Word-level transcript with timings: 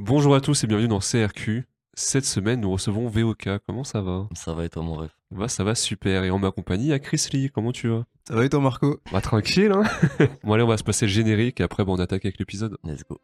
Bonjour 0.00 0.36
à 0.36 0.40
tous 0.40 0.62
et 0.62 0.68
bienvenue 0.68 0.86
dans 0.86 1.00
CRQ. 1.00 1.66
Cette 1.92 2.24
semaine, 2.24 2.60
nous 2.60 2.70
recevons 2.70 3.08
VOK. 3.08 3.48
Comment 3.66 3.82
ça 3.82 4.00
va? 4.00 4.28
Ça 4.32 4.54
va 4.54 4.64
et 4.64 4.68
toi, 4.68 4.84
mon 4.84 4.94
rêve 4.94 5.10
Bah, 5.32 5.48
ça 5.48 5.64
va 5.64 5.74
super. 5.74 6.22
Et 6.22 6.30
en 6.30 6.38
ma 6.38 6.52
compagnie, 6.52 6.84
il 6.84 6.90
y 6.90 6.92
a 6.92 7.00
Chris 7.00 7.26
Lee. 7.32 7.50
Comment 7.52 7.72
tu 7.72 7.88
vas? 7.88 8.04
Ça 8.28 8.36
va 8.36 8.44
et 8.44 8.48
toi, 8.48 8.60
Marco? 8.60 9.00
Bah, 9.10 9.20
tranquille, 9.20 9.72
hein 9.72 9.82
Bon, 10.44 10.52
allez, 10.52 10.62
on 10.62 10.68
va 10.68 10.76
se 10.76 10.84
passer 10.84 11.06
le 11.06 11.10
générique 11.10 11.58
et 11.58 11.64
après, 11.64 11.84
bon, 11.84 11.96
on 11.96 11.98
attaque 11.98 12.24
avec 12.24 12.38
l'épisode. 12.38 12.78
Let's 12.84 13.02
go. 13.10 13.20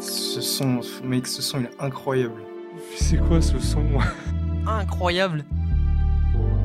Ce 0.00 0.40
son, 0.40 0.80
mec, 1.04 1.28
ce 1.28 1.40
son 1.40 1.60
il 1.60 1.66
est 1.66 1.80
incroyable. 1.80 2.42
C'est 2.96 3.18
quoi 3.18 3.40
ce 3.40 3.60
son? 3.60 3.84
Incroyable 4.66 5.44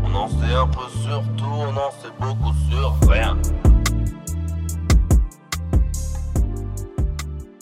On 0.03 0.15
en 0.15 0.29
sait 0.29 0.51
un 0.55 0.65
peu 0.67 0.89
sur 1.03 1.21
tout, 1.37 1.45
on 1.45 1.77
en 1.77 1.91
sait 1.91 2.09
beaucoup 2.19 2.53
sur 2.71 2.97
rien. 3.07 3.37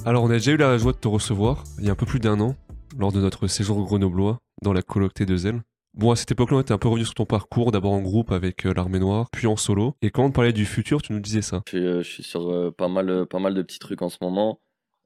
Alors, 0.07 0.23
on 0.23 0.29
a 0.29 0.33
déjà 0.33 0.51
eu 0.51 0.57
la 0.57 0.77
joie 0.77 0.91
de 0.91 0.97
te 0.97 1.07
recevoir 1.07 1.63
il 1.79 1.85
y 1.85 1.89
a 1.89 1.93
un 1.93 1.95
peu 1.95 2.05
plus 2.05 2.19
d'un 2.19 2.39
an, 2.39 2.55
lors 2.95 3.11
de 3.11 3.19
notre 3.19 3.47
séjour 3.47 3.83
grenoblois, 3.83 4.37
dans 4.61 4.71
la 4.71 4.83
coloc 4.83 5.15
T2L. 5.15 5.61
Bon, 5.95 6.11
à 6.11 6.15
cette 6.15 6.29
époque-là, 6.29 6.57
on 6.57 6.61
était 6.61 6.73
un 6.73 6.77
peu 6.77 6.89
revenu 6.89 7.05
sur 7.05 7.15
ton 7.15 7.25
parcours, 7.25 7.71
d'abord 7.71 7.93
en 7.93 8.03
groupe 8.03 8.31
avec 8.31 8.67
euh, 8.67 8.73
l'Armée 8.75 8.99
Noire, 8.99 9.29
puis 9.31 9.47
en 9.47 9.55
solo. 9.55 9.95
Et 10.03 10.11
quand 10.11 10.23
on 10.23 10.29
parlait 10.29 10.53
du 10.53 10.67
futur, 10.67 11.01
tu 11.01 11.11
nous 11.11 11.19
disais 11.19 11.41
ça. 11.41 11.63
Je 11.65 11.71
suis, 11.71 11.87
euh, 11.87 12.03
sur 12.03 12.51
euh, 12.51 12.69
pas, 12.69 12.87
mal, 12.87 13.25
pas 13.25 13.39
mal 13.39 13.55
de 13.55 13.63
petits 13.63 13.79
trucs 13.79 14.03
en 14.03 14.09
ce 14.09 14.17
moment. 14.21 14.59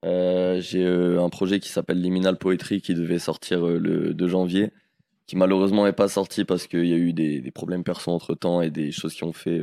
J'ai 0.04 0.85
un 0.85 1.29
projet 1.29 1.62
qui 1.62 1.70
s'appelle 1.70 2.02
Liminal 2.02 2.38
Poetry 2.38 2.81
qui 2.81 2.93
devait 2.93 3.20
sortir 3.20 3.66
le 3.66 4.13
2 4.13 4.27
janvier, 4.27 4.73
qui 5.27 5.38
malheureusement 5.38 5.85
n'est 5.85 5.93
pas 5.93 6.09
sorti 6.09 6.43
parce 6.43 6.68
qu'il 6.68 6.85
y 6.85 6.93
a 6.93 6.98
eu 6.98 7.13
des, 7.13 7.52
problèmes 7.52 7.85
perso 7.85 8.12
entre 8.12 8.35
temps 8.35 8.62
et 8.62 8.70
des 8.70 8.91
choses 8.91 9.13
qui 9.13 9.23
ont 9.23 9.34
fait. 9.34 9.62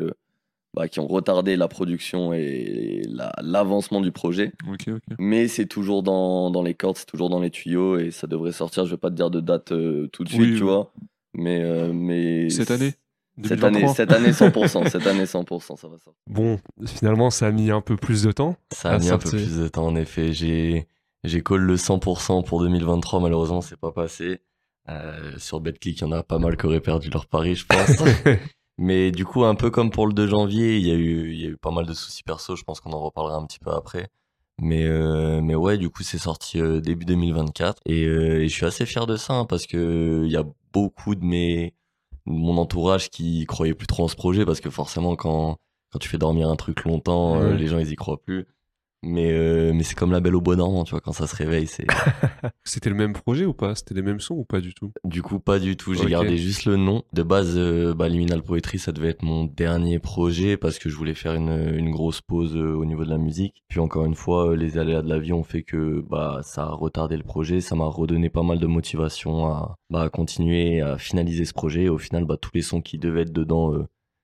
Bah, 0.77 0.89
qui 0.89 1.01
ont 1.01 1.07
retardé 1.07 1.57
la 1.57 1.67
production 1.69 2.33
et 2.35 3.03
la- 3.09 3.33
l'avancement 3.43 4.01
du 4.03 4.13
projet. 4.13 4.53
Mais 5.19 5.49
c'est 5.49 5.67
toujours 5.67 6.03
dans, 6.03 6.51
dans 6.51 6.63
les 6.63 6.75
cordes, 6.75 6.99
c'est 6.99 7.07
toujours 7.07 7.31
dans 7.31 7.41
les 7.41 7.51
tuyaux 7.51 7.99
et 7.99 8.11
ça 8.11 8.27
devrait 8.27 8.53
sortir. 8.53 8.85
Je 8.85 8.91
vais 8.93 8.97
pas 8.99 9.11
te 9.11 9.15
dire 9.17 9.31
de 9.31 9.41
date 9.41 9.73
euh, 9.73 10.07
tout 10.13 10.23
de 10.23 10.29
suite, 10.29 10.41
oui. 10.43 10.57
tu 10.57 10.63
vois. 10.65 10.93
Mais, 11.35 11.63
euh, 11.63 11.93
mais 11.93 12.51
Cette 12.51 12.71
année? 12.71 12.93
Cette 13.45 13.65
année, 13.65 13.81
2023. 13.83 13.95
cette 13.95 14.13
année 14.13 14.31
100%, 14.31 14.89
cette 14.89 15.07
année 15.07 15.25
100%, 15.25 15.77
ça 15.77 15.89
va 15.89 15.99
sortir. 15.99 16.13
Bon, 16.27 16.59
finalement, 16.87 17.29
ça 17.31 17.47
a 17.49 17.51
mis 17.51 17.71
un 17.71 17.81
peu 17.83 17.97
plus 17.97 18.23
de 18.23 18.33
temps. 18.33 18.57
Ça 18.73 18.91
a 18.93 18.99
mis 18.99 19.11
un 19.11 19.19
peu 19.19 19.29
plus 19.31 19.59
de 19.59 19.69
temps, 19.69 19.87
en 19.87 19.95
effet. 19.97 20.33
J'ai, 20.33 20.87
j'ai 21.25 21.43
call 21.43 21.61
le 21.61 21.77
100% 21.77 22.45
pour 22.45 22.63
2023, 22.63 23.21
malheureusement, 23.21 23.61
c'est 23.61 23.79
pas 23.79 23.93
passé. 23.93 24.41
Euh, 24.89 25.33
sur 25.39 25.61
BetClick, 25.61 25.99
il 25.99 26.01
y 26.03 26.05
en 26.05 26.13
a 26.13 26.23
pas 26.23 26.39
mal 26.39 26.57
qui 26.57 26.65
auraient 26.65 26.81
perdu 26.81 27.11
leur 27.11 27.27
pari, 27.27 27.55
je 27.57 27.67
pense. 27.67 27.91
Mais 28.79 29.11
du 29.11 29.25
coup, 29.25 29.45
un 29.45 29.55
peu 29.55 29.71
comme 29.71 29.91
pour 29.91 30.07
le 30.07 30.13
2 30.13 30.27
janvier, 30.27 30.77
il 30.77 30.87
y 30.87 30.91
a 30.91 30.95
eu, 30.95 31.33
il 31.33 31.41
y 31.41 31.47
a 31.47 31.49
eu 31.49 31.57
pas 31.57 31.71
mal 31.71 31.87
de 31.87 31.95
soucis 31.95 32.23
perso, 32.23 32.57
je 32.57 32.63
pense 32.65 32.81
qu'on 32.81 32.93
en 32.93 33.01
reparlera 33.01 33.37
un 33.37 33.47
petit 33.47 33.59
peu 33.59 33.71
après. 33.71 34.09
Mais, 34.61 34.85
euh, 34.85 35.41
mais 35.43 35.55
ouais, 35.55 35.79
du 35.79 35.91
coup, 35.91 36.03
c'est 36.03 36.19
sorti 36.19 36.61
euh, 36.61 36.81
début 36.81 37.05
2024. 37.07 37.81
Et, 37.87 38.05
euh, 38.05 38.43
et 38.43 38.49
je 38.49 38.55
suis 38.55 38.67
assez 38.67 38.85
fier 38.87 39.07
de 39.07 39.17
ça, 39.17 39.35
hein, 39.35 39.45
parce 39.47 39.67
que 39.67 40.23
il 40.25 40.31
y 40.31 40.37
a 40.37 40.45
beaucoup 40.73 41.15
de 41.15 41.25
mes, 41.25 41.75
de 42.27 42.33
mon 42.33 42.57
entourage 42.59 43.11
qui 43.11 43.45
croyait 43.47 43.75
plus 43.75 43.87
trop 43.87 44.05
en 44.05 44.09
ce 44.09 44.17
projet, 44.17 44.45
parce 44.45 44.61
que 44.61 44.71
forcément, 44.71 45.17
quand, 45.17 45.57
quand 45.93 45.99
tu 45.99 46.09
fais 46.09 46.19
dormir 46.19 46.49
un 46.51 46.57
truc 46.57 46.85
longtemps, 46.85 47.39
Ouais. 47.41 47.57
les 47.57 47.67
gens, 47.69 47.79
ils 47.79 47.91
y 47.93 47.97
croient 47.97 48.21
plus. 48.23 48.47
Mais, 49.03 49.31
euh, 49.31 49.73
mais 49.75 49.83
c'est 49.83 49.95
comme 49.95 50.11
la 50.11 50.21
belle 50.21 50.35
au 50.35 50.41
bois 50.41 50.57
dormant, 50.57 50.85
tu 50.85 50.91
vois, 50.91 51.01
quand 51.01 51.13
ça 51.13 51.27
se 51.27 51.37
réveille, 51.37 51.67
c'est... 51.67 51.87
C'était 52.65 52.91
le 52.91 52.97
même 52.97 53.13
projet 53.13 53.45
ou 53.45 53.53
pas? 53.53 53.75
C'était 53.75 53.95
les 53.95 54.03
mêmes 54.03 54.21
sons 54.21 54.35
ou 54.35 54.45
pas 54.45 54.61
du 54.61 54.75
tout? 54.75 54.93
Du 55.05 55.23
coup, 55.23 55.39
pas 55.39 55.59
du 55.59 55.77
tout. 55.77 55.95
J'ai 55.95 56.07
gardé 56.07 56.37
juste 56.37 56.65
le 56.65 56.77
nom. 56.77 57.05
De 57.13 57.23
base, 57.23 57.55
euh, 57.57 57.95
bah, 57.95 58.09
Liminal 58.09 58.43
Poetry, 58.43 58.79
ça 58.79 58.93
devait 58.93 59.11
être 59.11 59.23
mon 59.23 59.45
dernier 59.45 59.99
projet 59.99 60.57
parce 60.57 60.79
que 60.79 60.89
je 60.89 60.97
voulais 60.97 61.15
faire 61.15 61.35
une, 61.35 61.75
une 61.77 61.91
grosse 61.91 62.21
pause 62.21 62.57
euh, 62.57 62.75
au 62.75 62.85
niveau 62.85 63.05
de 63.05 63.11
la 63.11 63.19
musique. 63.19 63.63
Puis 63.69 63.79
encore 63.79 64.05
une 64.05 64.17
fois, 64.17 64.57
les 64.57 64.79
aléas 64.79 65.03
de 65.03 65.09
la 65.09 65.19
vie 65.19 65.33
ont 65.33 65.45
fait 65.45 65.63
que 65.63 66.05
bah, 66.09 66.41
ça 66.43 66.65
a 66.65 66.71
retardé 66.71 67.17
le 67.17 67.23
projet. 67.23 67.61
Ça 67.61 67.77
m'a 67.77 67.87
redonné 67.87 68.31
pas 68.31 68.43
mal 68.43 68.59
de 68.59 68.67
motivation 68.67 69.47
à, 69.47 69.77
bah, 69.91 70.03
à 70.03 70.09
continuer 70.09 70.81
à 70.81 70.99
finaliser 70.99 71.45
ce 71.45 71.55
projet. 71.55 71.85
Et 71.85 71.89
au 71.89 71.99
final, 71.99 72.25
bah, 72.25 72.37
tous 72.37 72.51
les 72.55 72.63
sons 72.63 72.81
qui 72.81 72.99
devaient 72.99 73.23
être 73.23 73.33
dedans 73.33 73.73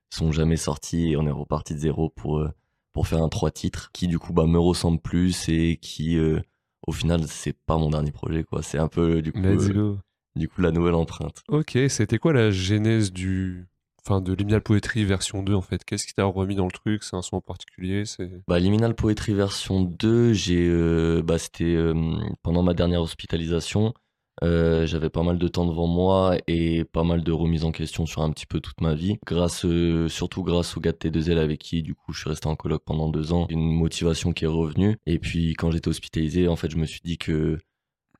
sont 0.09 0.31
jamais 0.31 0.57
sortis 0.57 1.11
et 1.11 1.17
on 1.17 1.25
est 1.25 1.31
reparti 1.31 1.73
de 1.73 1.79
zéro 1.79 2.09
pour, 2.09 2.45
pour 2.93 3.07
faire 3.07 3.21
un 3.21 3.29
trois 3.29 3.51
titres 3.51 3.89
qui 3.91 4.07
du 4.07 4.19
coup 4.19 4.33
bah, 4.33 4.45
me 4.45 4.59
ressemble 4.59 4.99
plus 4.99 5.49
et 5.49 5.77
qui... 5.81 6.17
euh, 6.17 6.39
au 6.87 6.91
final, 6.91 7.23
c'est 7.27 7.55
pas 7.65 7.77
mon 7.77 7.89
dernier 7.89 8.11
projet, 8.11 8.43
quoi. 8.43 8.61
C'est 8.61 8.77
un 8.77 8.87
peu, 8.87 9.21
du 9.21 9.31
coup, 9.31 9.39
euh, 9.43 9.95
du 10.35 10.49
coup, 10.49 10.61
la 10.61 10.71
nouvelle 10.71 10.95
empreinte. 10.95 11.41
Ok, 11.47 11.77
c'était 11.87 12.17
quoi 12.17 12.33
la 12.33 12.51
genèse 12.51 13.11
du... 13.13 13.67
Enfin, 14.05 14.19
de 14.19 14.33
Liminal 14.33 14.61
Poetry 14.61 15.05
version 15.05 15.43
2 15.43 15.53
en 15.53 15.61
fait? 15.61 15.85
Qu'est-ce 15.85 16.05
qui 16.05 16.13
t'a 16.13 16.25
remis 16.25 16.55
dans 16.55 16.65
le 16.65 16.71
truc? 16.71 17.03
C'est 17.05 17.15
un 17.15 17.21
son 17.21 17.37
en 17.37 17.41
particulier 17.41 18.03
C'est... 18.03 18.29
Bah, 18.49 18.59
Liminal 18.59 18.95
Poetry 18.95 19.33
version 19.33 19.79
2, 19.79 20.33
j'ai, 20.33 20.67
euh, 20.67 21.21
bah, 21.23 21.37
c'était 21.37 21.63
euh, 21.63 21.93
pendant 22.41 22.63
ma 22.63 22.73
dernière 22.73 23.01
hospitalisation. 23.01 23.93
Euh, 24.41 24.85
j'avais 24.85 25.09
pas 25.09 25.23
mal 25.23 25.37
de 25.37 25.47
temps 25.47 25.65
devant 25.65 25.87
moi 25.87 26.37
et 26.47 26.83
pas 26.85 27.03
mal 27.03 27.23
de 27.23 27.31
remises 27.31 27.65
en 27.65 27.71
question 27.71 28.05
sur 28.05 28.21
un 28.21 28.31
petit 28.31 28.45
peu 28.45 28.59
toute 28.59 28.81
ma 28.81 28.95
vie. 28.95 29.17
Grâce, 29.25 29.65
euh, 29.65 30.07
surtout 30.07 30.43
grâce 30.43 30.75
au 30.75 30.79
gars 30.79 30.91
de 30.91 30.97
T2L 30.97 31.37
avec 31.37 31.59
qui, 31.59 31.83
du 31.83 31.93
coup, 31.93 32.13
je 32.13 32.21
suis 32.21 32.29
resté 32.29 32.47
en 32.47 32.55
coloc 32.55 32.83
pendant 32.83 33.09
deux 33.09 33.33
ans. 33.33 33.45
Une 33.49 33.71
motivation 33.71 34.33
qui 34.33 34.45
est 34.45 34.47
revenue. 34.47 34.97
Et 35.05 35.19
puis, 35.19 35.53
quand 35.53 35.71
j'étais 35.71 35.89
hospitalisé, 35.89 36.47
en 36.47 36.55
fait, 36.55 36.71
je 36.71 36.77
me 36.77 36.85
suis 36.85 37.01
dit 37.03 37.17
que 37.17 37.59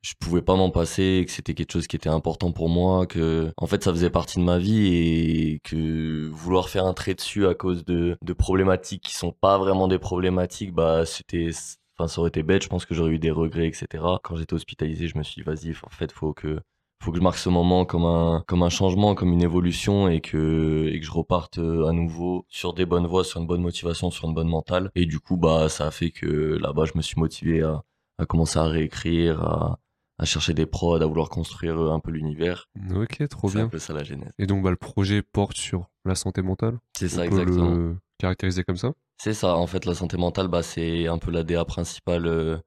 je 0.04 0.12
pouvais 0.20 0.42
pas 0.42 0.54
m'en 0.54 0.70
passer, 0.70 1.24
que 1.26 1.32
c'était 1.32 1.54
quelque 1.54 1.72
chose 1.72 1.86
qui 1.86 1.96
était 1.96 2.10
important 2.10 2.52
pour 2.52 2.68
moi, 2.68 3.06
que 3.06 3.50
en 3.56 3.66
fait 3.66 3.82
ça 3.82 3.90
faisait 3.90 4.10
partie 4.10 4.38
de 4.38 4.44
ma 4.44 4.58
vie 4.58 4.94
et 4.94 5.60
que 5.64 6.28
vouloir 6.28 6.68
faire 6.68 6.84
un 6.84 6.92
trait 6.92 7.14
dessus 7.14 7.46
à 7.46 7.54
cause 7.54 7.86
de, 7.86 8.18
de 8.20 8.32
problématiques 8.34 9.02
qui 9.02 9.14
sont 9.14 9.32
pas 9.32 9.56
vraiment 9.56 9.88
des 9.88 9.98
problématiques, 9.98 10.74
bah 10.74 11.06
c'était, 11.06 11.48
enfin 11.96 12.08
ça 12.08 12.20
aurait 12.20 12.28
été 12.28 12.42
bête. 12.42 12.62
Je 12.62 12.68
pense 12.68 12.86
que 12.86 12.94
j'aurais 12.94 13.12
eu 13.12 13.18
des 13.18 13.30
regrets, 13.30 13.66
etc. 13.66 13.86
Quand 14.22 14.36
j'étais 14.36 14.54
hospitalisé, 14.54 15.08
je 15.08 15.16
me 15.18 15.22
suis 15.22 15.36
dit 15.36 15.42
vas-y, 15.42 15.70
en 15.84 15.90
fait 15.90 16.12
faut 16.12 16.32
que 16.32 16.60
faut 17.02 17.10
que 17.12 17.18
je 17.18 17.22
marque 17.22 17.38
ce 17.38 17.48
moment 17.50 17.84
comme 17.84 18.04
un 18.06 18.42
comme 18.46 18.62
un 18.62 18.68
changement, 18.70 19.14
comme 19.14 19.32
une 19.32 19.42
évolution 19.42 20.08
et 20.08 20.20
que 20.20 20.88
et 20.92 20.98
que 21.00 21.04
je 21.06 21.10
reparte 21.12 21.58
euh, 21.58 21.86
à 21.86 21.92
nouveau 21.92 22.46
sur 22.48 22.72
des 22.72 22.86
bonnes 22.86 23.06
voies, 23.06 23.24
sur 23.24 23.40
une 23.40 23.46
bonne 23.46 23.62
motivation, 23.62 24.10
sur 24.10 24.26
une 24.28 24.34
bonne 24.34 24.48
mentale. 24.48 24.90
Et 24.94 25.04
du 25.06 25.20
coup 25.20 25.36
bah 25.36 25.68
ça 25.68 25.86
a 25.86 25.90
fait 25.90 26.10
que 26.10 26.26
là-bas 26.60 26.84
je 26.86 26.92
me 26.96 27.02
suis 27.02 27.18
motivé 27.20 27.62
à 27.62 27.82
à 28.18 28.26
commencer 28.26 28.58
à 28.58 28.64
réécrire, 28.64 29.42
à 29.42 29.78
à 30.16 30.24
chercher 30.26 30.54
des 30.54 30.64
prods, 30.64 30.94
à 31.02 31.06
vouloir 31.06 31.28
construire 31.28 31.76
euh, 31.76 31.90
un 31.92 31.98
peu 31.98 32.12
l'univers. 32.12 32.68
Ok, 32.94 33.26
trop 33.28 33.48
C'est 33.48 33.56
un 33.56 33.60
bien. 33.62 33.68
peu 33.68 33.80
ça 33.80 33.92
la 33.92 34.04
genèse. 34.04 34.30
Et 34.38 34.46
donc, 34.46 34.62
bah, 34.62 34.70
le 34.70 34.76
projet 34.76 35.22
porte 35.22 35.56
sur 35.56 35.90
la 36.04 36.14
santé 36.14 36.40
mentale 36.40 36.78
C'est 36.96 37.08
ça 37.08 37.26
exactement. 37.26 37.74
le 37.74 37.96
caractériser 38.18 38.64
comme 38.64 38.76
ça? 38.76 38.92
C'est 39.18 39.34
ça, 39.34 39.56
en 39.56 39.66
fait, 39.66 39.84
la 39.84 39.94
santé 39.94 40.16
mentale, 40.16 40.48
bah, 40.48 40.62
c'est 40.62 41.06
un 41.06 41.18
peu 41.18 41.30
la 41.30 41.44
DA 41.44 41.64
principale, 41.64 42.26
euh, 42.26 42.58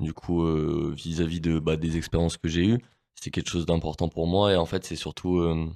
du 0.00 0.12
coup, 0.12 0.42
euh, 0.44 0.92
vis-à-vis 0.96 1.40
de, 1.40 1.58
bah, 1.58 1.76
des 1.76 1.96
expériences 1.96 2.36
que 2.36 2.48
j'ai 2.48 2.66
eues. 2.66 2.78
C'était 3.14 3.30
quelque 3.30 3.50
chose 3.50 3.66
d'important 3.66 4.08
pour 4.08 4.26
moi, 4.26 4.52
et 4.52 4.56
en 4.56 4.66
fait, 4.66 4.84
c'est 4.84 4.96
surtout 4.96 5.38
euh, 5.38 5.66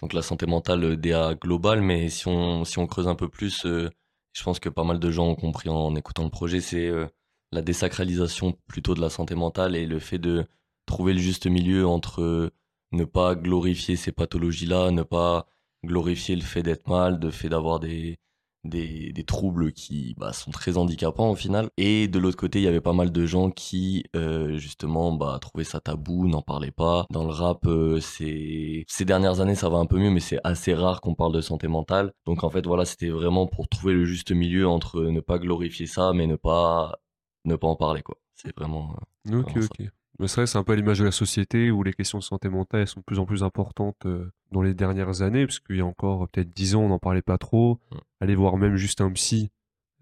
donc 0.00 0.12
la 0.12 0.22
santé 0.22 0.46
mentale 0.46 0.96
DA 0.96 1.34
globale, 1.34 1.82
mais 1.82 2.08
si 2.08 2.28
on, 2.28 2.64
si 2.64 2.78
on 2.78 2.86
creuse 2.86 3.08
un 3.08 3.14
peu 3.14 3.28
plus, 3.28 3.64
je 3.64 4.42
pense 4.42 4.60
que 4.60 4.68
pas 4.68 4.84
mal 4.84 4.98
de 4.98 5.10
gens 5.10 5.28
ont 5.28 5.34
compris 5.34 5.68
en 5.68 5.94
écoutant 5.96 6.24
le 6.24 6.30
projet, 6.30 6.60
c'est 6.60 6.90
la 7.52 7.62
désacralisation 7.62 8.56
plutôt 8.68 8.94
de 8.94 9.00
la 9.00 9.10
santé 9.10 9.34
mentale 9.34 9.74
et 9.76 9.86
le 9.86 9.98
fait 9.98 10.18
de 10.18 10.46
trouver 10.86 11.14
le 11.14 11.18
juste 11.18 11.46
milieu 11.46 11.86
entre 11.86 12.52
ne 12.92 13.04
pas 13.04 13.34
glorifier 13.34 13.96
ces 13.96 14.12
pathologies-là, 14.12 14.90
ne 14.92 15.02
pas 15.02 15.46
glorifier 15.84 16.36
le 16.36 16.42
fait 16.42 16.62
d'être 16.62 16.88
mal, 16.88 17.18
le 17.20 17.30
fait 17.30 17.48
d'avoir 17.48 17.80
des, 17.80 18.18
des, 18.64 19.12
des 19.12 19.24
troubles 19.24 19.72
qui 19.72 20.14
bah, 20.18 20.32
sont 20.32 20.50
très 20.50 20.76
handicapants 20.76 21.30
au 21.30 21.34
final. 21.36 21.68
Et 21.76 22.08
de 22.08 22.18
l'autre 22.18 22.36
côté, 22.36 22.58
il 22.60 22.62
y 22.64 22.68
avait 22.68 22.80
pas 22.80 22.92
mal 22.92 23.12
de 23.12 23.26
gens 23.26 23.50
qui, 23.50 24.04
euh, 24.16 24.58
justement, 24.58 25.12
bah, 25.12 25.38
trouvaient 25.40 25.64
ça 25.64 25.80
tabou, 25.80 26.28
n'en 26.28 26.42
parlaient 26.42 26.70
pas. 26.70 27.06
Dans 27.10 27.24
le 27.24 27.30
rap, 27.30 27.66
euh, 27.66 28.00
ces 28.00 28.84
dernières 29.04 29.40
années, 29.40 29.54
ça 29.54 29.68
va 29.68 29.78
un 29.78 29.86
peu 29.86 29.98
mieux, 29.98 30.10
mais 30.10 30.20
c'est 30.20 30.40
assez 30.44 30.74
rare 30.74 31.00
qu'on 31.00 31.14
parle 31.14 31.32
de 31.34 31.40
santé 31.40 31.68
mentale. 31.68 32.12
Donc 32.26 32.44
en 32.44 32.50
fait, 32.50 32.66
voilà, 32.66 32.84
c'était 32.84 33.08
vraiment 33.10 33.46
pour 33.46 33.68
trouver 33.68 33.92
le 33.94 34.04
juste 34.04 34.32
milieu 34.32 34.68
entre 34.68 35.02
ne 35.02 35.20
pas 35.20 35.38
glorifier 35.38 35.86
ça, 35.86 36.12
mais 36.12 36.26
ne 36.26 36.36
pas, 36.36 36.98
ne 37.44 37.56
pas 37.56 37.68
en 37.68 37.76
parler, 37.76 38.02
quoi. 38.02 38.16
C'est 38.34 38.54
vraiment... 38.56 38.94
euh, 38.96 39.40
Ok, 39.40 39.50
Vraiment 39.52 39.60
ça. 39.60 39.74
Mais 40.18 40.26
c'est 40.26 40.36
vrai, 40.36 40.46
c'est 40.46 40.58
un 40.58 40.64
peu 40.64 40.72
à 40.72 40.76
l'image 40.76 40.98
de 40.98 41.04
la 41.04 41.12
société 41.12 41.70
où 41.70 41.82
les 41.82 41.92
questions 41.92 42.18
de 42.18 42.24
santé 42.24 42.48
mentale 42.48 42.86
sont 42.86 43.00
de 43.00 43.04
plus 43.04 43.18
en 43.18 43.24
plus 43.24 43.42
importantes 43.44 44.04
euh, 44.06 44.30
dans 44.50 44.62
les 44.62 44.74
dernières 44.74 45.22
années, 45.22 45.46
parce 45.46 45.60
qu'il 45.60 45.76
y 45.76 45.80
a 45.80 45.86
encore 45.86 46.24
euh, 46.24 46.26
peut-être 46.26 46.52
10 46.52 46.74
ans, 46.74 46.82
on 46.82 46.88
n'en 46.88 46.98
parlait 46.98 47.22
pas 47.22 47.38
trop. 47.38 47.78
Aller 48.20 48.34
voir 48.34 48.56
même 48.56 48.76
juste 48.76 49.00
un 49.00 49.12
psy, 49.12 49.50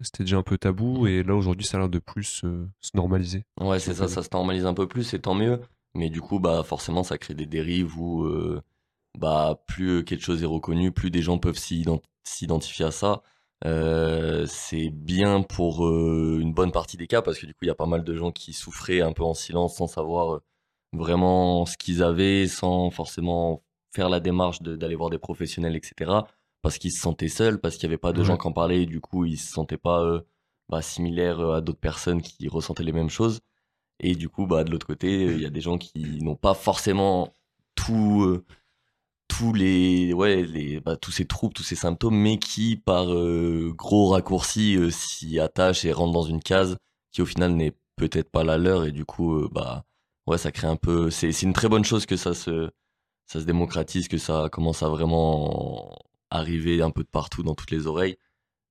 c'était 0.01 0.23
déjà 0.23 0.37
un 0.37 0.43
peu 0.43 0.57
tabou, 0.57 1.07
et 1.07 1.23
là 1.23 1.35
aujourd'hui, 1.35 1.65
ça 1.65 1.77
a 1.77 1.81
l'air 1.81 1.89
de 1.89 1.99
plus 1.99 2.43
euh, 2.43 2.67
se 2.81 2.91
normaliser. 2.95 3.45
Ouais, 3.59 3.79
c'est 3.79 3.93
ça, 3.93 4.07
ça 4.07 4.23
se 4.23 4.29
normalise 4.31 4.65
un 4.65 4.73
peu 4.73 4.87
plus 4.87 5.13
et 5.13 5.19
tant 5.19 5.33
mieux. 5.33 5.61
Mais 5.95 6.09
du 6.09 6.21
coup, 6.21 6.39
bah, 6.39 6.63
forcément, 6.63 7.03
ça 7.03 7.17
crée 7.17 7.33
des 7.33 7.47
dérives 7.47 7.97
où, 7.99 8.23
euh, 8.23 8.61
bah, 9.17 9.63
plus 9.67 10.03
quelque 10.03 10.23
chose 10.23 10.43
est 10.43 10.47
reconnu, 10.47 10.91
plus 10.91 11.09
des 11.09 11.21
gens 11.21 11.39
peuvent 11.39 11.59
s'identifier 12.23 12.85
à 12.85 12.91
ça. 12.91 13.23
Euh, 13.65 14.45
c'est 14.47 14.89
bien 14.89 15.41
pour 15.41 15.85
euh, 15.87 16.37
une 16.39 16.53
bonne 16.53 16.71
partie 16.71 16.95
des 16.97 17.07
cas 17.07 17.21
parce 17.21 17.39
que 17.39 17.45
du 17.47 17.53
coup, 17.53 17.59
il 17.63 17.67
y 17.67 17.71
a 17.71 17.75
pas 17.75 17.87
mal 17.87 18.03
de 18.03 18.15
gens 18.15 18.31
qui 18.31 18.53
souffraient 18.53 19.01
un 19.01 19.13
peu 19.13 19.23
en 19.23 19.33
silence 19.33 19.77
sans 19.77 19.87
savoir 19.87 20.35
euh, 20.35 20.43
vraiment 20.93 21.65
ce 21.65 21.75
qu'ils 21.77 22.03
avaient, 22.03 22.47
sans 22.47 22.91
forcément 22.91 23.63
faire 23.93 24.09
la 24.09 24.19
démarche 24.19 24.61
de- 24.61 24.75
d'aller 24.75 24.95
voir 24.95 25.09
des 25.09 25.17
professionnels, 25.19 25.75
etc. 25.75 26.27
Parce 26.61 26.77
qu'ils 26.77 26.91
se 26.91 26.99
sentaient 27.01 27.29
seuls, 27.29 27.59
parce 27.59 27.77
qu'il 27.77 27.87
n'y 27.89 27.93
avait 27.93 27.97
pas 27.99 28.13
de 28.13 28.23
gens 28.23 28.37
qui 28.37 28.47
en 28.47 28.51
parlaient 28.53 28.83
et 28.83 28.85
du 28.85 29.01
coup, 29.01 29.25
ils 29.25 29.37
se 29.37 29.51
sentaient 29.51 29.77
pas 29.77 30.21
bah, 30.69 30.81
similaires 30.81 31.39
à 31.39 31.61
d'autres 31.61 31.79
personnes 31.79 32.21
qui 32.21 32.47
ressentaient 32.49 32.83
les 32.83 32.91
mêmes 32.91 33.09
choses. 33.09 33.39
Et 33.99 34.15
du 34.15 34.29
coup, 34.29 34.47
bah, 34.47 34.63
de 34.63 34.71
l'autre 34.71 34.87
côté, 34.87 35.25
il 35.25 35.41
y 35.41 35.45
a 35.45 35.49
des 35.49 35.61
gens 35.61 35.77
qui 35.77 36.19
n'ont 36.23 36.35
pas 36.35 36.53
forcément 36.53 37.33
tout, 37.75 38.41
tous 39.37 39.53
les, 39.53 40.13
ouais, 40.13 40.43
les, 40.43 40.79
bah, 40.79 40.97
tous 40.97 41.11
ces 41.11 41.25
troubles, 41.25 41.53
tous 41.53 41.63
ces 41.63 41.75
symptômes, 41.75 42.17
mais 42.17 42.39
qui, 42.39 42.75
par 42.75 43.13
euh, 43.13 43.71
gros 43.75 44.09
raccourcis, 44.09 44.75
euh, 44.77 44.89
s'y 44.89 45.39
attachent 45.39 45.85
et 45.85 45.91
rentrent 45.91 46.13
dans 46.13 46.23
une 46.23 46.41
case 46.41 46.77
qui, 47.11 47.21
au 47.21 47.25
final, 47.27 47.51
n'est 47.53 47.73
peut-être 47.97 48.31
pas 48.31 48.43
la 48.43 48.57
leur. 48.57 48.85
Et 48.85 48.91
du 48.91 49.05
coup, 49.05 49.35
euh, 49.35 49.47
bah, 49.51 49.85
ouais, 50.25 50.39
ça 50.39 50.51
crée 50.51 50.65
un 50.65 50.75
peu. 50.75 51.11
C'est, 51.11 51.31
c'est 51.31 51.45
une 51.45 51.53
très 51.53 51.69
bonne 51.69 51.85
chose 51.85 52.07
que 52.07 52.17
ça 52.17 52.33
se, 52.33 52.71
ça 53.27 53.39
se 53.39 53.45
démocratise, 53.45 54.07
que 54.07 54.17
ça 54.17 54.49
commence 54.51 54.81
à 54.81 54.89
vraiment 54.89 55.95
arriver 56.31 56.81
un 56.81 56.89
peu 56.89 57.03
de 57.03 57.09
partout 57.09 57.43
dans 57.43 57.53
toutes 57.53 57.71
les 57.71 57.85
oreilles. 57.85 58.17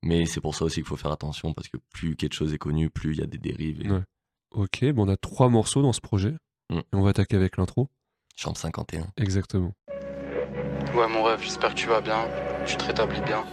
Mais 0.03 0.27
c'est 0.27 0.41
pour 0.41 0.57
ça 0.57 0.65
aussi 0.65 0.77
qu'il 0.77 0.85
faut 0.85 0.97
faire 0.97 1.13
attention 1.13 1.55
parce 1.55 1.69
que 1.69 1.79
plus 1.93 2.17
quelque 2.17 2.35
chose 2.35 2.53
est 2.53 2.59
connu, 2.59 2.91
plus 2.91 3.13
il 3.13 3.21
y 3.21 3.23
a 3.23 3.27
des 3.27 3.39
dérives. 3.39 3.87
Et... 3.87 3.91
Ouais. 3.91 4.03
Ok, 4.51 4.85
bon, 4.93 5.07
on 5.07 5.09
a 5.09 5.17
trois 5.17 5.49
morceaux 5.49 5.83
dans 5.83 5.93
ce 5.93 6.01
projet. 6.01 6.35
Mm. 6.71 6.79
Et 6.79 6.83
on 6.95 7.03
va 7.03 7.11
attaquer 7.11 7.37
avec 7.37 7.57
l'intro. 7.57 7.89
Chambre 8.35 8.57
51. 8.57 9.07
Exactement. 9.17 9.73
Ouais, 10.95 11.07
mon 11.09 11.23
rêve, 11.25 11.41
j'espère 11.43 11.71
que 11.71 11.75
tu 11.75 11.89
vas 11.89 12.01
bien, 12.01 12.21
tu 12.65 12.77
te 12.77 12.85
rétablis 12.85 13.21
bien. 13.21 13.45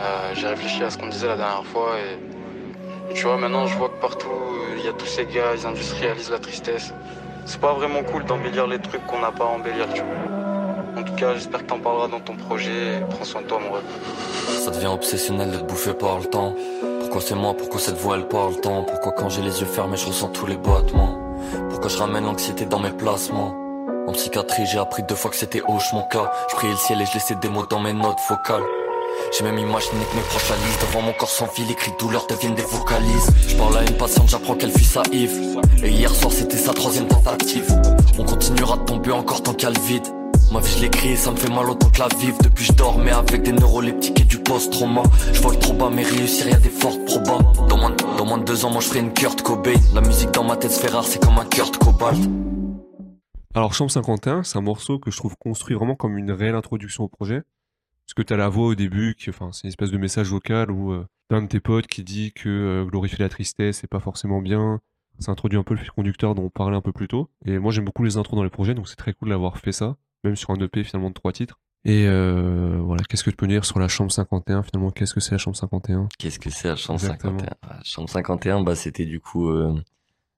Euh, 0.00 0.30
J'ai 0.34 0.48
réfléchi 0.48 0.82
à 0.82 0.90
ce 0.90 0.98
qu'on 0.98 1.06
disait 1.06 1.28
la 1.28 1.36
dernière 1.36 1.64
fois 1.64 1.90
et, 1.98 3.14
tu 3.14 3.24
vois, 3.26 3.36
maintenant 3.36 3.66
je 3.66 3.76
vois 3.76 3.88
que 3.90 4.00
partout 4.00 4.28
il 4.76 4.84
y 4.84 4.88
a 4.88 4.92
tous 4.92 5.06
ces 5.06 5.24
gars, 5.26 5.54
ils 5.56 5.66
industrialisent 5.66 6.30
la 6.30 6.38
tristesse. 6.40 6.92
C'est 7.46 7.60
pas 7.60 7.74
vraiment 7.74 8.02
cool 8.02 8.24
d'embellir 8.24 8.66
les 8.66 8.78
trucs 8.78 9.06
qu'on 9.06 9.20
n'a 9.20 9.30
pas 9.30 9.44
à 9.44 9.48
embellir, 9.48 9.86
tu 9.94 10.00
vois. 10.02 11.00
En 11.00 11.02
tout 11.04 11.14
cas, 11.14 11.34
j'espère 11.34 11.60
que 11.60 11.66
t'en 11.66 11.78
parleras 11.78 12.08
dans 12.08 12.20
ton 12.20 12.34
projet 12.34 12.98
et 12.98 13.00
prends 13.10 13.24
soin 13.24 13.42
de 13.42 13.46
toi, 13.46 13.60
mon 13.60 13.72
rêve. 13.72 13.84
Ça 14.60 14.70
devient 14.70 14.86
obsessionnel 14.86 15.50
d'être 15.50 15.66
bouffé 15.66 15.92
par 15.92 16.18
le 16.18 16.24
temps. 16.24 16.54
Pourquoi 17.00 17.20
c'est 17.20 17.34
moi, 17.34 17.54
pourquoi 17.56 17.78
cette 17.80 17.96
voix 17.96 18.16
elle 18.16 18.26
parle 18.26 18.60
tant? 18.60 18.82
Pourquoi 18.82 19.12
quand 19.12 19.28
j'ai 19.28 19.42
les 19.42 19.60
yeux 19.60 19.66
fermés 19.66 19.96
je 19.96 20.06
ressens 20.06 20.28
tous 20.28 20.46
les 20.46 20.56
battements 20.56 21.18
Pourquoi 21.70 21.88
je 21.88 21.98
ramène 21.98 22.24
l'anxiété 22.24 22.64
dans 22.64 22.80
mes 22.80 22.90
placements? 22.90 23.54
En 24.06 24.12
psychiatrie 24.12 24.66
j'ai 24.66 24.78
appris 24.78 25.02
deux 25.02 25.14
fois 25.14 25.30
que 25.30 25.36
c'était 25.36 25.62
hoche 25.66 25.92
mon 25.92 26.02
cas. 26.02 26.30
Je 26.50 26.56
priais 26.56 26.72
le 26.72 26.76
ciel 26.76 27.00
et 27.00 27.06
je 27.06 27.14
laissais 27.14 27.34
des 27.36 27.48
mots 27.48 27.64
dans 27.66 27.80
mes 27.80 27.92
notes 27.92 28.18
vocales. 28.28 28.62
J'ai 29.32 29.44
même 29.44 29.58
imaginé 29.58 30.04
que 30.10 30.16
mes 30.16 30.22
proches 30.22 30.50
lisent. 30.50 30.78
Devant 30.80 31.00
mon 31.00 31.12
corps 31.14 31.30
sans 31.30 31.46
fil, 31.46 31.66
les 31.66 31.74
cris 31.74 31.92
de 31.92 31.96
douleur 31.96 32.26
deviennent 32.28 32.54
des 32.54 32.62
vocalises. 32.62 33.30
Je 33.48 33.56
parle 33.56 33.78
à 33.78 33.82
une 33.82 33.96
patiente, 33.96 34.28
j'apprends 34.28 34.56
qu'elle 34.56 34.72
fuit 34.72 34.84
sa 34.84 35.02
Et 35.10 35.88
hier 35.88 36.14
soir 36.14 36.32
c'était 36.32 36.58
sa 36.58 36.74
troisième 36.74 37.06
tentative. 37.06 37.66
On 38.18 38.24
continuera 38.24 38.76
de 38.76 38.84
tomber 38.84 39.12
encore 39.12 39.42
tant 39.42 39.54
qu'elle 39.54 39.78
vide. 39.78 40.06
Ma 40.52 40.60
vie 40.60 40.72
je 40.76 40.82
l'écris, 40.82 41.16
ça 41.16 41.30
me 41.30 41.36
fait 41.36 41.48
mal 41.48 41.70
autant 41.70 41.88
que 41.88 41.98
la 41.98 42.08
vivre 42.18 42.36
Depuis 42.42 42.66
je 42.66 42.72
dormais 42.72 43.12
avec 43.12 43.42
des 43.42 43.52
neuroleptiques 43.52 44.20
et 44.20 44.24
du 44.24 44.38
post-trauma. 44.38 45.02
Je 45.32 45.40
vole 45.40 45.58
trop 45.58 45.72
bas 45.72 45.90
mais 45.90 46.02
réussir 46.02 46.46
y'a 46.48 46.58
des 46.58 46.68
fortes 46.68 47.02
probas 47.06 47.38
dans 47.68 47.78
moins, 47.78 47.90
de, 47.90 47.96
dans 48.18 48.26
moins 48.26 48.38
de 48.38 48.44
deux 48.44 48.66
ans 48.66 48.70
moi 48.70 48.82
je 48.82 48.88
ferai 48.88 49.00
une 49.00 49.14
Kurt 49.14 49.40
Cobain. 49.40 49.74
La 49.94 50.02
musique 50.02 50.30
dans 50.32 50.44
ma 50.44 50.56
tête 50.56 50.72
se 50.72 50.80
fait 50.80 50.90
rare, 50.90 51.04
c'est 51.06 51.24
comme 51.24 51.38
un 51.38 51.46
Kurt 51.46 51.78
Cobalt 51.78 52.18
Alors, 53.56 53.72
Chambre 53.72 53.90
51, 53.90 54.42
c'est 54.42 54.58
un 54.58 54.62
morceau 54.62 54.98
que 54.98 55.12
je 55.12 55.16
trouve 55.16 55.36
construit 55.36 55.76
vraiment 55.76 55.94
comme 55.94 56.18
une 56.18 56.32
réelle 56.32 56.56
introduction 56.56 57.04
au 57.04 57.08
projet. 57.08 57.42
Parce 58.04 58.14
que 58.14 58.22
t'as 58.22 58.36
la 58.36 58.48
voix 58.48 58.66
au 58.66 58.74
début, 58.74 59.14
qui, 59.14 59.30
enfin, 59.30 59.50
c'est 59.52 59.62
une 59.62 59.68
espèce 59.68 59.92
de 59.92 59.96
message 59.96 60.28
vocal 60.28 60.72
où 60.72 60.92
euh, 60.92 61.06
d'un 61.30 61.42
de 61.42 61.46
tes 61.46 61.60
potes 61.60 61.86
qui 61.86 62.02
dit 62.02 62.32
que 62.32 62.48
euh, 62.48 62.84
glorifier 62.84 63.18
la 63.18 63.28
tristesse, 63.28 63.78
c'est 63.78 63.86
pas 63.86 64.00
forcément 64.00 64.42
bien. 64.42 64.80
Ça 65.20 65.30
introduit 65.30 65.56
un 65.56 65.62
peu 65.62 65.74
le 65.74 65.80
fil 65.80 65.90
conducteur 65.92 66.34
dont 66.34 66.42
on 66.42 66.50
parlait 66.50 66.76
un 66.76 66.80
peu 66.80 66.92
plus 66.92 67.06
tôt. 67.06 67.30
Et 67.46 67.58
moi, 67.60 67.70
j'aime 67.70 67.84
beaucoup 67.84 68.02
les 68.02 68.16
intros 68.16 68.36
dans 68.36 68.42
les 68.42 68.50
projets, 68.50 68.74
donc 68.74 68.88
c'est 68.88 68.96
très 68.96 69.12
cool 69.12 69.28
d'avoir 69.28 69.56
fait 69.58 69.70
ça, 69.72 69.96
même 70.24 70.34
sur 70.34 70.50
un 70.50 70.56
EP 70.56 70.82
finalement 70.82 71.10
de 71.10 71.14
trois 71.14 71.32
titres. 71.32 71.60
Et 71.84 72.06
euh, 72.08 72.80
voilà, 72.82 73.04
qu'est-ce 73.04 73.22
que 73.22 73.30
tu 73.30 73.36
peux 73.36 73.46
dire 73.46 73.64
sur 73.64 73.78
la 73.78 73.88
chambre 73.88 74.10
51 74.10 74.64
finalement 74.64 74.90
Qu'est-ce 74.90 75.14
que 75.14 75.20
c'est 75.20 75.32
la 75.32 75.38
chambre 75.38 75.56
51 75.56 76.08
Qu'est-ce 76.18 76.40
que 76.40 76.50
c'est 76.50 76.68
la 76.68 76.76
chambre 76.76 76.98
Exactement. 76.98 77.38
51 77.38 77.56
Ah, 77.62 77.78
Chambre 77.84 78.08
51, 78.08 78.62
bah, 78.62 78.74
c'était 78.74 79.04
du 79.04 79.20
coup, 79.20 79.48
euh, 79.48 79.80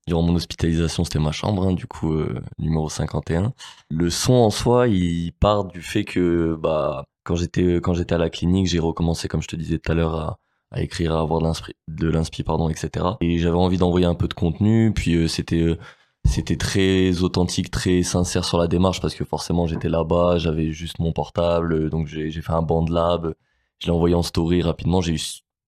durant 0.07 0.23
mon 0.23 0.35
hospitalisation, 0.37 1.05
c'était 1.05 1.19
ma 1.19 1.33
chambre, 1.33 1.67
hein, 1.67 1.73
du 1.73 1.87
coup, 1.87 2.13
euh, 2.15 2.41
numéro 2.59 2.89
51. 2.89 3.53
Le 3.91 4.11
son 4.11 4.35
en 4.35 4.51
soi, 4.51 4.89
il 4.89 5.33
part 5.33 5.65
du 5.65 5.83
fait 5.83 6.05
que, 6.05 6.57
bah, 6.61 7.05
quand 7.25 7.37
j'étais, 7.37 7.77
quand 7.77 7.95
j'étais 7.95 8.15
à 8.15 8.19
la 8.19 8.31
clinique, 8.31 8.67
j'ai 8.69 8.79
recommencé, 8.79 9.29
comme 9.29 9.43
je 9.43 9.49
te 9.49 9.57
disais 9.57 9.79
tout 9.79 9.93
à 9.93 9.95
l'heure, 9.95 10.15
à, 10.15 10.39
à 10.71 10.83
écrire, 10.83 11.15
à 11.15 11.21
avoir 11.21 11.41
de 11.41 12.09
l'inspi, 12.09 12.43
pardon, 12.43 12.69
etc. 12.69 13.07
Et 13.21 13.39
j'avais 13.39 13.57
envie 13.57 13.79
d'envoyer 13.79 14.07
un 14.07 14.15
peu 14.15 14.29
de 14.29 14.35
contenu, 14.35 14.93
puis 14.93 15.15
euh, 15.15 15.29
c'était, 15.29 15.63
euh, 15.63 15.79
c'était 16.25 16.57
très 16.57 17.23
authentique, 17.23 17.71
très 17.71 18.03
sincère 18.03 18.45
sur 18.45 18.59
la 18.59 18.67
démarche 18.69 19.01
parce 19.01 19.15
que 19.15 19.25
forcément 19.25 19.67
j'étais 19.67 19.89
là-bas, 19.89 20.39
j'avais 20.39 20.73
juste 20.73 20.99
mon 20.99 21.13
portable, 21.13 21.73
euh, 21.73 21.91
donc 21.91 22.09
j'ai 22.09 22.31
j'ai 22.31 22.43
fait 22.43 22.53
un 22.53 22.63
band 22.63 22.87
lab, 22.89 23.35
je 23.79 23.87
l'ai 23.87 23.93
envoyé 23.93 24.15
en 24.15 24.23
story 24.23 24.63
rapidement, 24.63 25.01
j'ai 25.01 25.15
eu 25.15 25.19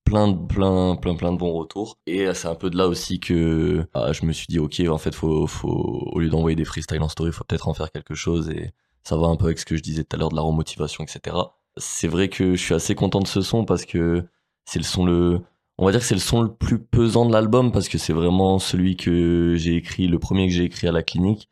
plein 0.08 0.28
de 0.28 0.46
plein 0.46 0.96
plein 0.96 1.14
plein 1.14 1.32
de 1.32 1.38
bons 1.38 1.52
retours. 1.52 1.98
Et 2.06 2.26
euh, 2.26 2.34
c'est 2.34 2.48
un 2.48 2.54
peu 2.54 2.70
de 2.70 2.76
là 2.76 2.88
aussi 2.88 3.20
que 3.20 3.86
ah, 3.94 4.12
je 4.12 4.24
me 4.24 4.32
suis 4.32 4.46
dit 4.48 4.58
ok 4.58 4.80
en 4.88 4.98
fait 4.98 5.14
faut 5.14 5.46
faut 5.46 6.08
au 6.12 6.18
lieu 6.18 6.28
d'envoyer 6.28 6.56
des 6.56 6.64
freestyles 6.64 7.02
en 7.02 7.08
story 7.08 7.32
faut 7.32 7.44
peut-être 7.44 7.68
en 7.68 7.74
faire 7.74 7.92
quelque 7.92 8.14
chose 8.14 8.48
et 8.50 8.72
ça 9.02 9.16
va 9.16 9.26
un 9.26 9.36
peu 9.36 9.46
avec 9.46 9.58
ce 9.58 9.66
que 9.66 9.76
je 9.76 9.82
disais 9.82 10.04
tout 10.04 10.16
à 10.16 10.18
l'heure 10.18 10.30
de 10.30 10.36
la 10.36 10.42
remotivation 10.42 11.04
etc 11.04 11.36
c'est 11.76 12.08
vrai 12.08 12.28
que 12.28 12.54
je 12.54 12.62
suis 12.62 12.74
assez 12.74 12.94
content 12.94 13.20
de 13.20 13.26
ce 13.26 13.40
son 13.40 13.64
parce 13.64 13.84
que 13.84 14.24
c'est 14.64 14.78
le 14.78 14.84
son 14.84 15.04
le 15.04 15.40
on 15.78 15.84
va 15.86 15.92
dire 15.92 16.00
que 16.00 16.06
c'est 16.06 16.14
le 16.14 16.20
son 16.20 16.42
le 16.42 16.52
plus 16.52 16.78
pesant 16.78 17.26
de 17.26 17.32
l'album 17.32 17.70
parce 17.70 17.88
que 17.88 17.98
c'est 17.98 18.12
vraiment 18.12 18.58
celui 18.58 18.96
que 18.96 19.54
j'ai 19.56 19.76
écrit 19.76 20.08
le 20.08 20.18
premier 20.18 20.48
que 20.48 20.54
j'ai 20.54 20.64
écrit 20.64 20.88
à 20.88 20.92
la 20.92 21.02
clinique 21.02 21.48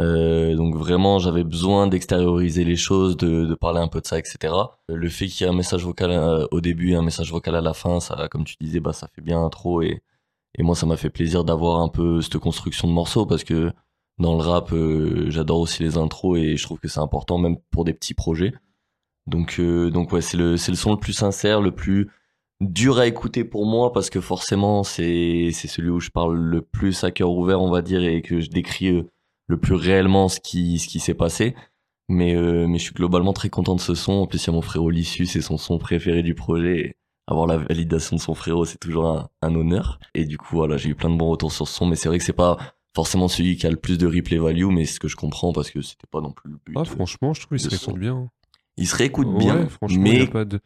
euh, 0.00 0.56
donc 0.56 0.76
vraiment, 0.76 1.18
j'avais 1.18 1.44
besoin 1.44 1.86
d'extérioriser 1.86 2.64
les 2.64 2.76
choses, 2.76 3.16
de, 3.16 3.54
parler 3.54 3.80
un 3.80 3.88
peu 3.88 4.00
de 4.00 4.06
ça, 4.06 4.18
etc. 4.18 4.54
Le 4.88 5.08
fait 5.08 5.26
qu'il 5.26 5.46
y 5.46 5.48
ait 5.48 5.52
un 5.52 5.56
message 5.56 5.84
vocal 5.84 6.10
euh, 6.10 6.46
au 6.50 6.60
début 6.60 6.92
et 6.92 6.96
un 6.96 7.02
message 7.02 7.30
vocal 7.30 7.54
à 7.54 7.60
la 7.60 7.74
fin, 7.74 8.00
ça, 8.00 8.28
comme 8.30 8.44
tu 8.44 8.56
disais, 8.60 8.80
bah 8.80 8.92
ça 8.92 9.08
fait 9.14 9.22
bien 9.22 9.42
intro 9.42 9.82
et 9.82 10.02
et 10.58 10.62
moi 10.62 10.74
ça 10.74 10.86
m'a 10.86 10.96
fait 10.96 11.10
plaisir 11.10 11.44
d'avoir 11.44 11.80
un 11.80 11.88
peu 11.88 12.20
cette 12.22 12.38
construction 12.38 12.88
de 12.88 12.92
morceaux 12.92 13.26
parce 13.26 13.44
que 13.44 13.72
dans 14.18 14.34
le 14.34 14.42
rap, 14.42 14.72
euh, 14.72 15.30
j'adore 15.30 15.60
aussi 15.60 15.82
les 15.82 15.96
intros 15.96 16.38
et 16.38 16.56
je 16.56 16.62
trouve 16.64 16.78
que 16.78 16.88
c'est 16.88 17.00
important 17.00 17.38
même 17.38 17.56
pour 17.70 17.84
des 17.84 17.94
petits 17.94 18.14
projets. 18.14 18.52
Donc 19.26 19.56
euh, 19.60 19.90
donc 19.90 20.12
ouais, 20.12 20.20
c'est 20.22 20.36
le 20.36 20.56
c'est 20.56 20.72
le 20.72 20.76
son 20.76 20.92
le 20.92 20.98
plus 20.98 21.12
sincère, 21.12 21.60
le 21.62 21.72
plus 21.72 22.10
dur 22.60 22.98
à 22.98 23.06
écouter 23.06 23.44
pour 23.44 23.66
moi 23.66 23.92
parce 23.92 24.10
que 24.10 24.20
forcément 24.20 24.82
c'est 24.84 25.50
c'est 25.52 25.68
celui 25.68 25.90
où 25.90 26.00
je 26.00 26.10
parle 26.10 26.36
le 26.36 26.62
plus 26.62 27.04
à 27.04 27.10
cœur 27.10 27.30
ouvert, 27.32 27.62
on 27.62 27.70
va 27.70 27.82
dire, 27.82 28.02
et 28.04 28.22
que 28.22 28.40
je 28.40 28.50
décris 28.50 29.04
le 29.50 29.58
plus 29.58 29.74
réellement 29.74 30.28
ce 30.28 30.40
qui 30.40 30.78
ce 30.78 30.88
qui 30.88 31.00
s'est 31.00 31.14
passé. 31.14 31.54
Mais 32.08 32.34
euh, 32.34 32.66
mais 32.66 32.78
je 32.78 32.84
suis 32.84 32.94
globalement 32.94 33.32
très 33.32 33.50
content 33.50 33.74
de 33.74 33.80
ce 33.80 33.94
son. 33.94 34.12
En 34.12 34.26
plus 34.26 34.42
il 34.44 34.46
y 34.46 34.50
a 34.50 34.52
mon 34.52 34.62
frérot 34.62 34.90
Lissu 34.90 35.26
c'est 35.26 35.40
son 35.42 35.58
son 35.58 35.78
préféré 35.78 36.22
du 36.22 36.34
projet. 36.34 36.78
Et 36.80 36.96
avoir 37.26 37.46
la 37.46 37.58
validation 37.58 38.16
de 38.16 38.20
son 38.20 38.34
frérot 38.34 38.64
c'est 38.64 38.78
toujours 38.78 39.06
un, 39.08 39.28
un 39.42 39.54
honneur. 39.54 39.98
Et 40.14 40.24
du 40.24 40.38
coup 40.38 40.56
voilà 40.56 40.76
j'ai 40.76 40.88
eu 40.90 40.94
plein 40.94 41.10
de 41.10 41.16
bons 41.16 41.28
retours 41.30 41.52
sur 41.52 41.68
ce 41.68 41.74
son. 41.74 41.86
Mais 41.86 41.96
c'est 41.96 42.08
vrai 42.08 42.18
que 42.18 42.24
c'est 42.24 42.32
pas 42.32 42.56
forcément 42.94 43.28
celui 43.28 43.56
qui 43.56 43.66
a 43.66 43.70
le 43.70 43.76
plus 43.76 43.98
de 43.98 44.06
replay 44.06 44.38
value. 44.38 44.66
Mais 44.66 44.84
c'est 44.86 44.94
ce 44.94 45.00
que 45.00 45.08
je 45.08 45.16
comprends 45.16 45.52
parce 45.52 45.70
que 45.70 45.80
c'était 45.82 46.08
pas 46.10 46.20
non 46.20 46.32
plus 46.32 46.50
le 46.50 46.58
but 46.64 46.74
Ah, 46.78 46.84
franchement, 46.84 47.32
je 47.34 47.42
trouve 47.42 47.58
qu'il 47.58 47.70
se 47.70 47.76
réécoute 47.76 47.98
bien. 47.98 48.28
il 48.76 48.86
se 48.88 48.96
réécoute 48.96 49.38
bien 49.38 49.68
franchement, 49.68 50.04
il 50.06 50.12
mais 50.12 50.22
a 50.22 50.26
pas 50.26 50.44
de... 50.44 50.60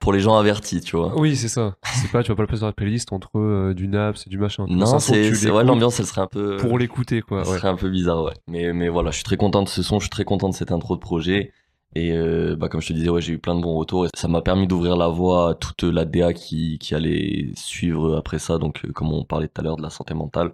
pour 0.00 0.12
les 0.12 0.18
gens 0.20 0.36
avertis 0.36 0.80
tu 0.80 0.96
vois 0.96 1.16
Oui, 1.18 1.36
c'est 1.36 1.48
ça. 1.48 1.76
C'est 1.84 2.10
pas, 2.10 2.22
tu 2.24 2.30
vas 2.30 2.34
pas 2.36 2.42
le 2.42 2.46
placer 2.48 2.62
dans 2.62 2.66
la 2.66 2.72
playlist 2.72 3.12
entre 3.12 3.38
euh, 3.38 3.74
du 3.74 3.86
naps 3.86 4.26
et 4.26 4.30
du 4.30 4.38
machin. 4.38 4.66
non 4.68 4.86
Ça, 4.86 4.98
c'est 4.98 5.50
ouais 5.50 5.62
l'ambiance 5.64 6.00
elle 6.00 6.06
serait 6.06 6.22
un 6.22 6.26
peu 6.26 6.56
Pour 6.56 6.78
l'écouter, 6.78 7.20
quoi. 7.22 7.44
Ce 7.44 7.50
Ouais. 7.50 7.58
serait 7.58 7.68
un 7.68 7.76
peu 7.76 7.88
bizarre, 7.90 8.24
ouais. 8.24 8.32
Mais, 8.48 8.72
mais 8.72 8.88
voilà, 8.88 9.10
je 9.10 9.16
suis 9.16 9.24
très 9.24 9.36
content 9.36 9.62
de 9.62 9.68
ce 9.68 9.82
son, 9.82 9.98
je 10.00 10.04
suis 10.04 10.10
très 10.10 10.24
content 10.24 10.48
de 10.48 10.54
cette 10.54 10.72
intro 10.72 10.96
de 10.96 11.00
projet. 11.00 11.52
Et 11.96 12.12
euh, 12.12 12.54
bah, 12.56 12.68
comme 12.68 12.80
je 12.80 12.86
te 12.88 12.92
disais, 12.92 13.08
ouais, 13.10 13.20
j'ai 13.20 13.32
eu 13.32 13.38
plein 13.38 13.54
de 13.56 13.60
bons 13.60 13.74
retours. 13.76 14.06
Et 14.06 14.08
ça 14.14 14.28
m'a 14.28 14.42
permis 14.42 14.66
d'ouvrir 14.68 14.96
la 14.96 15.08
voie 15.08 15.50
à 15.50 15.54
toute 15.54 15.82
la 15.82 16.04
DA 16.04 16.32
qui, 16.32 16.78
qui 16.78 16.94
allait 16.94 17.50
suivre 17.56 18.16
après 18.16 18.38
ça. 18.38 18.58
Donc, 18.58 18.84
euh, 18.84 18.92
comme 18.92 19.12
on 19.12 19.24
parlait 19.24 19.48
tout 19.48 19.60
à 19.60 19.64
l'heure 19.64 19.76
de 19.76 19.82
la 19.82 19.90
santé 19.90 20.14
mentale. 20.14 20.52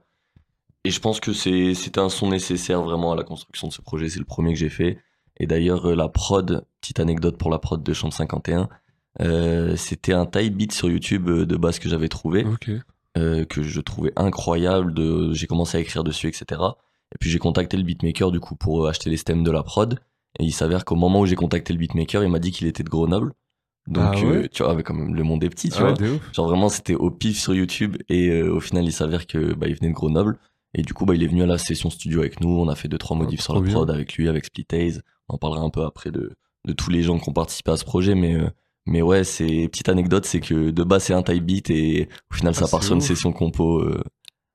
Et 0.85 0.91
je 0.91 0.99
pense 1.00 1.21
que 1.21 1.33
c'est 1.33 1.99
un 1.99 2.09
son 2.09 2.31
nécessaire 2.31 2.81
vraiment 2.83 3.12
à 3.12 3.17
la 3.17 3.23
construction 3.23 3.69
de 3.69 3.73
ce 3.73 3.83
projet. 3.83 4.09
C'est 4.09 4.19
le 4.19 4.25
premier 4.25 4.55
que 4.55 4.59
j'ai 4.59 4.69
fait. 4.71 4.99
Et 5.38 5.47
d'ailleurs, 5.47 5.95
la 5.95 6.09
prod, 6.09 6.65
petite 6.81 7.00
anecdote 7.00 7.37
pour 7.37 7.50
la 7.50 7.59
prod 7.59 7.83
de 7.83 7.93
Chambre 7.93 8.15
51, 8.15 8.69
euh, 9.20 9.76
c'était 9.76 10.12
un 10.12 10.26
type 10.26 10.56
beat 10.56 10.73
sur 10.73 10.88
YouTube 10.90 11.28
euh, 11.28 11.46
de 11.46 11.56
base 11.56 11.78
que 11.78 11.88
j'avais 11.88 12.08
trouvé 12.08 12.44
euh, 13.16 13.44
que 13.46 13.62
je 13.62 13.80
trouvais 13.80 14.12
incroyable. 14.16 14.92
De, 14.92 15.32
j'ai 15.32 15.46
commencé 15.46 15.78
à 15.78 15.80
écrire 15.80 16.04
dessus, 16.04 16.28
etc. 16.28 16.61
Et 17.14 17.18
puis 17.18 17.30
j'ai 17.30 17.38
contacté 17.38 17.76
le 17.78 17.82
beatmaker 17.82 18.30
du 18.30 18.40
coup 18.40 18.56
pour 18.56 18.87
acheter 18.88 19.08
les 19.08 19.16
stems 19.16 19.42
de 19.42 19.50
la 19.50 19.62
prod. 19.62 19.99
Et 20.38 20.44
il 20.44 20.52
s'avère 20.52 20.85
qu'au 20.85 20.96
moment 20.96 21.20
où 21.20 21.26
j'ai 21.26 21.37
contacté 21.37 21.73
le 21.73 21.78
beatmaker, 21.78 22.23
il 22.23 22.30
m'a 22.30 22.38
dit 22.38 22.52
qu'il 22.52 22.66
était 22.66 22.82
de 22.82 22.90
Grenoble. 22.90 23.32
Donc 23.87 24.04
Ah 24.06 24.20
ouais 24.20 24.37
euh, 24.37 24.49
tu 24.52 24.62
vois, 24.64 24.75
mais 24.75 24.82
quand 24.82 24.92
même 24.94 25.14
le 25.14 25.23
monde 25.23 25.42
est 25.44 25.49
petit, 25.49 25.70
tu 25.70 25.78
Ah 25.80 25.92
vois. 25.92 26.08
Genre 26.32 26.49
vraiment 26.49 26.68
c'était 26.68 26.94
au 26.94 27.11
pif 27.11 27.38
sur 27.38 27.54
YouTube 27.54 27.96
et 28.08 28.42
au 28.42 28.61
final 28.61 28.85
il 28.85 28.92
s'avère 28.92 29.26
que 29.26 29.54
bah, 29.54 29.66
il 29.68 29.76
venait 29.76 29.88
de 29.90 29.94
Grenoble. 29.94 30.38
Et 30.75 30.82
du 30.82 30.92
coup 30.92 31.06
bah 31.06 31.14
il 31.14 31.23
est 31.23 31.28
venu 31.28 31.42
à 31.42 31.46
la 31.46 31.56
session 31.56 31.88
studio 31.88 32.20
avec 32.20 32.40
nous. 32.42 32.50
On 32.50 32.68
a 32.68 32.75
fait 32.75 32.88
deux 32.88 32.99
trois 32.99 33.16
modifs 33.16 33.40
sur 33.40 33.54
la 33.54 33.61
bien. 33.62 33.73
prod 33.73 33.90
avec 33.90 34.14
lui, 34.14 34.28
avec 34.28 34.44
Split 34.44 34.66
Haze. 34.73 35.02
On 35.28 35.37
en 35.37 35.38
parlera 35.38 35.62
un 35.62 35.70
peu 35.70 35.85
après 35.85 36.11
de 36.11 36.32
de 36.66 36.73
tous 36.75 36.90
les 36.90 37.02
gens 37.02 37.18
qui 37.18 37.28
ont 37.30 37.32
participé 37.32 37.70
à 37.70 37.76
ce 37.76 37.85
projet, 37.85 38.14
mais 38.14 38.35
euh, 38.35 38.50
mais 38.87 39.02
ouais, 39.02 39.25
c'est 39.25 39.69
petite 39.69 39.88
anecdote, 39.88 40.25
c'est 40.25 40.40
que 40.40 40.71
de 40.71 40.83
base 40.85 41.05
c'est 41.05 41.14
un 41.14 41.23
type 41.23 41.45
beat 41.45 41.71
et 41.71 42.09
au 42.31 42.35
final 42.35 42.52
Ah, 42.57 42.61
ça 42.61 42.69
part 42.69 42.81
c'est 42.83 42.87
sur 42.87 42.95
une 42.95 43.00
session 43.00 43.33
compo 43.33 43.81
euh, 43.81 44.02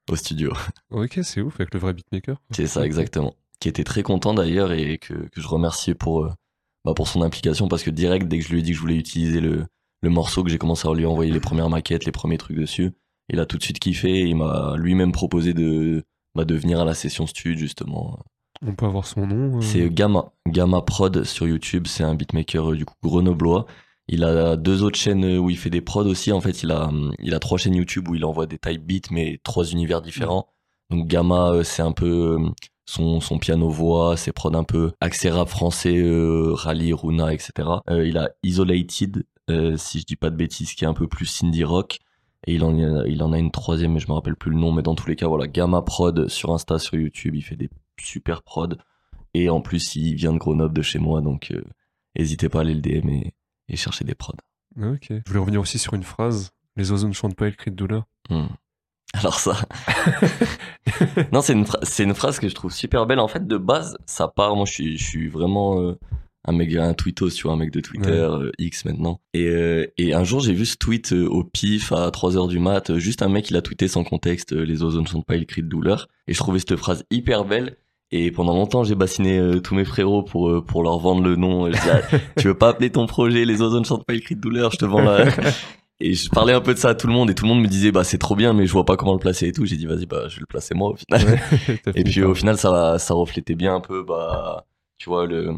au 0.09 0.15
studio. 0.15 0.51
Ok, 0.91 1.19
c'est 1.23 1.41
ouf 1.41 1.55
avec 1.59 1.73
le 1.73 1.79
vrai 1.79 1.93
beatmaker. 1.93 2.37
C'est 2.51 2.67
ça 2.67 2.85
exactement. 2.85 3.35
Qui 3.59 3.69
était 3.69 3.83
très 3.83 4.03
content 4.03 4.33
d'ailleurs 4.33 4.71
et 4.71 4.97
que, 4.97 5.13
que 5.13 5.39
je 5.41 5.47
remercie 5.47 5.93
pour 5.93 6.23
euh, 6.25 6.31
bah, 6.85 6.93
pour 6.95 7.07
son 7.07 7.21
implication 7.21 7.67
parce 7.67 7.83
que 7.83 7.91
direct 7.91 8.27
dès 8.27 8.39
que 8.39 8.45
je 8.45 8.51
lui 8.51 8.59
ai 8.59 8.61
dit 8.63 8.71
que 8.71 8.75
je 8.77 8.81
voulais 8.81 8.95
utiliser 8.95 9.39
le 9.41 9.65
le 10.01 10.09
morceau 10.09 10.43
que 10.43 10.49
j'ai 10.49 10.57
commencé 10.57 10.87
à 10.87 10.93
lui 10.95 11.05
envoyer 11.05 11.31
les 11.31 11.39
premières 11.39 11.69
maquettes, 11.69 12.05
les 12.05 12.11
premiers 12.11 12.39
trucs 12.39 12.57
dessus, 12.57 12.89
il 13.29 13.39
a 13.39 13.45
tout 13.45 13.59
de 13.59 13.63
suite 13.63 13.77
kiffé. 13.77 14.09
et 14.09 14.25
Il 14.29 14.35
m'a 14.37 14.73
lui-même 14.77 15.11
proposé 15.11 15.53
de 15.53 16.03
bah, 16.33 16.43
de 16.43 16.55
venir 16.55 16.79
à 16.79 16.85
la 16.85 16.95
session 16.95 17.27
stud 17.27 17.57
justement. 17.59 18.17
On 18.65 18.73
peut 18.73 18.85
avoir 18.87 19.05
son 19.05 19.27
nom. 19.27 19.57
euh, 19.57 19.61
C'est 19.61 19.87
Gamma, 19.89 20.31
Gamma 20.47 20.81
Prod 20.81 21.23
sur 21.23 21.47
YouTube. 21.47 21.85
C'est 21.87 22.03
un 22.03 22.15
beatmaker 22.15 22.71
du 22.71 22.85
coup 22.85 22.95
grenoblois. 23.03 23.67
Il 24.13 24.25
a 24.25 24.57
deux 24.57 24.83
autres 24.83 24.99
chaînes 24.99 25.23
où 25.37 25.49
il 25.49 25.57
fait 25.57 25.69
des 25.69 25.79
prods 25.79 26.05
aussi. 26.05 26.33
En 26.33 26.41
fait, 26.41 26.63
il 26.63 26.71
a, 26.71 27.39
trois 27.39 27.57
chaînes 27.57 27.75
YouTube 27.75 28.09
où 28.09 28.15
il 28.15 28.25
envoie 28.25 28.45
des 28.45 28.57
type 28.57 28.85
beats, 28.85 29.07
mais 29.09 29.39
trois 29.41 29.71
univers 29.71 30.01
différents. 30.01 30.49
Donc 30.89 31.07
Gamma, 31.07 31.51
euh, 31.51 31.63
c'est 31.63 31.81
un 31.81 31.93
peu 31.93 32.37
euh, 32.37 32.49
son, 32.85 33.21
piano-voix, 33.39 34.17
ses 34.17 34.33
prods 34.33 34.53
un 34.53 34.65
peu 34.65 34.91
accès 34.99 35.29
rap 35.29 35.47
français, 35.47 35.95
euh, 35.95 36.53
Rally, 36.53 36.91
Runa, 36.91 37.33
etc. 37.33 37.69
Il 37.87 38.17
a 38.17 38.29
Isolated, 38.43 39.23
si 39.77 39.99
je 39.99 40.05
dis 40.05 40.17
pas 40.17 40.29
de 40.29 40.35
bêtises, 40.35 40.73
qui 40.73 40.83
est 40.83 40.87
un 40.87 40.93
peu 40.93 41.07
plus 41.07 41.41
indie 41.43 41.63
rock. 41.63 41.99
Et 42.47 42.55
il 42.55 42.63
en, 42.65 43.31
a, 43.31 43.37
une 43.39 43.51
troisième, 43.51 43.93
mais 43.93 43.99
je 44.01 44.09
me 44.09 44.13
rappelle 44.13 44.35
plus 44.35 44.51
le 44.51 44.57
nom. 44.57 44.73
Mais 44.73 44.81
dans 44.81 44.95
tous 44.95 45.07
les 45.07 45.15
cas, 45.15 45.27
voilà, 45.27 45.47
Gamma 45.47 45.83
Prod 45.83 46.27
sur 46.27 46.51
Insta, 46.51 46.79
sur 46.79 46.95
YouTube, 46.95 47.35
il 47.35 47.43
fait 47.43 47.55
des 47.55 47.69
super 47.97 48.43
prods. 48.43 48.75
Et 49.33 49.49
en 49.49 49.61
plus, 49.61 49.95
il 49.95 50.15
vient 50.15 50.33
de 50.33 50.37
Grenoble, 50.37 50.73
de 50.73 50.81
chez 50.81 50.99
moi, 50.99 51.21
donc 51.21 51.53
n'hésitez 52.17 52.49
pas 52.49 52.59
à 52.59 52.61
aller 52.63 52.73
le 52.73 52.81
DM 52.81 53.31
et 53.71 53.77
chercher 53.77 54.03
des 54.03 54.13
prods. 54.13 54.35
Ok. 54.79 55.07
Je 55.09 55.21
voulais 55.27 55.39
revenir 55.39 55.61
aussi 55.61 55.79
sur 55.79 55.93
une 55.93 56.03
phrase. 56.03 56.51
Les 56.77 56.91
oiseaux 56.91 57.07
ne 57.07 57.13
chantent 57.13 57.35
pas, 57.35 57.47
ils 57.47 57.55
crient 57.55 57.71
de 57.71 57.75
douleur. 57.75 58.05
Hmm. 58.29 58.47
Alors 59.13 59.39
ça... 59.39 59.57
non, 61.33 61.41
c'est 61.41 61.53
une, 61.53 61.65
c'est 61.83 62.03
une 62.03 62.13
phrase 62.13 62.39
que 62.39 62.47
je 62.47 62.55
trouve 62.55 62.71
super 62.71 63.05
belle. 63.05 63.19
En 63.19 63.27
fait, 63.27 63.45
de 63.45 63.57
base, 63.57 63.97
ça 64.05 64.27
part... 64.27 64.55
Moi, 64.55 64.65
je 64.65 64.71
suis, 64.71 64.97
je 64.97 65.03
suis 65.03 65.27
vraiment 65.27 65.81
euh, 65.81 65.99
un 66.45 66.53
mec, 66.53 66.73
un 66.75 66.93
tweetos, 66.93 67.31
tu 67.31 67.43
vois, 67.43 67.53
un 67.53 67.57
mec 67.57 67.71
de 67.71 67.81
Twitter, 67.81 68.09
euh, 68.09 68.51
X 68.57 68.85
maintenant. 68.85 69.19
Et, 69.33 69.47
euh, 69.47 69.85
et 69.97 70.13
un 70.13 70.23
jour, 70.23 70.39
j'ai 70.39 70.53
vu 70.53 70.65
ce 70.65 70.77
tweet 70.77 71.11
au 71.11 71.43
pif 71.43 71.91
à 71.91 72.09
3h 72.09 72.47
du 72.47 72.59
mat. 72.59 72.97
Juste 72.97 73.21
un 73.21 73.29
mec, 73.29 73.49
il 73.49 73.57
a 73.57 73.61
tweeté 73.61 73.89
sans 73.89 74.05
contexte 74.05 74.53
Les 74.53 74.81
oiseaux 74.83 75.01
ne 75.01 75.07
chantent 75.07 75.25
pas, 75.25 75.35
ils 75.35 75.45
crient 75.45 75.63
de 75.63 75.67
douleur. 75.67 76.07
Et 76.27 76.33
je 76.33 76.39
trouvais 76.39 76.59
cette 76.59 76.77
phrase 76.77 77.03
hyper 77.11 77.43
belle. 77.43 77.77
Et 78.13 78.31
pendant 78.31 78.53
longtemps, 78.53 78.83
j'ai 78.83 78.95
bassiné 78.95 79.37
euh, 79.37 79.61
tous 79.61 79.73
mes 79.73 79.85
frérots 79.85 80.23
pour, 80.23 80.49
euh, 80.49 80.61
pour 80.61 80.83
leur 80.83 80.99
vendre 80.99 81.23
le 81.23 81.37
nom. 81.37 81.67
Je 81.67 81.71
disais, 81.71 81.91
Ah, 82.11 82.17
tu 82.37 82.47
veux 82.47 82.57
pas 82.57 82.69
appeler 82.69 82.89
ton 82.89 83.05
projet 83.05 83.45
Les 83.45 83.61
oiseaux 83.61 83.79
ne 83.79 83.85
chantent 83.85 84.05
pas, 84.05 84.13
ils 84.13 84.21
crient 84.21 84.35
de 84.35 84.41
douleur, 84.41 84.71
je 84.71 84.77
te 84.77 84.85
vends 84.85 85.01
la... 85.01 85.25
Et 86.03 86.15
je 86.15 86.29
parlais 86.29 86.53
un 86.53 86.61
peu 86.61 86.73
de 86.73 86.79
ça 86.79 86.89
à 86.89 86.95
tout 86.95 87.05
le 87.05 87.13
monde 87.13 87.29
et 87.29 87.35
tout 87.35 87.45
le 87.45 87.49
monde 87.49 87.61
me 87.61 87.67
disait 87.67 87.91
bah 87.91 88.03
c'est 88.03 88.17
trop 88.17 88.35
bien 88.35 88.53
mais 88.53 88.65
je 88.65 88.71
vois 88.71 88.85
pas 88.85 88.97
comment 88.97 89.13
le 89.13 89.19
placer 89.19 89.47
et 89.47 89.51
tout. 89.51 89.65
J'ai 89.65 89.75
dit 89.75 89.85
vas-y 89.85 90.07
bah 90.07 90.27
je 90.27 90.35
vais 90.37 90.39
le 90.39 90.47
placer 90.47 90.73
moi 90.73 90.89
au 90.89 90.95
final. 90.95 91.39
Et 91.95 92.03
puis 92.03 92.23
au 92.23 92.33
final 92.33 92.57
ça 92.57 92.97
ça 92.97 93.13
reflétait 93.13 93.53
bien 93.53 93.75
un 93.75 93.81
peu 93.81 94.03
bah 94.03 94.65
tu 94.97 95.09
vois 95.09 95.27
le 95.27 95.53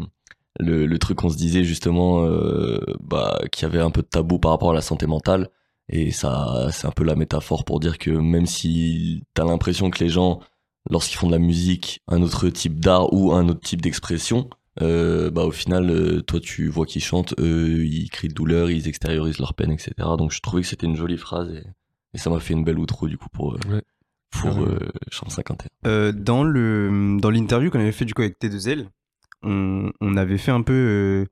le, 0.60 0.86
le 0.86 1.00
truc 1.00 1.20
qu'on 1.20 1.30
se 1.30 1.38
disait 1.38 1.64
justement 1.64 2.26
euh, 2.26 2.78
bah 3.00 3.40
qu'il 3.54 3.64
y 3.64 3.72
avait 3.72 3.80
un 3.80 3.90
peu 3.90 4.02
de 4.02 4.08
tabou 4.08 4.38
par 4.38 4.52
rapport 4.52 4.72
à 4.72 4.74
la 4.74 4.82
santé 4.82 5.08
mentale 5.08 5.50
et 5.88 6.12
ça 6.12 6.68
c'est 6.74 6.88
un 6.88 6.92
peu 6.92 7.06
la 7.06 7.16
métaphore 7.16 7.64
pour 7.64 7.80
dire 7.80 7.98
que 7.98 8.12
même 8.12 8.46
si 8.46 9.24
t'as 9.34 9.46
l'impression 9.46 9.90
que 9.92 10.04
les 10.04 10.10
gens 10.10 10.42
lorsqu'ils 10.90 11.18
font 11.18 11.28
de 11.28 11.32
la 11.34 11.40
musique 11.40 12.02
un 12.08 12.22
autre 12.22 12.50
type 12.50 12.80
d'art 12.80 13.14
ou 13.14 13.32
un 13.34 13.48
autre 13.50 13.62
type 13.62 13.82
d'expression 13.82 14.50
euh, 14.82 15.30
bah 15.30 15.44
au 15.46 15.52
final 15.52 15.90
euh, 15.90 16.22
toi 16.22 16.40
tu 16.40 16.68
vois 16.68 16.86
qu'ils 16.86 17.04
chantent 17.04 17.36
eux 17.40 17.86
ils 17.86 18.10
crient 18.10 18.28
de 18.30 18.34
douleur 18.34 18.72
ils 18.72 18.88
extériorisent 18.88 19.40
leur 19.40 19.54
peine 19.54 19.72
etc 19.72 19.92
donc 20.18 20.32
je 20.32 20.40
trouvais 20.42 20.62
que 20.64 20.68
c'était 20.68 20.88
une 20.88 20.96
jolie 20.96 21.18
phrase 21.18 21.50
et, 21.54 21.64
et 22.14 22.18
ça 22.18 22.30
m'a 22.30 22.40
fait 22.40 22.54
une 22.54 22.64
belle 22.64 22.80
outro 22.80 23.08
du 23.08 23.18
coup 23.18 23.30
pour 23.32 23.54
euh, 23.54 23.60
Ouais. 23.72 23.82
pour 24.32 24.50
Carrément. 24.52 24.66
euh, 24.68 24.80
Champ 25.12 25.30
51 25.30 25.68
Euh, 25.90 26.12
dans 26.12 26.44
le 26.44 27.18
dans 27.22 27.30
l'interview 27.30 27.70
qu'on 27.70 27.80
avait 27.80 27.92
fait 27.92 28.06
du 28.06 28.14
coup 28.16 28.22
avec 28.24 28.40
T2L, 28.42 28.88
on, 29.44 29.92
on 30.02 30.18
avait 30.18 30.38
fait 30.40 30.52
un 30.52 30.64
peu 30.64 30.74
euh, 30.74 31.26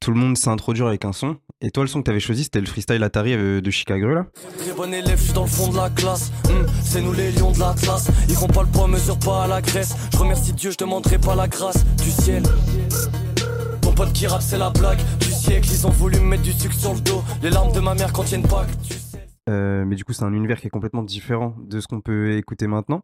tout 0.00 0.10
le 0.10 0.18
monde 0.18 0.36
s'introduire 0.36 0.86
avec 0.86 1.04
un 1.04 1.12
son. 1.12 1.36
Et 1.60 1.70
toi, 1.70 1.84
le 1.84 1.88
son 1.88 2.00
que 2.00 2.04
t'avais 2.04 2.20
choisi, 2.20 2.44
c'était 2.44 2.60
le 2.60 2.66
freestyle 2.66 3.02
Atari 3.02 3.34
euh, 3.34 3.60
de 3.60 3.70
Chicago 3.70 4.08
là. 4.08 4.26
Très 4.58 4.72
bon 4.72 4.92
élève, 4.92 5.18
je 5.18 5.24
suis 5.24 5.32
dans 5.32 5.44
le 5.44 5.48
fond 5.48 5.70
de 5.70 5.76
la 5.76 5.90
classe. 5.90 6.30
Hum, 6.50 6.66
c'est 6.82 7.00
nous 7.00 7.12
les 7.12 7.32
lions 7.32 7.52
de 7.52 7.58
l'Atlas. 7.58 8.10
Ils 8.28 8.34
font 8.34 8.46
pas 8.46 8.62
le 8.62 8.68
poids, 8.68 8.88
mesure 8.88 9.18
pas 9.18 9.44
à 9.44 9.46
la 9.46 9.62
graisse. 9.62 9.94
Je 10.12 10.18
remercie 10.18 10.52
Dieu, 10.52 10.70
je 10.70 10.76
demanderai 10.76 11.18
pas 11.18 11.34
la 11.34 11.48
grâce 11.48 11.84
du 11.96 12.10
ciel. 12.10 12.42
Ton 13.80 13.92
pote 13.92 14.12
qui 14.12 14.26
rappe, 14.26 14.42
c'est 14.42 14.58
la 14.58 14.70
blague 14.70 15.00
du 15.20 15.30
siècle. 15.30 15.68
Ils 15.70 15.86
ont 15.86 15.90
voulu 15.90 16.18
me 16.18 16.26
mettre 16.26 16.42
du 16.42 16.52
sucre 16.52 16.74
sur 16.74 16.92
le 16.94 17.00
dos. 17.00 17.22
Les 17.42 17.50
larmes 17.50 17.72
de 17.72 17.80
ma 17.80 17.94
mère 17.94 18.12
contiennent 18.12 18.46
pas 18.46 18.66
que 18.66 18.86
tu 18.86 18.94
sais. 18.94 19.26
Euh, 19.48 19.84
mais 19.86 19.96
du 19.96 20.04
coup, 20.04 20.12
c'est 20.12 20.24
un 20.24 20.32
univers 20.34 20.60
qui 20.60 20.66
est 20.66 20.70
complètement 20.70 21.02
différent 21.02 21.54
de 21.60 21.80
ce 21.80 21.86
qu'on 21.86 22.00
peut 22.00 22.36
écouter 22.36 22.66
maintenant. 22.66 23.02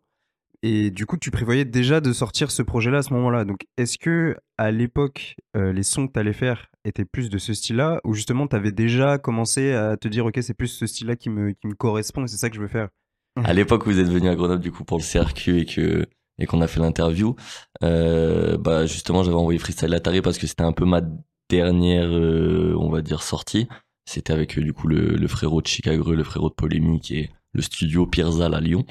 Et 0.63 0.91
du 0.91 1.07
coup, 1.07 1.17
tu 1.17 1.31
prévoyais 1.31 1.65
déjà 1.65 2.01
de 2.01 2.13
sortir 2.13 2.51
ce 2.51 2.63
projet-là 2.63 2.99
à 2.99 3.03
ce 3.03 3.13
moment-là. 3.15 3.45
Donc, 3.45 3.67
est-ce 3.77 3.99
que 3.99 4.37
à 4.59 4.71
l'époque, 4.71 5.37
euh, 5.57 5.73
les 5.73 5.83
sons 5.83 6.07
que 6.07 6.13
tu 6.13 6.21
allais 6.21 6.33
faire 6.33 6.67
étaient 6.85 7.05
plus 7.05 7.31
de 7.31 7.39
ce 7.39 7.55
style-là, 7.55 8.01
ou 8.05 8.15
justement, 8.15 8.47
tu 8.47 8.57
avais 8.57 8.73
déjà 8.73 9.19
commencé 9.19 9.73
à 9.73 9.97
te 9.97 10.09
dire, 10.09 10.27
ok, 10.27 10.39
c'est 10.43 10.55
plus 10.55 10.69
ce 10.69 10.87
style-là 10.87 11.17
qui 11.17 11.31
me, 11.31 11.53
qui 11.53 11.67
me 11.67 11.75
correspond 11.75 12.25
et 12.25 12.29
c'est 12.29 12.37
ça 12.37 12.51
que 12.51 12.57
je 12.57 12.61
veux 12.61 12.69
faire? 12.69 12.89
À 13.45 13.53
l'époque 13.55 13.87
où 13.87 13.91
vous 13.91 13.99
êtes 13.99 14.09
venu 14.09 14.29
à 14.29 14.35
Grenoble 14.35 14.61
du 14.61 14.71
coup 14.71 14.85
pour 14.85 14.99
le 14.99 15.03
CRQ 15.03 15.61
et 15.61 15.65
que 15.65 16.07
et 16.39 16.47
qu'on 16.47 16.61
a 16.61 16.67
fait 16.67 16.81
l'interview 16.81 17.35
euh, 17.83 18.59
bah 18.59 18.85
justement 18.85 19.23
j'avais 19.23 19.37
envoyé 19.37 19.59
Freestyle 19.59 19.95
Atari 19.95 20.21
parce 20.21 20.37
que 20.39 20.47
c'était 20.47 20.65
un 20.65 20.73
peu 20.73 20.85
ma 20.85 21.01
dernière 21.49 22.09
euh, 22.11 22.75
on 22.79 22.91
va 22.91 23.01
dire 23.01 23.23
sortie. 23.23 23.69
C'était 24.05 24.33
avec 24.35 24.59
euh, 24.59 24.62
du 24.62 24.73
coup 24.75 24.87
le, 24.87 25.17
le 25.17 25.29
frérot 25.29 25.62
de 25.62 25.67
Chicago 25.67 26.12
le 26.12 26.25
frérot 26.25 26.51
de 26.51 26.55
Polémique 26.55 27.11
et 27.11 27.31
le 27.55 27.62
studio 27.62 28.07
Pirzal 28.07 28.55
à 28.55 28.61
Lyon 28.61 28.85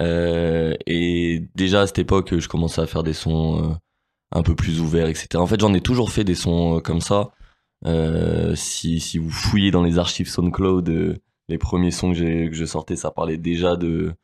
euh, 0.00 0.74
et 0.86 1.48
déjà 1.54 1.82
à 1.82 1.86
cette 1.86 1.98
époque 1.98 2.38
je 2.38 2.48
commençais 2.48 2.80
à 2.80 2.86
faire 2.86 3.02
des 3.02 3.12
sons 3.12 3.62
euh, 3.62 3.74
un 4.32 4.42
peu 4.42 4.54
plus 4.54 4.80
ouverts 4.80 5.08
etc 5.08 5.28
en 5.36 5.46
fait 5.46 5.60
j'en 5.60 5.74
ai 5.74 5.80
toujours 5.80 6.10
fait 6.10 6.24
des 6.24 6.34
sons 6.34 6.78
euh, 6.78 6.80
comme 6.80 7.00
ça 7.00 7.30
euh, 7.84 8.54
si, 8.54 9.00
si 9.00 9.18
vous 9.18 9.30
fouillez 9.30 9.70
dans 9.70 9.82
les 9.82 9.98
archives 9.98 10.28
SoundCloud 10.28 10.88
euh, 10.88 11.16
les 11.48 11.58
premiers 11.58 11.90
sons 11.90 12.12
que, 12.12 12.48
que 12.48 12.54
je 12.54 12.64
sortais, 12.64 12.96
ça 12.96 13.10
parlait 13.10 13.36
déjà 13.36 13.76
de, 13.76 14.14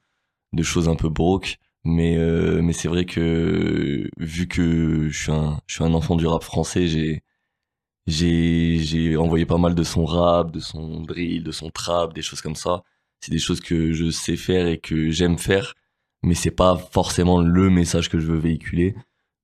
de 0.52 0.62
choses 0.62 0.88
un 0.88 0.96
peu 0.96 1.08
broke. 1.08 1.58
Mais, 1.84 2.16
euh, 2.18 2.60
mais 2.62 2.72
c'est 2.72 2.88
vrai 2.88 3.04
que 3.06 4.10
vu 4.18 4.48
que 4.48 5.08
je 5.08 5.18
suis 5.22 5.32
un, 5.32 5.60
je 5.66 5.76
suis 5.76 5.84
un 5.84 5.94
enfant 5.94 6.16
du 6.16 6.26
rap 6.26 6.42
français, 6.42 6.86
j'ai, 6.86 7.22
j'ai, 8.06 8.78
j'ai 8.80 9.16
envoyé 9.16 9.46
pas 9.46 9.58
mal 9.58 9.74
de 9.74 9.82
sons 9.84 10.04
rap, 10.04 10.50
de 10.52 10.60
sons 10.60 11.00
drill, 11.02 11.44
de 11.44 11.52
sons 11.52 11.70
trap, 11.70 12.14
des 12.14 12.22
choses 12.22 12.40
comme 12.42 12.56
ça. 12.56 12.82
C'est 13.20 13.32
des 13.32 13.38
choses 13.38 13.60
que 13.60 13.92
je 13.92 14.10
sais 14.10 14.36
faire 14.36 14.66
et 14.68 14.78
que 14.78 15.10
j'aime 15.10 15.38
faire, 15.38 15.74
mais 16.22 16.34
c'est 16.34 16.50
pas 16.52 16.76
forcément 16.76 17.40
le 17.40 17.70
message 17.70 18.08
que 18.10 18.18
je 18.20 18.26
veux 18.26 18.38
véhiculer. 18.38 18.94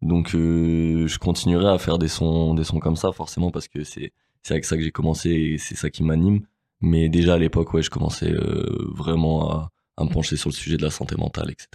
Donc 0.05 0.35
euh, 0.35 1.07
je 1.09 1.19
continuerai 1.19 1.69
à 1.69 1.79
faire 1.79 1.99
des 1.99 2.09
sons, 2.09 2.55
des 2.55 2.63
sons 2.65 2.79
comme 2.79 2.97
ça, 2.97 3.11
forcément, 3.13 3.51
parce 3.51 3.67
que 3.69 3.83
c'est, 3.85 4.13
c'est 4.43 4.53
avec 4.55 4.65
ça 4.65 4.77
que 4.77 4.83
j'ai 4.83 4.93
commencé 4.93 5.31
et 5.31 5.59
c'est 5.59 5.75
ça 5.77 5.91
qui 5.91 6.03
m'anime. 6.05 6.41
Mais 6.81 7.09
déjà 7.09 7.35
à 7.35 7.39
l'époque, 7.39 7.73
ouais, 7.75 7.83
je 7.83 7.91
commençais 7.91 8.31
euh, 8.31 8.67
vraiment 8.95 9.51
à, 9.51 9.71
à 9.97 10.05
me 10.05 10.11
pencher 10.11 10.37
sur 10.37 10.51
le 10.51 10.55
sujet 10.55 10.77
de 10.77 10.83
la 10.83 10.91
santé 10.91 11.17
mentale, 11.17 11.51
etc. 11.51 11.69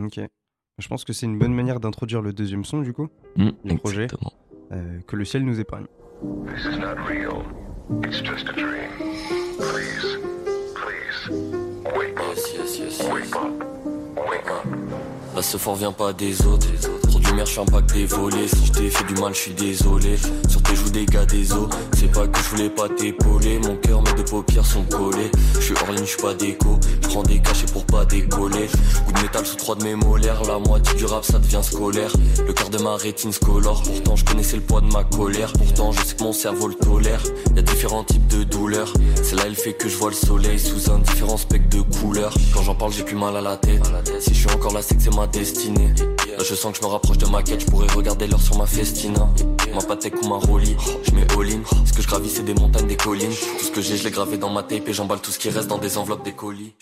Ok. 0.00 0.20
Je 0.78 0.88
pense 0.88 1.04
que 1.04 1.12
c'est 1.12 1.26
une 1.26 1.38
bonne 1.38 1.54
manière 1.54 1.80
d'introduire 1.80 2.22
le 2.22 2.32
deuxième 2.32 2.64
son, 2.64 2.80
du 2.82 2.92
coup, 2.92 3.08
Mm, 3.36 3.48
Le 3.64 3.76
projet. 3.76 4.04
exactement. 4.04 4.32
euh, 4.72 5.00
que 5.06 5.16
le 5.16 5.24
ciel 5.24 5.44
nous 5.44 5.58
épargne. 5.58 5.86
This 6.46 6.64
is 6.72 6.78
not 6.78 6.96
real. 7.08 7.42
It's 8.04 8.22
just 8.22 8.48
a 8.48 8.52
dream. 8.52 8.90
Please, 9.58 10.18
please, 10.74 11.30
wake 11.96 12.18
up, 12.20 12.36
Yes, 12.36 12.54
yes, 12.54 12.78
yes, 12.78 12.98
yes. 13.00 13.08
wake 13.12 13.34
up, 13.36 13.64
wake 14.30 14.50
up. 14.50 14.66
Là 15.34 15.42
ce 15.42 15.56
fort 15.56 15.76
vient 15.76 15.92
pas 15.92 16.12
des 16.12 16.46
autres 16.46 16.66
je 17.34 17.44
suis 17.44 17.60
un 17.60 17.64
pack 17.64 17.86
dévolé 17.92 18.48
Si 18.48 18.66
je 18.66 18.72
t'ai 18.72 18.90
fait 18.90 19.04
du 19.04 19.20
mal 19.20 19.34
je 19.34 19.40
suis 19.40 19.54
désolé. 19.54 20.16
Sur 20.48 20.62
tes 20.62 20.76
joues 20.76 20.90
des 20.90 21.06
gars 21.06 21.26
des 21.26 21.52
os. 21.52 21.68
C'est 21.96 22.10
pas 22.10 22.26
que 22.26 22.38
je 22.38 22.48
voulais 22.50 22.70
pas 22.70 22.88
t'épauler. 22.88 23.58
Mon 23.60 23.76
cœur 23.76 24.02
mes 24.02 24.12
deux 24.14 24.24
paupières 24.24 24.64
sont 24.64 24.84
collées. 24.84 25.30
Je 25.54 25.60
suis 25.60 25.74
hors 25.80 25.92
ligne 25.92 26.04
je 26.04 26.10
suis 26.10 26.22
pas 26.22 26.34
déco. 26.34 26.78
Je 27.02 27.08
prends 27.08 27.22
des 27.22 27.40
cachets 27.40 27.66
pour 27.66 27.84
pas 27.86 28.04
décoller. 28.04 28.68
Coup 29.06 29.12
de 29.12 29.22
métal 29.22 29.46
sous 29.46 29.56
trois 29.56 29.74
de 29.76 29.84
mes 29.84 29.94
molaires. 29.94 30.42
La 30.44 30.58
moitié 30.58 30.94
du 30.94 31.04
rap 31.04 31.24
ça 31.24 31.38
devient 31.38 31.60
scolaire. 31.62 32.12
Le 32.46 32.52
quart 32.52 32.70
de 32.70 32.78
ma 32.78 32.96
rétine 32.96 33.32
scolore. 33.32 33.82
Pourtant 33.82 34.16
je 34.16 34.24
connaissais 34.24 34.56
le 34.56 34.62
poids 34.62 34.80
de 34.80 34.92
ma 34.92 35.04
colère. 35.04 35.52
Pourtant 35.52 35.92
je 35.92 36.02
sais 36.04 36.14
que 36.16 36.22
mon 36.22 36.32
cerveau 36.32 36.68
le 36.68 36.74
tolère. 36.74 37.22
Y 37.54 37.58
a 37.58 37.62
différents 37.62 38.04
types 38.04 38.26
de 38.28 38.44
douleurs. 38.44 38.92
C'est 39.22 39.36
là 39.36 39.42
elle 39.46 39.56
fait 39.56 39.74
que 39.74 39.88
je 39.88 39.96
vois 39.96 40.10
le 40.10 40.16
soleil 40.16 40.58
Sous 40.58 40.90
un 40.90 40.98
différent 40.98 41.36
spectre 41.36 41.76
de 41.76 41.82
couleurs. 41.98 42.34
Quand 42.54 42.62
j'en 42.62 42.74
parle 42.74 42.92
j'ai 42.92 43.02
plus 43.02 43.16
mal 43.16 43.36
à 43.36 43.40
la 43.40 43.56
tête. 43.56 43.82
Si 44.20 44.34
je 44.34 44.40
suis 44.40 44.50
encore 44.50 44.72
là 44.72 44.80
c'est 44.82 44.96
que 44.96 45.02
c'est 45.02 45.14
ma 45.14 45.26
destinée. 45.26 45.94
Là 46.36 46.44
je 46.44 46.54
sens 46.54 46.72
que 46.72 46.78
je 46.78 46.82
me 46.86 46.90
rapproche 46.90 47.15
de 47.16 47.26
ma 47.26 47.42
quête 47.42 47.60
Je 47.60 47.66
pourrais 47.66 47.88
regarder 47.88 48.26
l'heure 48.26 48.40
sur 48.40 48.56
ma 48.58 48.66
festina 48.66 49.28
Ma 49.74 49.80
patek 49.82 50.14
ou 50.22 50.28
ma 50.28 50.36
rollie 50.36 50.76
Je 51.04 51.14
mets 51.14 51.26
all 51.32 51.50
in 51.52 51.84
Ce 51.84 51.92
que 51.92 52.02
je 52.02 52.06
gravis 52.08 52.28
c'est 52.28 52.44
des 52.44 52.54
montagnes, 52.54 52.86
des 52.86 52.96
collines 52.96 53.30
Tout 53.58 53.64
ce 53.64 53.70
que 53.70 53.80
j'ai 53.80 53.96
je 53.96 54.04
l'ai 54.04 54.10
gravé 54.10 54.38
dans 54.38 54.50
ma 54.52 54.62
tape 54.62 54.88
Et 54.88 54.92
j'emballe 54.92 55.20
tout 55.20 55.30
ce 55.30 55.38
qui 55.38 55.48
reste 55.50 55.68
dans 55.68 55.78
des 55.78 55.98
enveloppes, 55.98 56.24
des 56.24 56.32
colis 56.32 56.74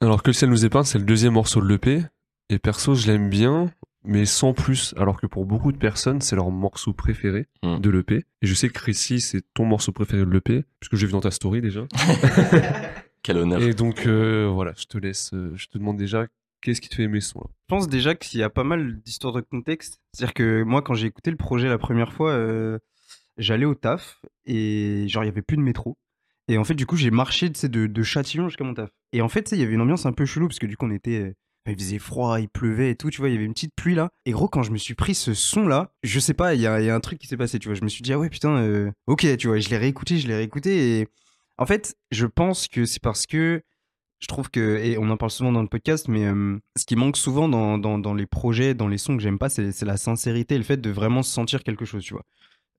Alors 0.00 0.22
que 0.22 0.28
le 0.30 0.34
ciel 0.34 0.50
nous 0.50 0.64
épargne, 0.64 0.84
c'est 0.84 0.98
le 0.98 1.04
deuxième 1.04 1.34
morceau 1.34 1.60
de 1.60 1.66
l'EP. 1.68 2.02
Et 2.48 2.58
perso, 2.58 2.94
je 2.94 3.06
l'aime 3.06 3.28
bien, 3.30 3.70
mais 4.04 4.24
sans 4.24 4.52
plus. 4.54 4.92
Alors 4.96 5.20
que 5.20 5.26
pour 5.26 5.44
beaucoup 5.46 5.70
de 5.72 5.76
personnes, 5.78 6.20
c'est 6.20 6.34
leur 6.36 6.50
morceau 6.50 6.92
préféré 6.92 7.46
Mm. 7.62 7.78
de 7.78 7.90
l'EP. 7.90 8.24
Et 8.42 8.46
je 8.46 8.54
sais 8.54 8.68
que 8.68 8.72
Chrissy, 8.74 9.20
c'est 9.20 9.42
ton 9.54 9.64
morceau 9.66 9.92
préféré 9.92 10.24
de 10.24 10.30
l'EP, 10.30 10.64
puisque 10.80 10.96
j'ai 10.96 11.06
vu 11.06 11.12
dans 11.12 11.20
ta 11.20 11.30
story 11.30 11.60
déjà. 11.60 11.82
Quel 13.22 13.36
honneur. 13.36 13.60
Et 13.62 13.74
donc, 13.74 14.06
euh, 14.06 14.50
voilà, 14.52 14.72
je 14.78 14.86
te 14.86 14.96
laisse, 14.98 15.30
euh, 15.34 15.52
je 15.54 15.66
te 15.68 15.76
demande 15.78 15.98
déjà, 15.98 16.26
qu'est-ce 16.60 16.80
qui 16.80 16.88
te 16.88 16.94
fait 16.94 17.04
aimer 17.04 17.20
ce 17.20 17.30
son 17.30 17.40
Je 17.48 17.64
pense 17.68 17.88
déjà 17.88 18.14
qu'il 18.14 18.40
y 18.40 18.42
a 18.42 18.50
pas 18.50 18.64
mal 18.64 19.00
d'histoires 19.00 19.32
de 19.32 19.40
contexte. 19.40 20.00
C'est-à-dire 20.12 20.34
que 20.34 20.62
moi, 20.62 20.82
quand 20.82 20.94
j'ai 20.94 21.06
écouté 21.06 21.30
le 21.30 21.36
projet 21.36 21.68
la 21.68 21.78
première 21.78 22.12
fois, 22.12 22.32
euh, 22.32 22.78
j'allais 23.36 23.64
au 23.64 23.74
taf 23.74 24.20
et 24.46 25.06
genre, 25.08 25.24
il 25.24 25.26
y 25.26 25.30
avait 25.30 25.42
plus 25.42 25.56
de 25.56 25.62
métro. 25.62 25.98
Et 26.48 26.58
en 26.58 26.64
fait, 26.64 26.74
du 26.74 26.86
coup, 26.86 26.96
j'ai 26.96 27.10
marché 27.10 27.48
de, 27.48 27.86
de 27.86 28.02
Châtillon 28.02 28.48
jusqu'à 28.48 28.64
mon 28.64 28.74
taf. 28.74 28.90
Et 29.12 29.22
en 29.22 29.28
fait, 29.28 29.52
il 29.52 29.58
y 29.58 29.62
avait 29.62 29.74
une 29.74 29.80
ambiance 29.80 30.06
un 30.06 30.12
peu 30.12 30.26
chelou 30.26 30.48
parce 30.48 30.58
que 30.58 30.66
du 30.66 30.76
coup, 30.76 30.86
on 30.86 30.90
était. 30.90 31.20
euh, 31.20 31.34
il 31.66 31.76
faisait 31.76 31.98
froid, 31.98 32.40
il 32.40 32.48
pleuvait 32.48 32.90
et 32.90 32.96
tout, 32.96 33.10
tu 33.10 33.18
vois, 33.20 33.28
il 33.28 33.34
y 33.34 33.36
avait 33.36 33.44
une 33.44 33.52
petite 33.52 33.74
pluie 33.76 33.94
là. 33.94 34.08
Et 34.24 34.32
gros, 34.32 34.48
quand 34.48 34.62
je 34.62 34.72
me 34.72 34.78
suis 34.78 34.94
pris 34.94 35.14
ce 35.14 35.34
son 35.34 35.68
là, 35.68 35.92
je 36.02 36.18
sais 36.18 36.34
pas, 36.34 36.54
il 36.54 36.60
y 36.60 36.66
a, 36.66 36.80
il 36.80 36.86
y 36.86 36.90
a 36.90 36.94
un 36.94 37.00
truc 37.00 37.18
qui 37.18 37.28
s'est 37.28 37.36
passé, 37.36 37.58
tu 37.58 37.68
vois. 37.68 37.74
Je 37.74 37.84
me 37.84 37.88
suis 37.88 38.02
dit, 38.02 38.12
ah 38.12 38.18
ouais, 38.18 38.30
putain, 38.30 38.56
euh, 38.56 38.90
ok, 39.06 39.36
tu 39.36 39.46
vois, 39.46 39.58
je 39.60 39.68
l'ai 39.68 39.76
réécouté, 39.76 40.18
je 40.18 40.26
l'ai 40.26 40.34
réécouté. 40.36 41.00
Et 41.00 41.08
en 41.58 41.66
fait, 41.66 41.94
je 42.10 42.26
pense 42.26 42.66
que 42.66 42.86
c'est 42.86 43.02
parce 43.02 43.26
que 43.26 43.62
je 44.20 44.26
trouve 44.26 44.50
que, 44.50 44.76
et 44.78 44.98
on 44.98 45.08
en 45.10 45.16
parle 45.16 45.30
souvent 45.30 45.50
dans 45.50 45.62
le 45.62 45.68
podcast, 45.68 46.06
mais 46.08 46.26
ce 46.76 46.84
qui 46.84 46.94
manque 46.94 47.16
souvent 47.16 47.48
dans, 47.48 47.78
dans, 47.78 48.14
les 48.14 48.26
projets, 48.26 48.74
dans 48.74 48.88
les 48.88 48.98
sons 48.98 49.16
que 49.16 49.22
j'aime 49.22 49.38
pas, 49.38 49.48
c'est 49.48 49.82
la 49.82 49.96
sincérité, 49.96 50.58
le 50.58 50.64
fait 50.64 50.76
de 50.76 50.90
vraiment 50.90 51.22
sentir 51.22 51.64
quelque 51.64 51.86
chose, 51.86 52.04
tu 52.04 52.14
vois. 52.14 52.24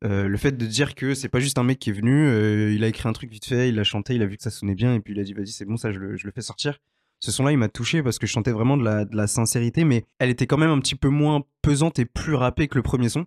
Le 0.04 0.38
fait 0.38 0.52
de 0.52 0.66
dire 0.66 0.94
que 0.94 1.16
c'est 1.16 1.30
pas 1.30 1.40
juste 1.40 1.58
un 1.58 1.64
mec 1.64 1.80
qui 1.80 1.90
est 1.90 1.94
venu, 1.94 2.74
il 2.74 2.84
a 2.84 2.88
écrit 2.88 3.10
un 3.10 3.14
truc 3.14 3.32
vite 3.32 3.46
fait, 3.46 3.70
il 3.70 3.80
a 3.80 3.84
chanté, 3.84 4.14
il 4.16 4.22
a 4.22 4.28
vu 4.28 4.38
que 4.38 4.44
ça 4.44 4.52
sonnait 4.52 4.76
bien, 4.76 4.94
et 4.94 5.00
puis 5.00 5.14
il 5.14 5.20
a 5.20 5.24
dit 5.24 5.34
vas-y 5.34 5.48
c'est 5.48 5.66
bon 5.66 5.78
ça 5.78 5.92
je 5.92 6.00
le, 6.00 6.32
fais 6.34 6.42
sortir. 6.42 6.78
Ce 7.20 7.32
son-là 7.32 7.52
il 7.52 7.58
m'a 7.58 7.70
touché 7.70 8.04
parce 8.04 8.20
que 8.20 8.28
je 8.28 8.32
chantais 8.32 8.52
vraiment 8.52 8.78
de 8.78 9.08
la, 9.12 9.28
sincérité, 9.28 9.84
mais 9.84 10.06
elle 10.20 10.30
était 10.30 10.48
quand 10.48 10.58
même 10.58 10.72
un 10.72 10.80
petit 10.80 10.96
peu 10.96 11.10
moins 11.10 11.44
pesante 11.64 11.98
et 11.98 12.06
plus 12.06 12.36
rappée 12.36 12.68
que 12.68 12.78
le 12.78 12.84
premier 12.84 13.10
son. 13.10 13.26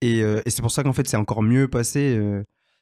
Et 0.00 0.22
c'est 0.46 0.62
pour 0.62 0.70
ça 0.70 0.84
qu'en 0.84 0.92
fait 0.92 1.08
c'est 1.08 1.16
encore 1.16 1.42
mieux 1.42 1.66
passé. 1.66 2.20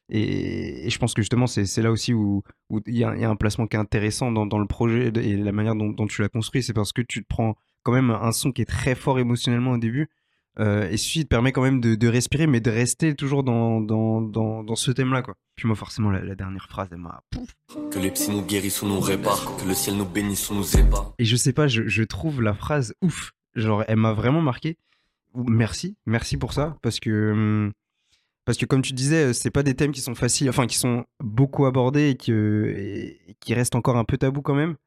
Et, 0.09 0.87
et 0.87 0.89
je 0.89 0.97
pense 0.99 1.13
que 1.13 1.21
justement 1.21 1.47
c'est 1.47 1.81
là 1.81 1.91
aussi 1.91 2.13
où 2.13 2.43
il 2.85 2.97
y, 2.97 3.03
a 3.03 3.15
il 3.15 3.21
y 3.21 3.25
a 3.25 3.29
un 3.29 3.35
placement 3.35 3.67
qui 3.67 3.75
est 3.75 3.79
intéressant 3.79 4.31
dans, 4.31 4.45
dans 4.45 4.59
le 4.59 4.67
projet 4.67 5.11
et 5.15 5.37
la 5.37 5.51
manière 5.51 5.75
dont, 5.75 5.89
dont 5.89 6.07
tu 6.07 6.21
l'as 6.21 6.29
construit, 6.29 6.63
c'est 6.63 6.73
parce 6.73 6.93
que 6.93 7.01
tu 7.01 7.21
te 7.21 7.27
prends 7.27 7.55
quand 7.83 7.91
même 7.93 8.11
un 8.11 8.31
son 8.31 8.51
qui 8.51 8.61
est 8.61 8.65
très 8.65 8.95
fort 8.95 9.19
émotionnellement 9.19 9.71
au 9.71 9.77
début. 9.77 10.09
Euh, 10.59 10.89
et 10.89 10.97
celui 10.97 11.23
te 11.23 11.27
permet 11.27 11.51
quand 11.51 11.61
même 11.61 11.79
de, 11.79 11.93
de 11.93 12.07
respirer, 12.07 12.47
mais 12.47 12.59
de 12.59 12.71
rester 12.71 13.13
toujours 13.13 13.43
dans, 13.43 13.79
dans, 13.79 14.21
dans, 14.21 14.63
dans 14.63 14.75
ce 14.75 14.89
thème-là, 14.89 15.21
quoi. 15.21 15.35
Puis 15.55 15.67
moi, 15.67 15.75
forcément, 15.75 16.09
la, 16.09 16.23
la 16.23 16.33
dernière 16.33 16.67
phrase, 16.67 16.87
elle 16.91 16.97
m'a... 16.97 17.21
pouf. 17.29 17.55
Que 17.91 17.99
les 17.99 18.09
psys 18.09 18.31
nous 18.31 18.41
guérissent 18.41 18.81
ou 18.81 18.87
nous 18.87 18.99
réparent, 18.99 19.55
que 19.57 19.67
le 19.67 19.75
ciel 19.75 19.97
nous 19.97 20.05
bénisse 20.05 20.49
ou 20.49 20.55
nous 20.55 20.75
épare. 20.75 21.13
Et 21.19 21.25
je 21.25 21.35
sais 21.35 21.53
pas, 21.53 21.67
je, 21.67 21.87
je 21.87 22.01
trouve 22.01 22.41
la 22.41 22.55
phrase 22.55 22.95
ouf. 23.03 23.33
Genre, 23.53 23.83
elle 23.87 23.97
m'a 23.97 24.13
vraiment 24.13 24.41
marqué. 24.41 24.79
Merci, 25.35 25.95
merci 26.07 26.37
pour 26.37 26.53
ça, 26.53 26.75
parce 26.81 26.99
que... 26.99 27.31
hum, 27.33 27.71
Parce 28.47 28.57
que 28.57 28.65
comme 28.65 28.81
tu 28.81 28.93
disais, 28.93 29.33
c'est 29.33 29.51
pas 29.51 29.61
des 29.61 29.75
thèmes 29.75 29.91
qui 29.91 29.99
sont 29.99 30.15
faciles, 30.15 30.47
enfin 30.47 30.67
qui 30.67 30.77
sont 30.77 31.03
beaucoup 31.19 31.65
abordés 31.65 32.15
et, 32.17 32.31
et 32.31 33.35
qui 33.41 33.53
restent 33.53 33.75
encore 33.75 33.97
un 33.97 34.05
peu 34.05 34.17
tabous 34.17 34.41
quand 34.41 34.55
même. 34.55 34.77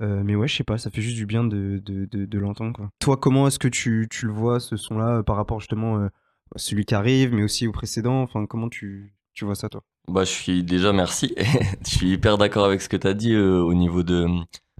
Euh, 0.00 0.22
mais 0.24 0.36
ouais, 0.36 0.46
je 0.46 0.54
sais 0.54 0.62
pas, 0.62 0.78
ça 0.78 0.88
fait 0.88 1.02
juste 1.02 1.16
du 1.16 1.26
bien 1.26 1.42
de, 1.42 1.82
de, 1.84 2.06
de, 2.06 2.38
l'entendre. 2.38 2.90
Toi, 3.00 3.16
comment 3.16 3.48
est-ce 3.48 3.58
que 3.58 3.66
tu, 3.66 4.06
tu 4.08 4.26
le 4.26 4.32
vois, 4.32 4.60
ce 4.60 4.76
son-là, 4.76 5.16
euh, 5.16 5.22
par 5.24 5.34
rapport 5.34 5.58
justement 5.58 5.98
euh, 5.98 6.06
à 6.54 6.58
celui 6.58 6.84
qui 6.84 6.94
arrive, 6.94 7.34
mais 7.34 7.42
aussi 7.42 7.66
au 7.66 7.72
précédent? 7.72 8.22
Enfin, 8.22 8.46
comment 8.46 8.68
tu, 8.68 9.16
tu 9.34 9.44
vois 9.44 9.56
ça, 9.56 9.68
toi? 9.68 9.82
Bah, 10.06 10.22
je 10.22 10.30
suis 10.30 10.62
déjà 10.62 10.92
merci. 10.92 11.34
je 11.84 11.90
suis 11.90 12.12
hyper 12.12 12.38
d'accord 12.38 12.66
avec 12.66 12.80
ce 12.82 12.88
que 12.88 12.96
tu 12.96 13.08
as 13.08 13.14
dit 13.14 13.34
euh, 13.34 13.58
au 13.58 13.74
niveau 13.74 14.04
de, 14.04 14.28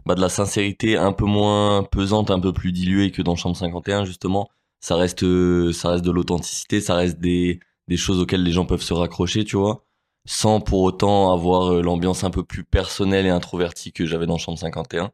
bah, 0.07 0.14
de 0.14 0.21
la 0.21 0.29
sincérité 0.29 0.97
un 0.97 1.12
peu 1.12 1.25
moins 1.25 1.83
pesante, 1.83 2.31
un 2.31 2.38
peu 2.38 2.52
plus 2.52 2.71
diluée 2.71 3.11
que 3.11 3.21
dans 3.21 3.35
Chambre 3.35 3.57
51, 3.57 4.05
justement. 4.05 4.49
Ça 4.79 4.95
reste, 4.95 5.25
euh, 5.25 5.73
ça 5.73 5.91
reste 5.91 6.05
de 6.05 6.12
l'authenticité, 6.12 6.81
ça 6.81 6.95
reste 6.95 7.19
des, 7.19 7.59
des 7.93 7.97
choses 7.99 8.19
auxquelles 8.21 8.43
les 8.43 8.53
gens 8.53 8.67
peuvent 8.67 8.83
se 8.83 8.95
raccrocher, 8.95 9.45
tu 9.45 9.57
vois, 9.57 9.85
sans 10.25 10.61
pour 10.61 10.81
autant 10.83 11.33
avoir 11.33 11.73
euh, 11.73 11.83
l'ambiance 11.83 12.25
un 12.25 12.31
peu 12.31 12.43
plus 12.43 12.65
personnelle 12.65 13.27
et 13.27 13.31
introvertie 13.31 13.93
que 13.93 14.07
j'avais 14.07 14.27
dans 14.27 14.39
Chambre 14.39 14.59
51. 14.59 15.11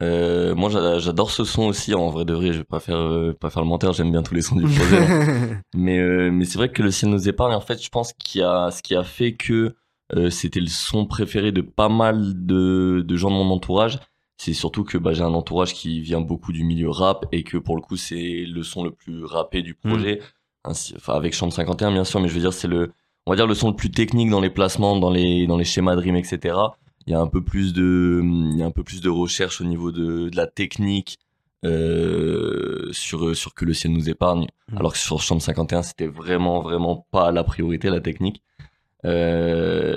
Euh, 0.00 0.54
moi, 0.54 0.70
j'a- 0.70 0.98
j'adore 1.00 1.30
ce 1.32 1.42
son 1.44 1.64
aussi. 1.64 1.92
En 1.94 2.08
vrai 2.10 2.24
de 2.24 2.32
vrai, 2.32 2.52
je 2.52 2.58
vais 2.58 2.64
pas 2.64 2.78
faire, 2.80 2.96
euh, 2.98 3.32
pas 3.38 3.50
faire 3.50 3.62
le 3.62 3.68
menteur. 3.68 3.92
J'aime 3.94 4.12
bien 4.12 4.22
tous 4.22 4.34
les 4.34 4.42
sons 4.42 4.54
du 4.56 4.66
projet. 4.66 4.96
hein. 4.98 5.60
Mais, 5.74 5.98
euh, 5.98 6.30
mais 6.30 6.44
c'est 6.44 6.56
vrai 6.58 6.70
que 6.70 6.82
le 6.82 6.90
ciel 6.90 7.10
nous 7.10 7.28
épargne. 7.28 7.52
En 7.54 7.60
fait, 7.60 7.82
je 7.82 7.88
pense 7.90 8.12
qu'il 8.12 8.40
y 8.40 8.44
a 8.44 8.70
ce 8.70 8.82
qui 8.82 8.94
a 8.94 9.02
fait 9.04 9.34
que 9.34 9.74
c'était 10.30 10.60
le 10.60 10.68
son 10.68 11.04
préféré 11.04 11.52
de 11.52 11.60
pas 11.60 11.90
mal 11.90 12.46
de, 12.46 13.04
de 13.06 13.16
gens 13.16 13.28
de 13.30 13.34
mon 13.36 13.50
entourage. 13.50 13.98
C'est 14.38 14.54
surtout 14.54 14.82
que 14.84 14.96
bah, 14.96 15.12
j'ai 15.12 15.22
un 15.22 15.34
entourage 15.34 15.74
qui 15.74 16.00
vient 16.00 16.20
beaucoup 16.22 16.52
du 16.52 16.64
milieu 16.64 16.88
rap 16.88 17.26
et 17.32 17.42
que 17.42 17.58
pour 17.58 17.74
le 17.76 17.82
coup, 17.82 17.96
c'est 17.96 18.44
le 18.46 18.62
son 18.62 18.84
le 18.84 18.90
plus 18.92 19.24
rappé 19.24 19.60
du 19.62 19.74
projet. 19.74 20.20
Ainsi, 20.20 20.37
enfin, 20.64 21.14
avec 21.14 21.34
Chambre 21.34 21.52
51, 21.52 21.92
bien 21.92 22.04
sûr, 22.04 22.20
mais 22.20 22.28
je 22.28 22.34
veux 22.34 22.40
dire, 22.40 22.52
c'est 22.52 22.68
le, 22.68 22.92
on 23.26 23.32
va 23.32 23.36
dire 23.36 23.46
le 23.46 23.54
son 23.54 23.68
le 23.68 23.76
plus 23.76 23.90
technique 23.90 24.30
dans 24.30 24.40
les 24.40 24.50
placements, 24.50 24.96
dans 24.98 25.10
les, 25.10 25.46
dans 25.46 25.56
les 25.56 25.64
schémas 25.64 25.96
de 25.96 26.00
rime, 26.00 26.16
etc. 26.16 26.56
Il 27.06 27.12
y 27.12 27.14
a 27.14 27.20
un 27.20 27.26
peu 27.26 27.42
plus 27.42 27.72
de, 27.72 28.20
il 28.22 28.58
y 28.58 28.62
a 28.62 28.66
un 28.66 28.70
peu 28.70 28.84
plus 28.84 29.00
de 29.00 29.08
recherche 29.08 29.60
au 29.60 29.64
niveau 29.64 29.92
de, 29.92 30.28
de 30.28 30.36
la 30.36 30.46
technique, 30.46 31.18
euh, 31.64 32.88
sur, 32.92 33.34
sur 33.34 33.52
que 33.52 33.64
le 33.64 33.74
ciel 33.74 33.92
nous 33.92 34.08
épargne. 34.08 34.46
Mm. 34.70 34.78
Alors 34.78 34.92
que 34.92 34.98
sur 34.98 35.20
Chambre 35.20 35.42
51, 35.42 35.82
c'était 35.82 36.06
vraiment, 36.06 36.60
vraiment 36.60 37.06
pas 37.10 37.32
la 37.32 37.44
priorité, 37.44 37.90
la 37.90 38.00
technique. 38.00 38.42
Euh, 39.04 39.96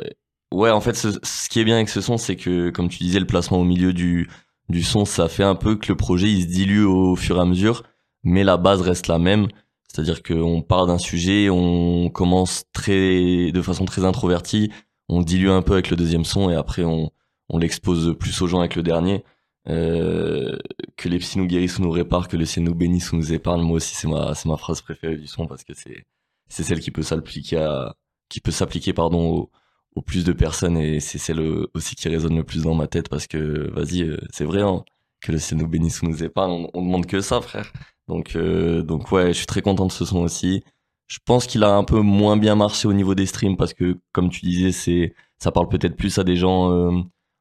ouais, 0.51 0.71
en 0.71 0.81
fait, 0.81 0.95
ce, 0.95 1.09
ce 1.23 1.49
qui 1.49 1.59
est 1.59 1.63
bien 1.63 1.75
avec 1.75 1.89
ce 1.89 2.01
son, 2.01 2.17
c'est 2.17 2.35
que, 2.35 2.69
comme 2.71 2.89
tu 2.89 2.99
disais, 2.99 3.19
le 3.19 3.27
placement 3.27 3.59
au 3.59 3.63
milieu 3.63 3.93
du, 3.93 4.29
du 4.69 4.83
son, 4.83 5.05
ça 5.05 5.27
fait 5.27 5.43
un 5.43 5.55
peu 5.55 5.75
que 5.75 5.87
le 5.89 5.95
projet, 5.95 6.31
il 6.31 6.43
se 6.43 6.47
dilue 6.47 6.85
au 6.85 7.15
fur 7.15 7.37
et 7.37 7.41
à 7.41 7.45
mesure, 7.45 7.83
mais 8.23 8.43
la 8.43 8.57
base 8.57 8.81
reste 8.81 9.07
la 9.07 9.19
même. 9.19 9.47
C'est-à-dire 9.91 10.23
qu'on 10.23 10.61
part 10.61 10.87
d'un 10.87 10.97
sujet, 10.97 11.49
on 11.49 12.09
commence 12.09 12.63
très, 12.71 13.51
de 13.51 13.61
façon 13.61 13.83
très 13.83 14.05
introvertie, 14.05 14.71
on 15.09 15.21
dilue 15.21 15.49
un 15.49 15.61
peu 15.61 15.73
avec 15.73 15.89
le 15.89 15.97
deuxième 15.97 16.23
son 16.23 16.49
et 16.49 16.55
après 16.55 16.85
on, 16.85 17.11
l'expose 17.53 18.15
plus 18.17 18.41
aux 18.41 18.47
gens 18.47 18.59
avec 18.59 18.77
le 18.77 18.83
dernier. 18.83 19.25
Euh, 19.67 20.57
que 20.95 21.09
les 21.09 21.19
psy 21.19 21.37
nous 21.37 21.45
guérissent 21.45 21.77
ou 21.79 21.81
nous 21.81 21.91
réparent, 21.91 22.29
que 22.29 22.37
le 22.37 22.45
ciel 22.45 22.63
nous 22.63 22.73
bénisse 22.73 23.11
ou 23.11 23.17
nous 23.17 23.33
épargne. 23.33 23.61
Moi 23.61 23.75
aussi, 23.75 23.93
c'est 23.93 24.07
ma, 24.07 24.33
c'est 24.33 24.47
ma 24.47 24.55
phrase 24.55 24.81
préférée 24.81 25.17
du 25.17 25.27
son 25.27 25.45
parce 25.45 25.65
que 25.65 25.73
c'est, 25.73 26.05
c'est 26.47 26.63
celle 26.63 26.79
qui 26.79 26.91
peut 26.91 27.03
s'appliquer 27.03 27.57
à, 27.57 27.95
qui 28.29 28.39
peut 28.39 28.51
s'appliquer, 28.51 28.93
pardon, 28.93 29.49
au, 29.95 30.01
plus 30.01 30.23
de 30.23 30.31
personnes 30.31 30.77
et 30.77 31.01
c'est 31.01 31.17
celle 31.17 31.41
aussi 31.73 31.95
qui 31.95 32.07
résonne 32.07 32.37
le 32.37 32.45
plus 32.45 32.63
dans 32.63 32.75
ma 32.75 32.87
tête 32.87 33.09
parce 33.09 33.27
que, 33.27 33.69
vas-y, 33.73 34.03
euh, 34.03 34.17
c'est 34.31 34.45
vrai, 34.45 34.61
hein, 34.61 34.85
que 35.21 35.33
le 35.33 35.37
ciel 35.37 35.59
nous 35.59 35.67
bénisse 35.67 36.01
ou 36.01 36.07
nous 36.07 36.23
épargne. 36.23 36.51
On, 36.51 36.69
on 36.73 36.81
demande 36.81 37.05
que 37.05 37.19
ça, 37.19 37.41
frère. 37.41 37.71
Donc, 38.07 38.35
euh, 38.35 38.81
donc 38.83 39.11
ouais, 39.11 39.27
je 39.29 39.33
suis 39.37 39.45
très 39.45 39.61
content 39.61 39.85
de 39.87 39.91
ce 39.91 40.05
son 40.05 40.19
aussi. 40.19 40.63
Je 41.07 41.19
pense 41.25 41.47
qu'il 41.47 41.63
a 41.63 41.75
un 41.75 41.83
peu 41.83 41.99
moins 42.01 42.37
bien 42.37 42.55
marché 42.55 42.87
au 42.87 42.93
niveau 42.93 43.15
des 43.15 43.25
streams 43.25 43.57
parce 43.57 43.73
que, 43.73 43.99
comme 44.13 44.29
tu 44.29 44.41
disais, 44.45 44.71
c'est, 44.71 45.13
ça 45.39 45.51
parle 45.51 45.69
peut-être 45.69 45.95
plus 45.97 46.17
à 46.19 46.23
des 46.23 46.35
gens, 46.37 46.71
euh, 46.71 46.91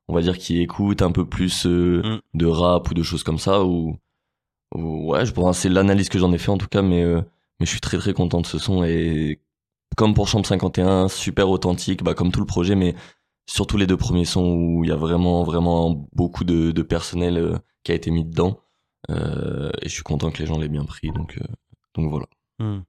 on 0.08 0.14
va 0.14 0.22
dire, 0.22 0.38
qui 0.38 0.60
écoutent 0.60 1.02
un 1.02 1.12
peu 1.12 1.24
plus 1.28 1.66
euh, 1.66 2.02
Mm. 2.04 2.20
de 2.38 2.46
rap 2.46 2.90
ou 2.90 2.94
de 2.94 3.02
choses 3.02 3.22
comme 3.22 3.38
ça. 3.38 3.64
Ou, 3.64 3.96
ou- 4.74 5.10
ouais, 5.12 5.26
je 5.26 5.32
pense 5.32 5.58
c'est 5.58 5.68
l'analyse 5.68 6.08
que 6.08 6.18
j'en 6.18 6.32
ai 6.32 6.38
fait 6.38 6.50
en 6.50 6.58
tout 6.58 6.68
cas, 6.68 6.82
mais, 6.82 7.02
euh, 7.02 7.20
mais 7.60 7.66
je 7.66 7.70
suis 7.70 7.80
très 7.80 7.98
très 7.98 8.12
content 8.14 8.40
de 8.40 8.46
ce 8.46 8.58
son 8.58 8.84
et 8.84 9.40
comme 9.96 10.14
pour 10.14 10.28
Chambre 10.28 10.46
51, 10.46 11.08
super 11.08 11.50
authentique, 11.50 12.02
bah 12.04 12.14
comme 12.14 12.32
tout 12.32 12.40
le 12.40 12.46
projet, 12.46 12.74
mais 12.76 12.94
surtout 13.46 13.76
les 13.76 13.86
deux 13.86 13.96
premiers 13.96 14.24
sons 14.26 14.54
où 14.54 14.84
il 14.84 14.90
y 14.90 14.92
a 14.92 14.96
vraiment 14.96 15.44
vraiment 15.44 16.06
beaucoup 16.14 16.44
de, 16.44 16.72
de 16.72 16.82
personnel 16.82 17.38
euh, 17.38 17.58
qui 17.84 17.92
a 17.92 17.94
été 17.96 18.10
mis 18.10 18.24
dedans. 18.24 18.60
Euh, 19.08 19.70
et 19.80 19.88
je 19.88 19.94
suis 19.94 20.02
content 20.02 20.30
que 20.30 20.38
les 20.38 20.46
gens 20.46 20.58
l'aient 20.58 20.68
bien 20.68 20.84
pris, 20.84 21.10
donc 21.10 21.38
euh, 21.40 21.46
donc 21.94 22.10
voilà. 22.10 22.26
Hmm. 22.58 22.82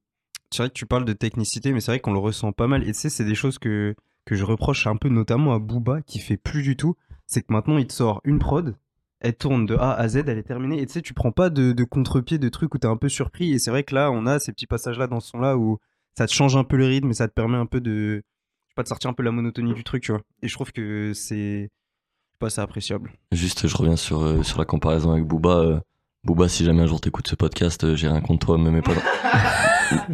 C'est 0.52 0.64
vrai 0.64 0.70
que 0.70 0.74
tu 0.74 0.86
parles 0.86 1.06
de 1.06 1.14
technicité, 1.14 1.72
mais 1.72 1.80
c'est 1.80 1.92
vrai 1.92 2.00
qu'on 2.02 2.12
le 2.12 2.20
ressent 2.20 2.52
pas 2.52 2.68
mal. 2.68 2.84
Et 2.84 2.88
tu 2.88 2.94
sais, 2.96 3.10
c'est 3.10 3.24
des 3.24 3.36
choses 3.36 3.58
que, 3.58 3.96
que 4.26 4.36
je 4.36 4.44
reproche 4.44 4.86
un 4.88 4.98
peu 4.98 5.08
notamment 5.08 5.54
à 5.54 5.60
Booba, 5.60 6.02
qui 6.02 6.20
fait 6.20 6.38
plus 6.38 6.62
du 6.64 6.76
tout. 6.76 6.96
C'est 7.26 7.42
que 7.42 7.54
maintenant, 7.54 7.78
il 7.78 7.88
te 7.88 7.94
sort 7.94 8.20
une 8.26 8.40
prod, 8.40 8.76
elle 9.22 9.36
tourne 9.36 9.66
de 9.66 9.76
A 9.76 9.94
à 9.94 10.08
Z, 10.10 10.18
elle 10.28 10.38
est 10.38 10.44
terminée. 10.44 10.82
Et 10.82 10.86
tu 10.86 10.94
sais, 10.94 11.02
tu 11.02 11.14
prends 11.14 11.32
pas 11.32 11.50
de, 11.50 11.72
de 11.72 11.84
contre-pied, 11.86 12.38
de 12.40 12.50
trucs 12.50 12.76
où 12.76 12.78
t'es 12.78 12.88
un 12.88 12.98
peu 12.98 13.08
surpris. 13.08 13.54
Et 13.54 13.60
c'est 13.60 13.72
vrai 13.72 13.84
que 13.84 13.96
là, 13.96 14.12
on 14.12 14.26
a 14.26 14.40
ces 14.40 14.52
petits 14.52 14.68
passages-là 14.68 15.08
dans 15.08 15.22
ce 15.22 15.30
son-là 15.30 15.58
où 15.58 15.78
ça 16.18 16.28
te 16.28 16.34
change 16.34 16.58
un 16.58 16.66
peu 16.66 16.76
le 16.76 16.86
rythme 16.88 17.12
et 17.12 17.14
ça 17.14 17.30
te 17.30 17.34
permet 17.34 17.58
un 17.58 17.66
peu 17.68 17.80
de. 17.80 18.16
Je 18.16 18.72
sais 18.72 18.76
pas, 18.76 18.84
de 18.84 18.88
sortir 18.90 19.10
un 19.10 19.14
peu 19.14 19.24
la 19.24 19.32
monotonie 19.32 19.74
du 19.74 19.84
truc, 19.86 20.04
tu 20.04 20.12
vois. 20.12 20.22
Et 20.42 20.50
je 20.50 20.54
trouve 20.54 20.74
que 20.74 21.14
c'est. 21.14 21.62
Je 21.62 22.34
sais 22.34 22.38
pas, 22.40 22.50
c'est 22.50 22.62
appréciable. 22.62 23.14
Juste, 23.32 23.68
je 23.68 23.78
reviens 23.78 23.96
sur 23.96 24.22
euh, 24.24 24.44
sur 24.44 24.60
la 24.60 24.66
comparaison 24.66 25.12
avec 25.12 25.24
Booba. 25.26 25.58
euh, 25.60 25.80
Booba, 26.24 26.48
si 26.48 26.64
jamais 26.64 26.84
un 26.84 26.88
jour 26.88 27.02
t'écoutes 27.02 27.28
ce 27.28 27.36
podcast, 27.36 27.84
euh, 27.84 27.96
j'ai 27.96 28.08
rien 28.08 28.22
contre 28.22 28.46
toi, 28.46 28.58
me 28.58 28.70
mets 28.70 28.84
pas 28.84 28.94
dans... 28.94 29.02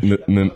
me, 0.08 0.18
me, 0.30 0.52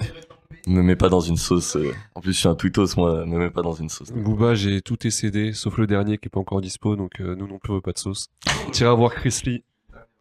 me 0.68 0.82
mets 0.82 0.96
pas 0.96 1.10
dans 1.10 1.20
une 1.20 1.36
sauce. 1.36 1.76
euh. 1.76 1.92
En 2.16 2.22
plus, 2.22 2.32
je 2.32 2.40
suis 2.40 2.48
un 2.48 2.56
tweetos, 2.56 2.96
moi, 2.96 3.26
me 3.26 3.38
mets 3.38 3.50
pas 3.50 3.62
dans 3.62 3.74
une 3.74 3.90
sauce. 3.90 4.12
Booba, 4.12 4.56
j'ai 4.56 4.82
tous 4.82 4.96
tes 4.96 5.10
CD, 5.12 5.52
sauf 5.52 5.78
le 5.78 5.88
dernier 5.88 6.18
qui 6.18 6.28
est 6.28 6.30
pas 6.30 6.40
encore 6.40 6.62
dispo, 6.62 6.96
donc 6.96 7.20
euh, 7.20 7.36
nous 7.36 7.48
non 7.48 7.60
plus 7.60 7.74
on 7.74 7.76
veut 7.76 7.82
pas 7.82 7.92
de 7.92 7.98
sauce. 7.98 8.28
T'iras 8.72 8.94
voir 8.94 9.14
Chris 9.14 9.42
Lee. 9.46 9.64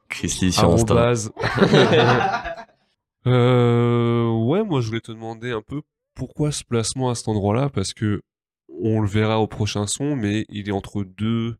Chris 0.08 0.36
Lee 0.42 0.52
sur 0.52 0.72
Insta. 0.72 1.12
Euh, 3.26 4.30
ouais, 4.30 4.64
moi 4.64 4.80
je 4.80 4.86
voulais 4.86 5.02
te 5.02 5.12
demander 5.12 5.50
un 5.52 5.60
peu 5.60 5.82
pourquoi 6.14 6.52
ce 6.52 6.64
placement 6.64 7.10
à 7.10 7.14
cet 7.14 7.28
endroit-là, 7.28 7.68
parce 7.68 7.92
que 7.92 8.22
on 8.82 9.02
le 9.02 9.06
verra 9.06 9.40
au 9.40 9.46
prochain 9.46 9.86
son, 9.86 10.16
mais 10.16 10.46
il 10.48 10.70
est 10.70 10.72
entre 10.72 11.04
deux, 11.04 11.56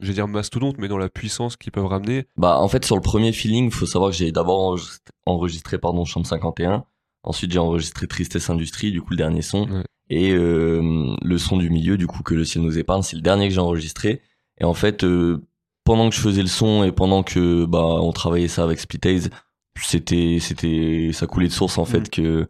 je 0.00 0.08
vais 0.08 0.14
dire 0.14 0.28
mastodontes, 0.28 0.76
mais 0.78 0.88
dans 0.88 0.98
la 0.98 1.08
puissance 1.08 1.56
qu'ils 1.56 1.72
peuvent 1.72 1.86
ramener. 1.86 2.26
Bah, 2.36 2.58
en 2.60 2.68
fait, 2.68 2.84
sur 2.84 2.96
le 2.96 3.02
premier 3.02 3.32
feeling, 3.32 3.70
faut 3.70 3.86
savoir 3.86 4.10
que 4.10 4.16
j'ai 4.16 4.32
d'abord 4.32 4.78
enregistré, 5.26 5.78
pardon, 5.78 6.04
Chambre 6.04 6.26
51. 6.26 6.84
Ensuite, 7.24 7.52
j'ai 7.52 7.58
enregistré 7.58 8.06
Tristesse 8.06 8.48
Industrie, 8.50 8.92
du 8.92 9.02
coup, 9.02 9.10
le 9.10 9.16
dernier 9.16 9.42
son. 9.42 9.68
Ouais. 9.68 9.82
Et 10.10 10.32
euh, 10.32 11.14
le 11.22 11.38
son 11.38 11.56
du 11.58 11.68
milieu, 11.70 11.98
du 11.98 12.06
coup, 12.06 12.22
que 12.22 12.34
le 12.34 12.44
ciel 12.44 12.64
nous 12.64 12.78
épargne, 12.78 13.02
c'est 13.02 13.16
le 13.16 13.22
dernier 13.22 13.48
que 13.48 13.54
j'ai 13.54 13.60
enregistré. 13.60 14.22
Et 14.60 14.64
en 14.64 14.74
fait, 14.74 15.04
euh, 15.04 15.42
pendant 15.84 16.08
que 16.08 16.14
je 16.14 16.20
faisais 16.20 16.42
le 16.42 16.48
son 16.48 16.84
et 16.84 16.92
pendant 16.92 17.22
que 17.22 17.64
bah 17.64 17.84
on 17.84 18.12
travaillait 18.12 18.48
ça 18.48 18.62
avec 18.64 18.78
Split 18.80 19.00
c'était 19.80 20.38
c'était 20.40 21.10
ça 21.12 21.26
coulait 21.26 21.46
de 21.48 21.52
source 21.52 21.78
en 21.78 21.84
fait 21.84 22.00
Mm. 22.00 22.08
que 22.10 22.48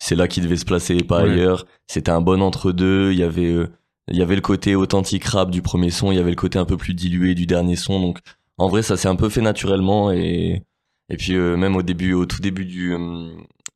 c'est 0.00 0.14
là 0.16 0.26
qu'il 0.28 0.42
devait 0.42 0.56
se 0.56 0.64
placer 0.64 0.96
et 0.96 1.04
pas 1.04 1.22
Ouais. 1.22 1.30
ailleurs. 1.30 1.66
C'était 1.86 2.10
un 2.10 2.20
bon 2.22 2.40
entre 2.42 2.72
deux. 2.72 3.12
Il 3.12 3.18
y 3.18 3.22
avait 3.22 3.52
euh, 3.52 3.68
il 4.10 4.16
y 4.18 4.22
avait 4.22 4.34
le 4.36 4.40
côté 4.40 4.74
authentique 4.76 5.24
rap 5.24 5.50
du 5.50 5.62
premier 5.62 5.90
son, 5.90 6.10
il 6.12 6.16
y 6.16 6.18
avait 6.18 6.30
le 6.30 6.36
côté 6.36 6.58
un 6.58 6.64
peu 6.64 6.76
plus 6.76 6.94
dilué 6.94 7.34
du 7.34 7.46
dernier 7.46 7.76
son. 7.76 8.00
Donc 8.00 8.18
en 8.58 8.68
vrai, 8.68 8.82
ça 8.82 8.96
s'est 8.96 9.08
un 9.08 9.16
peu 9.16 9.28
fait 9.28 9.40
naturellement 9.42 10.10
et 10.12 10.62
et 11.08 11.16
puis 11.16 11.34
euh, 11.34 11.56
même 11.56 11.76
au 11.76 11.82
début, 11.82 12.12
au 12.12 12.26
tout 12.26 12.40
début 12.40 12.64
du 12.64 12.94
euh, 12.94 13.30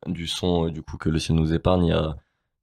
du 0.07 0.27
son, 0.27 0.67
euh, 0.67 0.71
du 0.71 0.81
coup 0.81 0.97
que 0.97 1.09
le 1.09 1.19
ciel 1.19 1.37
nous 1.37 1.53
épargne, 1.53 1.85
il 1.85 1.89
y 1.89 1.93
a 1.93 2.15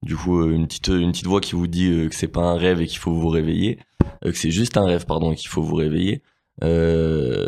du 0.02 0.16
coup 0.16 0.44
une 0.50 0.66
petite 0.66 0.88
une 0.88 1.12
petite 1.12 1.26
voix 1.26 1.40
qui 1.40 1.54
vous 1.54 1.66
dit 1.66 2.08
que 2.10 2.14
c'est 2.14 2.28
pas 2.28 2.42
un 2.42 2.56
rêve 2.56 2.80
et 2.80 2.86
qu'il 2.86 2.98
faut 2.98 3.12
vous 3.12 3.28
réveiller, 3.28 3.78
que 4.22 4.32
c'est 4.32 4.50
juste 4.50 4.76
un 4.76 4.84
rêve 4.84 5.06
pardon 5.06 5.32
et 5.32 5.36
qu'il 5.36 5.48
faut 5.48 5.62
vous 5.62 5.76
réveiller. 5.76 6.22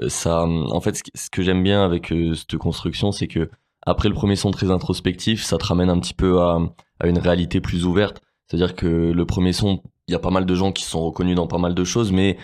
Ça, 0.08 0.44
en 0.46 0.80
fait, 0.80 1.02
ce 1.14 1.30
que- 1.30 1.42
j'aime 1.42 1.62
bien 1.62 1.84
avec 1.84 2.12
cette 2.34 2.56
construction, 2.56 3.12
c'est 3.12 3.26
que 3.28 3.50
après 3.86 4.08
le 4.08 4.14
premier 4.14 4.36
son 4.36 4.50
très 4.50 4.70
introspectif, 4.70 5.42
ça 5.42 5.58
te 5.58 5.64
ramène 5.66 5.90
un 5.90 5.98
petit 6.00 6.14
peu 6.14 6.40
à, 6.40 6.58
à 7.00 7.06
une 7.06 7.18
réalité 7.18 7.60
plus 7.60 7.84
ouverte. 7.86 8.20
C'est-à-dire 8.46 8.74
que 8.76 8.86
le 9.12 9.26
premier 9.26 9.52
son, 9.52 9.82
il 10.08 10.12
y 10.12 10.14
a 10.14 10.18
pas 10.18 10.30
mal 10.30 10.46
de 10.46 10.54
gens 10.54 10.72
qui 10.72 10.84
sont 10.84 11.04
reconnus 11.04 11.36
dans 11.36 11.46
pas 11.46 11.58
mal 11.58 11.74
de 11.74 11.84
choses, 11.84 12.12
mais 12.12 12.36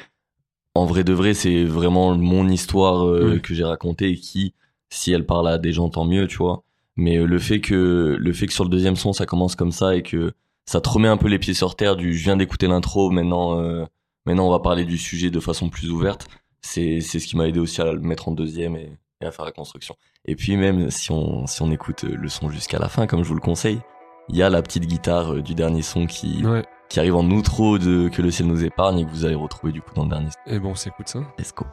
en 0.75 0.87
vrai 0.87 1.05
de 1.05 1.12
vrai, 1.12 1.35
c'est 1.35 1.64
vraiment 1.64 2.14
mon 2.16 2.49
histoire 2.49 3.07
euh, 3.07 3.33
Oui. 3.35 3.42
que 3.42 3.55
j'ai 3.55 3.64
racontée 3.64 4.11
et 4.11 4.16
qui, 4.16 4.55
si 4.88 5.12
elle 5.12 5.27
parle 5.27 5.49
à 5.49 5.59
des 5.59 5.73
gens, 5.73 5.88
tant 5.90 6.05
mieux, 6.05 6.27
tu 6.27 6.38
vois. 6.38 6.62
Mais 6.96 7.16
euh, 7.18 7.27
le 7.27 7.38
fait 7.38 7.61
que 7.61 8.16
le 8.18 8.33
fait 8.33 8.46
que 8.46 8.53
sur 8.53 8.64
le 8.64 8.70
deuxième 8.70 8.96
son, 8.96 9.12
ça 9.12 9.27
commence 9.27 9.57
comme 9.57 9.73
ça 9.73 9.96
et 9.96 10.03
que 10.03 10.33
ça 10.66 10.81
te 10.81 10.88
remet 10.88 11.09
un 11.09 11.16
peu 11.16 11.29
les 11.29 11.38
pieds 11.38 11.55
sur 11.55 11.75
terre 11.77 11.96
du 11.96 12.14
je 12.16 12.23
viens 12.25 12.37
d'écouter 12.37 12.66
l'intro, 12.68 13.11
maintenant, 13.11 13.59
euh, 13.61 13.85
maintenant 14.27 14.46
on 14.46 14.51
va 14.51 14.61
parler 14.61 14.85
du 14.85 14.96
sujet 14.99 15.31
de 15.31 15.40
façon 15.40 15.68
plus 15.68 15.90
ouverte. 15.90 16.29
C'est 16.62 17.01
ce 17.01 17.18
qui 17.18 17.37
m'a 17.37 17.49
aidé 17.49 17.59
aussi 17.59 17.81
à 17.81 17.92
le 17.92 17.99
mettre 18.01 18.29
en 18.29 18.33
deuxième 18.33 18.77
et, 18.77 18.92
et 19.23 19.27
à 19.27 19.31
faire 19.33 19.44
la 19.46 19.53
construction. 19.53 19.96
Et 20.27 20.37
puis 20.37 20.57
même 20.57 20.90
si 20.90 21.11
on 21.11 21.46
si 21.46 21.62
on 21.62 21.70
écoute 21.73 22.05
le 22.05 22.29
son 22.29 22.51
jusqu'à 22.51 22.79
la 22.79 22.88
fin, 22.88 23.07
comme 23.07 23.23
je 23.25 23.29
vous 23.29 23.35
le 23.35 23.40
conseille, 23.40 23.81
il 24.29 24.37
y 24.37 24.42
a 24.42 24.51
la 24.51 24.62
petite 24.62 24.87
guitare 24.87 25.42
du 25.42 25.55
dernier 25.55 25.83
son 25.83 26.07
qui 26.07 26.44
Ouais. 26.44 26.64
Qui 26.90 26.98
arrive 26.98 27.14
en 27.14 27.24
outro 27.31 27.79
de 27.79 28.09
que 28.09 28.20
le 28.20 28.31
ciel 28.31 28.48
nous 28.48 28.64
épargne 28.64 28.98
et 28.98 29.05
que 29.07 29.11
vous 29.11 29.24
allez 29.24 29.37
retrouver 29.37 29.72
du 29.72 29.81
coup 29.81 29.94
dans 29.94 30.03
le 30.03 30.11
dernier. 30.11 30.29
Et 30.46 30.59
bon, 30.59 30.70
on 30.70 30.74
s'écoute 30.74 31.09
ça. 31.09 31.20
Let's 31.38 31.55
go. 31.55 31.64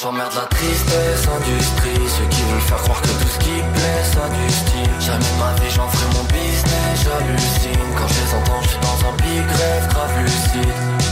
J'emmerde 0.00 0.32
la 0.36 0.46
tristesse, 0.46 1.26
industrie. 1.26 2.06
Ceux 2.06 2.28
qui 2.28 2.42
veulent 2.42 2.60
faire 2.60 2.82
croire 2.84 3.00
que 3.00 3.08
tout 3.08 3.28
ce 3.28 3.38
qui 3.38 3.56
plaît, 3.56 4.04
ça 4.04 4.28
du 4.28 4.52
style 4.52 4.92
Jamais 5.00 5.24
de 5.24 5.38
ma 5.40 5.52
vie 5.58 5.72
j'en 5.74 5.88
ferai 5.88 6.06
mon 6.12 6.24
business, 6.28 6.94
j'hallucine. 7.02 7.88
Quand 7.96 8.08
je 8.08 8.20
les 8.20 8.34
entends, 8.36 8.62
je 8.62 8.68
suis 8.68 8.80
dans 8.84 9.00
un 9.08 9.14
big 9.16 9.46
rêve 9.48 9.88
grave 9.88 10.22
lucide. 10.22 11.06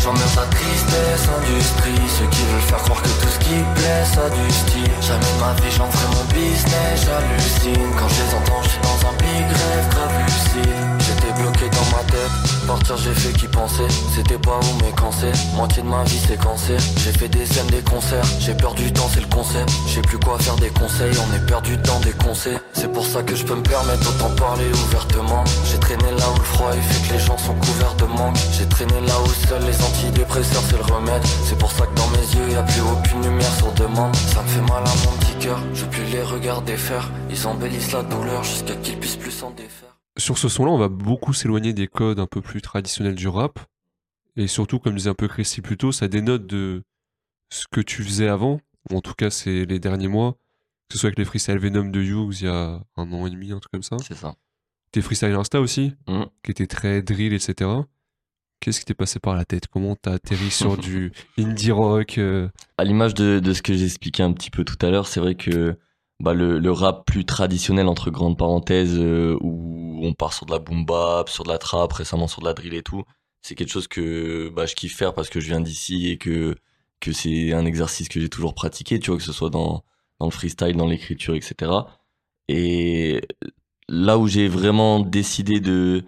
J'emmerde 0.00 0.36
la 0.36 0.46
tristesse, 0.48 1.28
industrie. 1.28 2.08
Ceux 2.08 2.28
qui 2.32 2.42
veulent 2.48 2.68
faire 2.72 2.82
croire 2.88 3.02
que 3.02 3.12
tout 3.20 3.28
ce 3.28 3.38
qui 3.44 3.56
plaît, 3.76 4.04
ça 4.08 4.30
du 4.32 4.50
style 4.50 4.92
Jamais 5.04 5.28
de 5.28 5.40
ma 5.44 5.52
vie 5.60 5.72
j'en 5.76 5.90
ferai 5.92 6.08
mon 6.16 6.24
business, 6.32 7.04
j'hallucine. 7.04 7.90
Quand 8.00 8.08
je 8.08 8.16
les 8.16 8.32
entends, 8.32 8.62
je 8.64 8.68
suis 8.70 8.80
dans 8.80 9.00
un 9.04 9.14
big 9.20 9.44
rêve 9.44 9.88
grave 9.92 10.16
lucide. 10.24 10.80
J'étais 11.04 11.32
bloqué 11.36 11.68
dans 11.68 11.88
ma 11.92 12.02
J'ai 13.02 13.14
fait 13.14 13.32
qu'y 13.32 13.48
penser. 13.48 13.82
C'était 14.14 14.38
pas 14.38 14.58
où 14.58 14.78
mais 14.80 14.92
quand 14.96 15.10
c'est. 15.10 15.32
Moitié 15.56 15.82
de 15.82 15.88
ma 15.88 16.04
vie 16.04 16.18
séquencée 16.18 16.76
J'ai 16.98 17.12
fait 17.12 17.28
des 17.28 17.44
scènes, 17.44 17.66
des 17.66 17.82
concerts. 17.82 18.24
J'ai 18.38 18.54
peur 18.54 18.74
du 18.74 18.92
temps 18.92 19.08
c'est 19.12 19.20
le 19.20 19.26
concept 19.26 19.70
Je 19.86 19.94
sais 19.94 20.02
plus 20.02 20.18
quoi 20.18 20.38
faire 20.38 20.54
des 20.56 20.70
conseils. 20.70 21.12
On 21.18 21.34
est 21.34 21.46
perdu 21.46 21.76
dans 21.78 21.98
des 22.00 22.12
conseils. 22.12 22.58
C'est 22.72 22.92
pour 22.92 23.04
ça 23.04 23.22
que 23.22 23.34
je 23.34 23.44
peux 23.44 23.56
me 23.56 23.62
permettre 23.62 24.04
d'autant 24.04 24.34
parler 24.36 24.66
ouvertement. 24.86 25.42
J'ai 25.64 25.78
traîné 25.78 26.10
là 26.12 26.24
où 26.32 26.38
le 26.38 26.44
froid 26.44 26.70
il 26.74 26.82
fait 26.82 27.08
que 27.08 27.14
les 27.14 27.18
gens 27.18 27.38
sont 27.38 27.54
couverts 27.54 27.94
de 27.96 28.04
manque 28.04 28.36
J'ai 28.52 28.66
traîné 28.66 29.00
là 29.00 29.14
où 29.20 29.48
seuls 29.48 29.64
les 29.64 29.82
antidépresseurs 29.82 30.62
c'est 30.68 30.76
le 30.76 30.94
remède. 30.94 31.22
C'est 31.44 31.58
pour 31.58 31.72
ça 31.72 31.86
que 31.86 31.94
dans 31.96 32.08
mes 32.08 32.26
yeux 32.38 32.52
y 32.52 32.56
a 32.56 32.62
plus 32.62 32.82
aucune 32.82 33.22
lumière 33.22 33.54
sur 33.56 33.72
demande. 33.72 34.14
Ça 34.14 34.42
me 34.42 34.48
fait 34.48 34.72
mal 34.72 34.84
à 34.84 34.94
mon 35.06 35.16
petit 35.18 35.46
cœur. 35.46 35.58
Je 35.74 35.82
veux 35.82 35.90
plus 35.90 36.04
les 36.04 36.22
regarder 36.22 36.76
faire. 36.76 37.10
Ils 37.30 37.46
embellissent 37.48 37.92
la 37.92 38.02
douleur 38.02 38.44
jusqu'à 38.44 38.74
qu'ils 38.76 38.98
puissent 38.98 39.16
plus 39.16 39.32
s'en 39.32 39.50
défaire 39.50 39.89
Sur 40.16 40.38
ce 40.38 40.48
son-là, 40.48 40.70
on 40.72 40.78
va 40.78 40.88
beaucoup 40.88 41.32
s'éloigner 41.32 41.72
des 41.72 41.86
codes 41.86 42.18
un 42.20 42.26
peu 42.26 42.40
plus 42.40 42.60
traditionnels 42.62 43.14
du 43.14 43.28
rap. 43.28 43.58
Et 44.36 44.46
surtout, 44.46 44.78
comme 44.78 44.94
disait 44.94 45.10
un 45.10 45.14
peu 45.14 45.28
Christy 45.28 45.60
plus 45.60 45.76
tôt, 45.76 45.92
ça 45.92 46.08
dénote 46.08 46.46
de 46.46 46.82
ce 47.50 47.66
que 47.70 47.80
tu 47.80 48.02
faisais 48.02 48.28
avant. 48.28 48.60
Ou 48.90 48.96
en 48.96 49.00
tout 49.00 49.14
cas, 49.14 49.30
c'est 49.30 49.64
les 49.64 49.78
derniers 49.78 50.08
mois. 50.08 50.32
Que 50.88 50.94
ce 50.94 50.98
soit 50.98 51.08
avec 51.08 51.18
les 51.18 51.24
freestyles 51.24 51.58
Venom 51.58 51.84
de 51.90 52.00
Hughes 52.00 52.40
il 52.40 52.44
y 52.46 52.48
a 52.48 52.80
un 52.96 53.12
an 53.12 53.26
et 53.26 53.30
demi, 53.30 53.52
un 53.52 53.58
truc 53.60 53.72
comme 53.72 53.82
ça. 53.82 53.96
C'est 54.06 54.16
ça. 54.16 54.34
Tes 54.92 55.02
freestyles 55.02 55.34
Insta 55.34 55.60
aussi, 55.60 55.92
Mm. 56.08 56.24
qui 56.42 56.50
étaient 56.50 56.66
très 56.66 57.00
drill, 57.02 57.32
etc. 57.32 57.70
Qu'est-ce 58.58 58.80
qui 58.80 58.86
t'est 58.86 58.94
passé 58.94 59.20
par 59.20 59.34
la 59.36 59.44
tête? 59.44 59.68
Comment 59.68 59.94
t'as 59.96 60.14
atterri 60.14 60.50
sur 60.50 60.76
du 60.78 61.12
indie 61.38 61.70
rock 61.70 62.18
euh, 62.18 62.48
à 62.76 62.84
l'image 62.84 63.14
de, 63.14 63.38
de 63.38 63.52
ce 63.52 63.62
que 63.62 63.72
j'expliquais 63.74 64.22
un 64.24 64.32
petit 64.32 64.50
peu 64.50 64.64
tout 64.64 64.76
à 64.84 64.90
l'heure, 64.90 65.06
c'est 65.06 65.20
vrai 65.20 65.34
que 65.36 65.76
bah, 66.20 66.34
le, 66.34 66.58
le 66.58 66.72
rap 66.72 67.06
plus 67.06 67.24
traditionnel, 67.24 67.88
entre 67.88 68.10
grandes 68.10 68.38
parenthèses, 68.38 68.96
euh, 68.98 69.36
où 69.40 70.00
on 70.04 70.14
part 70.14 70.32
sur 70.32 70.46
de 70.46 70.52
la 70.52 70.58
boom 70.58 70.84
bap, 70.84 71.28
sur 71.28 71.44
de 71.44 71.48
la 71.50 71.58
trap, 71.58 71.92
récemment 71.92 72.28
sur 72.28 72.40
de 72.42 72.46
la 72.46 72.54
drill 72.54 72.74
et 72.74 72.82
tout, 72.82 73.04
c'est 73.42 73.54
quelque 73.54 73.70
chose 73.70 73.88
que 73.88 74.50
bah, 74.50 74.66
je 74.66 74.74
kiffe 74.74 74.96
faire 74.96 75.14
parce 75.14 75.30
que 75.30 75.40
je 75.40 75.46
viens 75.48 75.60
d'ici 75.60 76.10
et 76.10 76.18
que, 76.18 76.56
que 77.00 77.12
c'est 77.12 77.52
un 77.52 77.64
exercice 77.64 78.08
que 78.08 78.20
j'ai 78.20 78.28
toujours 78.28 78.54
pratiqué, 78.54 79.00
tu 79.00 79.10
vois, 79.10 79.18
que 79.18 79.24
ce 79.24 79.32
soit 79.32 79.50
dans, 79.50 79.82
dans 80.20 80.26
le 80.26 80.32
freestyle, 80.32 80.76
dans 80.76 80.86
l'écriture, 80.86 81.34
etc. 81.34 81.72
Et 82.48 83.22
là 83.88 84.18
où 84.18 84.26
j'ai 84.28 84.48
vraiment 84.48 85.00
décidé 85.00 85.60
de, 85.60 86.04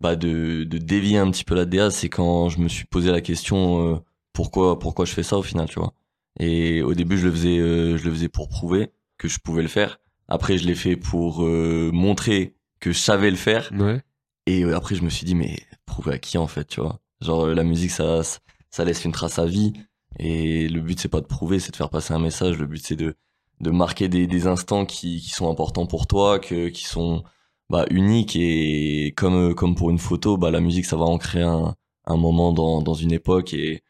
bah, 0.00 0.16
de, 0.16 0.64
de 0.64 0.78
dévier 0.78 1.18
un 1.18 1.30
petit 1.30 1.44
peu 1.44 1.54
la 1.54 1.64
DA, 1.66 1.90
c'est 1.90 2.08
quand 2.08 2.48
je 2.48 2.60
me 2.60 2.68
suis 2.68 2.86
posé 2.86 3.10
la 3.10 3.20
question 3.20 3.94
euh, 3.94 3.98
pourquoi, 4.32 4.78
pourquoi 4.78 5.04
je 5.04 5.12
fais 5.12 5.22
ça 5.24 5.36
au 5.38 5.42
final, 5.42 5.68
tu 5.68 5.80
vois. 5.80 5.94
Et 6.40 6.82
au 6.82 6.94
début, 6.94 7.18
je 7.18 7.26
le 7.26 7.32
faisais, 7.32 7.58
euh, 7.58 7.96
je 7.98 8.04
le 8.04 8.12
faisais 8.12 8.28
pour 8.28 8.48
prouver 8.48 8.92
que 9.18 9.28
je 9.28 9.38
pouvais 9.38 9.62
le 9.62 9.68
faire. 9.68 10.00
Après, 10.28 10.58
je 10.58 10.66
l'ai 10.66 10.74
fait 10.74 10.96
pour 10.96 11.44
euh, 11.44 11.90
montrer 11.92 12.54
que 12.80 12.92
je 12.92 12.98
savais 12.98 13.30
le 13.30 13.36
faire. 13.36 13.70
Ouais. 13.72 14.02
Et 14.46 14.64
euh, 14.64 14.76
après, 14.76 14.94
je 14.94 15.02
me 15.02 15.10
suis 15.10 15.26
dit, 15.26 15.34
mais 15.34 15.58
prouver 15.86 16.14
à 16.14 16.18
qui 16.18 16.38
en 16.38 16.46
fait, 16.46 16.66
tu 16.66 16.80
vois 16.80 17.00
Genre, 17.20 17.46
euh, 17.46 17.54
la 17.54 17.64
musique, 17.64 17.90
ça, 17.90 18.22
ça 18.70 18.84
laisse 18.84 19.04
une 19.04 19.12
trace 19.12 19.38
à 19.38 19.46
vie. 19.46 19.72
Et 20.18 20.68
le 20.68 20.80
but, 20.80 21.00
c'est 21.00 21.08
pas 21.08 21.20
de 21.20 21.26
prouver, 21.26 21.58
c'est 21.58 21.72
de 21.72 21.76
faire 21.76 21.90
passer 21.90 22.14
un 22.14 22.18
message. 22.18 22.58
Le 22.58 22.66
but, 22.66 22.84
c'est 22.84 22.96
de, 22.96 23.14
de 23.60 23.70
marquer 23.70 24.08
des, 24.08 24.26
des 24.26 24.46
instants 24.46 24.86
qui, 24.86 25.20
qui 25.20 25.30
sont 25.30 25.50
importants 25.50 25.86
pour 25.86 26.06
toi, 26.06 26.38
que, 26.38 26.68
qui 26.68 26.84
sont 26.84 27.24
bah, 27.70 27.86
uniques. 27.90 28.36
Et 28.36 29.12
comme, 29.16 29.50
euh, 29.50 29.54
comme 29.54 29.74
pour 29.74 29.90
une 29.90 29.98
photo, 29.98 30.36
bah, 30.36 30.50
la 30.50 30.60
musique, 30.60 30.86
ça 30.86 30.96
va 30.96 31.04
ancrer 31.04 31.42
un, 31.42 31.74
un 32.06 32.16
moment 32.16 32.52
dans, 32.52 32.82
dans 32.82 32.94
une 32.94 33.12
époque. 33.12 33.54
Et, 33.54 33.82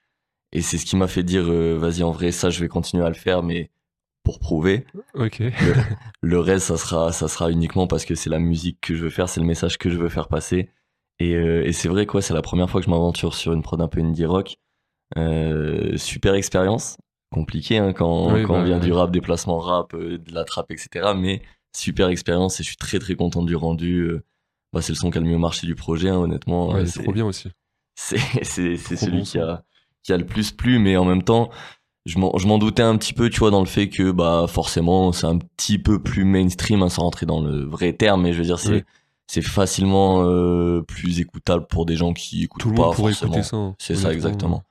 et 0.53 0.63
c'est 0.63 0.79
ce 0.79 0.87
qui 0.87 0.97
m'a 0.97 1.09
fait 1.09 1.23
dire, 1.23 1.45
euh, 1.49 1.77
vas-y, 1.79 2.03
en 2.03 2.11
vrai, 2.13 2.33
ça, 2.33 2.51
je 2.51 2.61
vais 2.61 2.69
continuer 2.69 3.05
à 3.05 3.09
le 3.09 3.15
faire, 3.15 3.43
mais 3.43 3.71
pour 4.29 4.41
prouver. 4.41 4.85
Ok. 5.15 5.39
Le, 5.39 5.53
le 6.21 6.39
reste, 6.39 6.67
ça 6.67 6.77
sera, 6.77 7.13
ça 7.13 7.29
sera 7.29 7.51
uniquement 7.51 7.87
parce 7.87 8.05
que 8.05 8.15
c'est 8.15 8.29
la 8.29 8.39
musique 8.39 8.79
que 8.83 8.95
je 8.95 9.05
veux 9.05 9.09
faire, 9.09 9.27
c'est 9.27 9.41
le 9.41 9.47
message 9.47 9.79
que 9.79 9.89
je 9.89 9.97
veux 9.97 10.11
faire 10.11 10.29
passer. 10.29 10.69
Et, 11.19 11.35
euh, 11.35 11.65
et 11.67 11.73
c'est 11.73 11.89
vrai, 11.89 12.05
quoi, 12.05 12.21
c'est 12.21 12.35
la 12.35 12.43
première 12.43 12.69
fois 12.69 12.83
que 12.83 12.85
je 12.85 12.91
m'aventure 12.91 13.35
sur 13.35 13.55
une 13.55 13.63
prod 13.63 13.81
un 13.81 13.89
peu 13.89 14.01
indie 14.03 14.27
rock. 14.27 14.57
Euh, 15.17 15.97
super 15.97 16.35
expérience, 16.35 16.99
compliqué 17.33 17.79
hein, 17.79 17.95
quand, 17.95 18.35
Oui, 18.35 18.43
quand 18.43 18.53
bah, 18.53 18.61
on 18.61 18.65
vient 18.65 18.79
oui. 18.79 18.85
du 18.85 18.93
rap, 18.93 19.11
déplacement 19.11 19.61
rap, 19.61 19.95
euh, 19.95 20.19
de 20.19 20.35
la 20.35 20.45
trap, 20.45 20.71
etc. 20.73 21.13
Mais 21.17 21.41
super 21.75 22.09
expérience 22.09 22.61
et 22.61 22.65
je 22.65 22.69
suis 22.69 22.77
très 22.77 22.99
très 22.99 23.15
content 23.15 23.43
du 23.43 23.57
rendu. 23.57 24.13
Bah, 24.75 24.83
c'est 24.83 24.93
le 24.93 24.97
son 24.99 25.11
qui 25.11 25.17
a 25.17 25.23
le 25.23 25.27
mieux 25.27 25.39
marché 25.39 25.67
du 25.67 25.75
projet, 25.75 26.11
hein, 26.11 26.19
honnêtement. 26.19 26.69
Ouais, 26.75 26.81
Euh, 26.83 26.85
c'est 26.87 27.03
trop 27.03 27.13
bien 27.13 27.25
aussi. 27.25 27.51
c'est 27.97 28.19
celui 28.77 29.19
bon 29.21 29.23
qui 29.25 29.39
a 29.39 29.65
qui 30.03 30.13
a 30.13 30.19
le 30.19 30.27
plus 30.27 30.53
plu 30.53 30.79
mais 30.79 30.97
en 30.97 31.05
même 31.05 31.23
temps 31.25 31.51
je 32.09 32.47
m'en 32.47 32.59
doutais 32.59 32.83
un 32.83 32.97
petit 32.97 33.13
peu 33.13 33.29
tu 33.31 33.39
vois 33.41 33.51
dans 33.51 33.61
le 33.61 33.67
fait 33.67 33.89
que 33.89 34.11
bah 34.11 34.47
forcément 34.49 35.13
c'est 35.13 35.27
un 35.27 35.39
petit 35.39 35.79
peu 35.79 36.03
plus 36.03 36.25
mainstream 36.25 36.83
hein, 36.83 36.89
sans 36.89 37.03
rentrer 37.03 37.27
dans 37.27 37.41
le 37.41 37.65
vrai 37.65 37.93
terme 37.93 38.23
mais 38.23 38.33
je 38.33 38.39
veux 38.39 38.45
dire 38.45 38.59
c'est 38.59 38.73
Oui. 38.73 38.83
c'est 39.27 39.43
facilement 39.43 40.23
euh, 40.25 40.83
plus 40.83 41.21
écoutable 41.21 41.67
pour 41.69 41.85
des 41.87 41.97
gens 41.97 42.13
qui 42.13 42.45
écoutent 42.45 42.63
Tout 42.63 42.71
le 42.71 42.77
pas 42.77 42.87
monde 42.87 42.95
pourrait 42.95 43.13
forcément 43.13 43.33
écouter 43.35 43.49
ça. 43.49 43.57
hein, 43.57 43.75
c'est 43.79 43.95
ça 43.97 44.13
exactement 44.13 44.63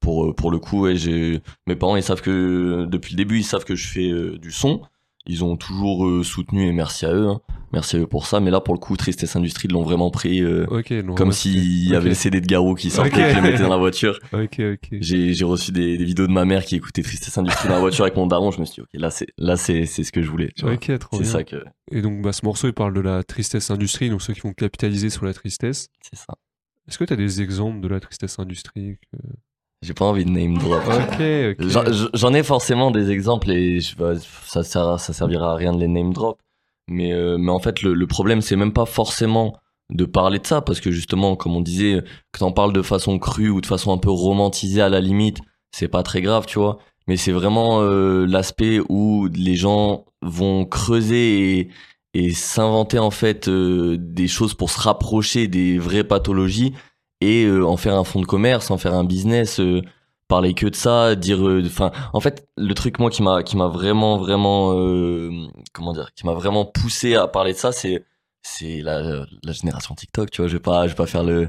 pour 0.00 0.26
euh, 0.26 0.32
pour 0.34 0.50
le 0.50 0.58
coup 0.58 0.80
ouais, 0.82 0.96
j'ai 0.96 1.40
mes 1.66 1.76
parents 1.76 1.96
ils 1.96 2.02
savent 2.02 2.20
que 2.20 2.86
depuis 2.90 3.14
le 3.14 3.16
début 3.16 3.38
ils 3.38 3.44
savent 3.44 3.64
que 3.64 3.74
je 3.74 3.86
fais 3.88 4.10
euh, 4.10 4.36
du 4.38 4.50
son 4.52 4.82
ils 5.26 5.42
ont 5.44 5.56
toujours 5.56 6.06
euh, 6.06 6.22
soutenu 6.22 6.66
et 6.66 6.72
merci 6.72 7.06
à 7.06 7.14
eux 7.14 7.26
hein. 7.28 7.40
merci 7.72 7.96
à 7.96 8.00
eux 8.00 8.06
pour 8.06 8.26
ça 8.26 8.40
mais 8.40 8.50
là 8.50 8.60
pour 8.60 8.74
le 8.74 8.78
coup 8.78 8.96
Tristesse 8.96 9.34
Industrie 9.36 9.68
l'ont 9.68 9.82
vraiment 9.82 10.10
pris 10.10 10.42
euh, 10.42 10.66
non, 11.02 11.14
comme 11.14 11.32
s'il 11.32 11.88
y 11.88 11.94
avait 11.94 12.10
le 12.10 12.14
CD 12.14 12.40
de 12.40 12.46
Garou 12.46 12.74
qui 12.74 12.90
sortait 12.90 13.10
et 13.10 13.24
que 13.24 13.30
je 13.30 13.36
le 13.36 13.42
mettais 13.42 13.62
dans 13.62 13.68
la 13.70 13.76
voiture. 13.78 14.18
J'ai 15.00 15.44
reçu 15.44 15.72
des, 15.72 15.96
des 15.96 16.04
vidéos 16.04 16.26
de 16.26 16.32
ma 16.32 16.44
mère 16.44 16.64
qui 16.64 16.76
écoutait 16.76 17.02
Tristesse 17.02 17.36
Industrie 17.38 17.68
dans 17.68 17.74
la 17.74 17.80
voiture 17.80 18.04
avec 18.04 18.16
mon 18.16 18.26
daron. 18.26 18.50
Je 18.50 18.60
me 18.60 18.64
suis 18.64 18.74
dit, 18.74 18.80
ok, 18.82 18.88
là, 18.94 19.10
c'est 19.10 19.26
là 19.38 19.56
c'est 19.56 19.86
c'est 19.86 20.04
ce 20.04 20.12
que 20.12 20.22
je 20.22 20.30
voulais. 20.30 20.50
C'est 21.18 21.24
ça 21.24 21.42
que. 21.44 21.64
Et 21.90 22.02
donc, 22.02 22.22
bah, 22.22 22.32
ce 22.32 22.44
morceau, 22.44 22.66
il 22.68 22.72
parle 22.74 22.92
de 22.94 23.00
la 23.00 23.22
tristesse 23.22 23.70
industrie, 23.70 24.10
donc 24.10 24.22
ceux 24.22 24.32
qui 24.34 24.40
vont 24.40 24.52
capitaliser 24.52 25.10
sur 25.10 25.24
la 25.24 25.32
tristesse. 25.34 25.88
C'est 26.00 26.16
ça. 26.18 26.34
Est-ce 26.88 26.98
que 26.98 27.04
tu 27.04 27.12
as 27.12 27.16
des 27.16 27.40
exemples 27.40 27.80
de 27.80 27.88
la 27.88 27.98
tristesse 28.00 28.38
industrie 28.38 28.96
que- 29.12 29.18
J'ai 29.84 29.92
pas 29.94 30.06
envie 30.06 30.24
de 30.24 30.30
name 30.30 30.56
drop. 30.56 30.80
J'en- 32.14 32.32
ai 32.34 32.42
forcément 32.42 32.90
des 32.90 33.10
exemples 33.10 33.50
et 33.50 33.80
je, 33.80 33.96
vais- 33.96 34.18
ça, 34.46 34.62
sert- 34.62 34.98
ça 34.98 35.12
servira 35.12 35.52
à 35.52 35.54
rien 35.56 35.72
de 35.72 35.78
les 35.80 35.88
name 35.88 36.12
drop. 36.14 36.38
Mais, 36.88 37.12
euh, 37.12 37.36
mais 37.38 37.50
en 37.50 37.58
fait, 37.58 37.82
le, 37.82 37.92
le 37.94 38.06
problème, 38.06 38.40
c'est 38.40 38.56
même 38.56 38.72
pas 38.72 38.86
forcément 38.86 39.56
de 39.90 40.04
parler 40.06 40.38
de 40.38 40.46
ça 40.46 40.62
parce 40.62 40.80
que 40.80 40.90
justement, 40.90 41.36
comme 41.36 41.54
on 41.54 41.60
disait, 41.60 42.02
que 42.32 42.38
t'en 42.38 42.52
parles 42.52 42.72
de 42.72 42.82
façon 42.82 43.18
crue 43.18 43.50
ou 43.50 43.60
de 43.60 43.66
façon 43.66 43.92
un 43.92 43.98
peu 43.98 44.10
romantisée 44.10 44.80
à 44.80 44.88
la 44.88 45.00
limite, 45.00 45.38
c'est 45.70 45.88
pas 45.88 46.02
très 46.02 46.22
grave, 46.22 46.46
tu 46.46 46.58
vois. 46.58 46.78
Mais 47.06 47.16
c'est 47.18 47.32
vraiment 47.32 47.80
euh, 47.82 48.24
l'aspect 48.26 48.80
où 48.88 49.28
les 49.34 49.56
gens 49.56 50.06
vont 50.22 50.64
creuser 50.64 51.58
et, 51.58 51.68
et 52.14 52.30
s'inventer 52.32 52.98
en 52.98 53.10
fait 53.10 53.48
euh, 53.48 53.96
des 53.98 54.28
choses 54.28 54.54
pour 54.54 54.70
se 54.70 54.80
rapprocher 54.80 55.46
des 55.48 55.78
vraies 55.78 56.04
pathologies 56.04 56.72
et 57.24 57.44
euh, 57.46 57.64
en 57.66 57.76
faire 57.76 57.94
un 57.96 58.04
fonds 58.04 58.20
de 58.20 58.26
commerce, 58.26 58.70
en 58.70 58.78
faire 58.78 58.94
un 58.94 59.04
business. 59.04 59.60
euh, 59.60 59.82
parler 60.28 60.54
que 60.54 60.66
de 60.66 60.74
ça, 60.74 61.14
dire, 61.16 61.46
euh, 61.46 61.62
enfin, 61.66 61.92
en 62.14 62.20
fait, 62.20 62.48
le 62.56 62.74
truc 62.74 62.98
moi 62.98 63.10
qui 63.10 63.22
m'a 63.22 63.42
qui 63.42 63.56
m'a 63.58 63.68
vraiment 63.68 64.16
vraiment 64.18 64.72
comment 65.72 65.92
dire, 65.92 66.12
qui 66.14 66.26
m'a 66.26 66.32
vraiment 66.34 66.64
poussé 66.64 67.14
à 67.14 67.28
parler 67.28 67.52
de 67.52 67.58
ça, 67.58 67.72
c'est 67.72 68.04
c'est 68.42 68.80
la, 68.82 69.26
la 69.42 69.52
génération 69.52 69.94
TikTok, 69.94 70.30
tu 70.30 70.40
vois. 70.42 70.48
Je 70.48 70.54
vais 70.56 70.60
pas 70.62 70.84
je 70.86 70.92
vais 70.92 70.96
pas 70.96 71.06
faire 71.06 71.24
le 71.24 71.48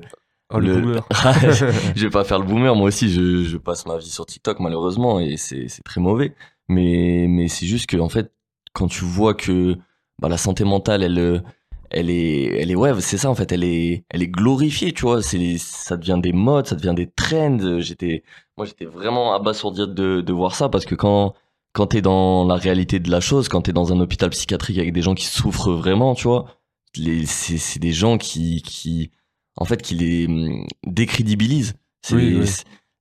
Oh, 0.53 0.59
le 0.59 0.79
boomer. 0.79 1.07
je 1.95 2.03
vais 2.03 2.09
pas 2.11 2.23
faire 2.23 2.37
le 2.39 2.45
boomer, 2.45 2.75
moi 2.75 2.87
aussi, 2.87 3.09
je, 3.11 3.43
je 3.43 3.57
passe 3.57 3.85
ma 3.87 3.97
vie 3.97 4.09
sur 4.09 4.25
TikTok 4.27 4.59
malheureusement 4.59 5.19
et 5.19 5.37
c'est 5.37 5.67
c'est 5.69 5.81
très 5.83 5.99
mauvais. 6.01 6.35
Mais 6.67 7.25
mais 7.27 7.47
c'est 7.47 7.65
juste 7.65 7.87
que 7.87 7.97
en 7.97 8.09
fait, 8.09 8.31
quand 8.73 8.87
tu 8.87 9.03
vois 9.05 9.33
que 9.33 9.75
bah, 10.21 10.29
la 10.29 10.37
santé 10.37 10.63
mentale, 10.63 11.03
elle 11.03 11.43
elle 11.91 12.09
est 12.09 12.45
elle 12.61 12.71
est 12.71 12.75
ouais 12.75 12.99
c'est 13.01 13.17
ça 13.17 13.29
en 13.29 13.35
fait 13.35 13.51
elle 13.51 13.63
est 13.63 14.05
elle 14.09 14.23
est 14.23 14.27
glorifiée 14.27 14.91
tu 14.93 15.03
vois 15.03 15.21
c'est 15.21 15.57
ça 15.57 15.97
devient 15.97 16.19
des 16.21 16.33
modes 16.33 16.67
ça 16.67 16.75
devient 16.75 16.93
des 16.95 17.09
trends 17.09 17.79
j'étais 17.79 18.23
moi 18.57 18.65
j'étais 18.65 18.85
vraiment 18.85 19.33
abasourdi 19.33 19.81
de 19.87 20.21
de 20.21 20.33
voir 20.33 20.55
ça 20.55 20.69
parce 20.69 20.85
que 20.85 20.95
quand 20.95 21.33
quand 21.73 21.87
t'es 21.87 22.01
dans 22.01 22.45
la 22.45 22.55
réalité 22.55 22.99
de 22.99 23.09
la 23.11 23.19
chose 23.19 23.47
quand 23.49 23.61
t'es 23.63 23.73
dans 23.73 23.93
un 23.93 23.99
hôpital 23.99 24.29
psychiatrique 24.29 24.77
avec 24.79 24.93
des 24.93 25.01
gens 25.01 25.15
qui 25.15 25.25
souffrent 25.25 25.71
vraiment 25.73 26.15
tu 26.15 26.27
vois 26.27 26.45
les 26.97 27.25
c'est 27.25 27.57
c'est 27.57 27.79
des 27.79 27.91
gens 27.93 28.17
qui 28.17 28.61
qui 28.61 29.11
en 29.57 29.65
fait 29.65 29.81
qui 29.81 29.95
les 29.95 30.27
hum, 30.27 30.65
décrédibilisent 30.85 31.75
c'est 32.01 32.15
Oui, 32.15 32.35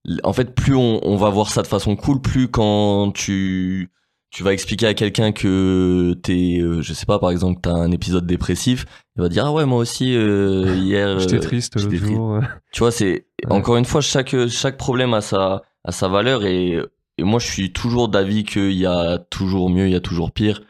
oui. 0.07 0.19
en 0.23 0.33
fait 0.33 0.55
plus 0.55 0.75
on, 0.75 1.01
on 1.07 1.17
va 1.17 1.31
voir 1.31 1.51
ça 1.51 1.63
de 1.63 1.67
façon 1.67 1.97
cool 1.97 2.21
plus 2.21 2.49
quand 2.49 3.13
tu 3.13 3.91
tu 4.35 4.43
vas 4.43 4.53
expliquer 4.53 4.87
à 4.89 4.95
quelqu'un 4.95 5.31
que 5.31 6.13
t'es, 6.23 6.59
euh, 6.61 6.83
je 6.83 6.93
sais 6.93 7.07
pas, 7.07 7.21
par 7.21 7.31
exemple, 7.31 7.61
t'as 7.63 7.71
un 7.73 7.93
épisode 7.93 8.27
dépressif, 8.27 8.85
il 9.17 9.23
va 9.23 9.29
dire 9.29 9.47
ah 9.47 9.53
ouais 9.53 9.65
moi 9.65 9.79
aussi 9.79 10.17
euh, 10.17 10.75
hier. 10.83 11.21
J'étais 11.21 11.37
euh, 11.37 11.41
triste 11.41 11.75
j'étais 11.79 11.93
l'autre 11.93 12.05
triste. 12.05 12.17
jour. 12.17 12.41
Tu 12.73 12.81
vois, 12.81 12.91
c'est 12.91 13.27
Ouais. 13.47 13.53
encore 13.53 13.77
une 13.77 13.85
fois 13.85 14.01
chaque 14.01 14.35
chaque 14.49 14.77
problème 14.79 15.13
a 15.15 15.21
sa 15.21 15.63
a 15.85 15.93
sa 15.93 16.09
valeur 16.09 16.45
et, 16.47 16.79
et 17.19 17.23
moi 17.23 17.39
je 17.39 17.47
suis 17.47 17.73
toujours 17.73 18.09
d'avis 18.09 18.43
qu'il 18.45 18.73
y 18.73 18.87
a 18.87 19.19
toujours 19.19 19.69
mieux, 19.71 19.87
il 19.87 19.93
y 19.93 19.97
a 19.97 20.01
toujours 20.01 20.33
pire, 20.33 20.63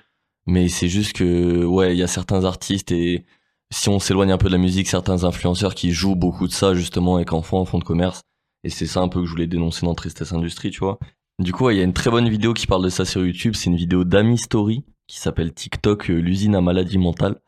mais 0.46 0.68
c'est 0.68 0.88
juste 0.88 1.12
que 1.14 1.64
ouais 1.64 1.94
il 1.94 1.98
y 1.98 2.02
a 2.02 2.08
certains 2.08 2.44
artistes 2.44 2.90
et 2.92 3.24
si 3.70 3.88
on 3.88 3.98
s'éloigne 4.00 4.32
un 4.32 4.38
peu 4.38 4.48
de 4.48 4.52
la 4.52 4.58
musique, 4.58 4.88
certains 4.88 5.22
influenceurs 5.24 5.74
qui 5.74 5.92
jouent 5.92 6.16
beaucoup 6.16 6.46
de 6.48 6.52
ça 6.52 6.74
justement 6.74 7.18
et 7.20 7.24
qu'en 7.24 7.42
font 7.42 7.58
en 7.58 7.64
fond 7.64 7.78
de 7.78 7.84
commerce 7.84 8.22
et 8.64 8.70
c'est 8.70 8.86
ça 8.86 9.00
un 9.00 9.08
peu 9.08 9.20
que 9.20 9.26
je 9.26 9.30
voulais 9.30 9.46
dénoncer 9.46 9.86
dans 9.86 9.94
Tristesse 9.94 10.32
Industrie, 10.32 10.70
tu 10.70 10.80
vois. 10.80 10.98
Du 11.40 11.52
coup, 11.52 11.68
il 11.70 11.76
y 11.76 11.80
a 11.80 11.84
une 11.84 11.92
très 11.92 12.10
bonne 12.10 12.28
vidéo 12.28 12.54
qui 12.54 12.66
parle 12.66 12.84
de 12.84 12.88
ça 12.88 13.04
sur 13.04 13.24
YouTube. 13.24 13.54
C'est 13.56 13.68
une 13.68 13.76
vidéo 13.76 14.04
d'Ami 14.04 14.38
Story 14.38 14.84
qui 15.06 15.18
s'appelle 15.18 15.52
TikTok, 15.52 16.10
euh, 16.10 16.14
l'usine 16.14 16.54
à 16.54 16.60
maladie 16.60 16.98
mentale. 16.98 17.40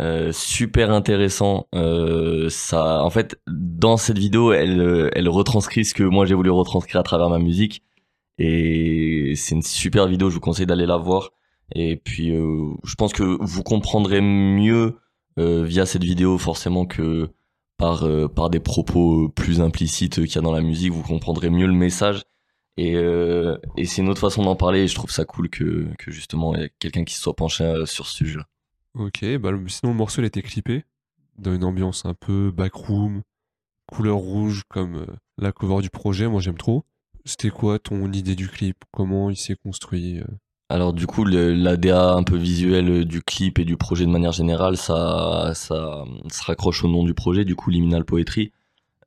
Euh, 0.00 0.30
super 0.32 0.92
intéressant. 0.92 1.66
Euh, 1.74 2.48
en 2.72 3.10
fait, 3.10 3.40
dans 3.48 3.96
cette 3.96 4.18
vidéo, 4.18 4.52
elle, 4.52 5.28
retranscrit 5.28 5.84
ce 5.84 5.94
que 5.94 6.04
moi 6.04 6.26
j'ai 6.26 6.34
voulu 6.34 6.50
retranscrire 6.50 7.00
à 7.00 7.02
travers 7.02 7.28
ma 7.28 7.38
musique. 7.38 7.82
Et 8.38 9.32
c'est 9.36 9.54
une 9.54 9.62
super 9.62 10.06
vidéo. 10.06 10.30
Je 10.30 10.34
vous 10.34 10.40
conseille 10.40 10.66
d'aller 10.66 10.86
la 10.86 10.98
voir. 10.98 11.30
Et 11.74 11.96
puis, 11.96 12.28
je 12.28 12.94
pense 12.96 13.12
que 13.12 13.24
vous 13.40 13.62
comprendrez 13.62 14.20
mieux 14.20 14.98
via 15.38 15.86
cette 15.86 16.04
vidéo 16.04 16.38
forcément 16.38 16.86
que 16.86 17.30
par 17.78 18.50
des 18.50 18.60
propos 18.60 19.28
plus 19.30 19.60
implicites 19.60 20.16
qu'il 20.26 20.34
y 20.34 20.38
a 20.38 20.42
dans 20.42 20.52
la 20.52 20.62
musique. 20.62 20.92
Vous 20.92 21.02
comprendrez 21.02 21.50
mieux 21.50 21.66
le 21.66 21.72
message. 21.72 22.22
Et, 22.76 22.96
euh, 22.96 23.56
et 23.76 23.86
c'est 23.86 24.02
une 24.02 24.08
autre 24.08 24.20
façon 24.20 24.42
d'en 24.42 24.56
parler. 24.56 24.80
Et 24.80 24.88
je 24.88 24.94
trouve 24.94 25.10
ça 25.10 25.24
cool 25.24 25.48
que 25.48 25.86
que 25.98 26.10
justement 26.10 26.54
il 26.54 26.60
y 26.60 26.64
ait 26.64 26.72
quelqu'un 26.78 27.04
qui 27.04 27.14
se 27.14 27.22
soit 27.22 27.36
penché 27.36 27.64
euh, 27.64 27.86
sur 27.86 28.06
ce 28.06 28.14
sujet. 28.14 28.40
Ok, 28.94 29.24
bah 29.38 29.50
sinon 29.68 29.92
le 29.92 29.98
morceau 29.98 30.20
il 30.20 30.24
a 30.24 30.28
été 30.28 30.42
clippé 30.42 30.84
dans 31.38 31.54
une 31.54 31.64
ambiance 31.64 32.06
un 32.06 32.14
peu 32.14 32.50
backroom, 32.50 33.22
couleur 33.86 34.16
rouge 34.16 34.62
comme 34.68 34.96
euh, 34.96 35.06
la 35.38 35.52
cover 35.52 35.82
du 35.82 35.90
projet, 35.90 36.28
moi 36.28 36.40
j'aime 36.40 36.56
trop. 36.56 36.84
C'était 37.24 37.50
quoi 37.50 37.78
ton 37.78 38.10
idée 38.12 38.36
du 38.36 38.48
clip? 38.48 38.76
Comment 38.92 39.30
il 39.30 39.36
s'est 39.36 39.56
construit 39.56 40.20
Alors 40.68 40.92
du 40.92 41.06
coup, 41.06 41.24
l'ADA 41.24 42.12
un 42.12 42.22
peu 42.22 42.36
visuel 42.36 43.04
du 43.04 43.20
clip 43.20 43.58
et 43.58 43.64
du 43.64 43.76
projet 43.76 44.06
de 44.06 44.10
manière 44.10 44.32
générale, 44.32 44.76
ça, 44.76 45.50
ça 45.54 46.04
se 46.30 46.44
raccroche 46.44 46.84
au 46.84 46.88
nom 46.88 47.04
du 47.04 47.14
projet, 47.14 47.44
du 47.44 47.56
coup 47.56 47.70
Liminal 47.70 48.04
Poetry. 48.04 48.52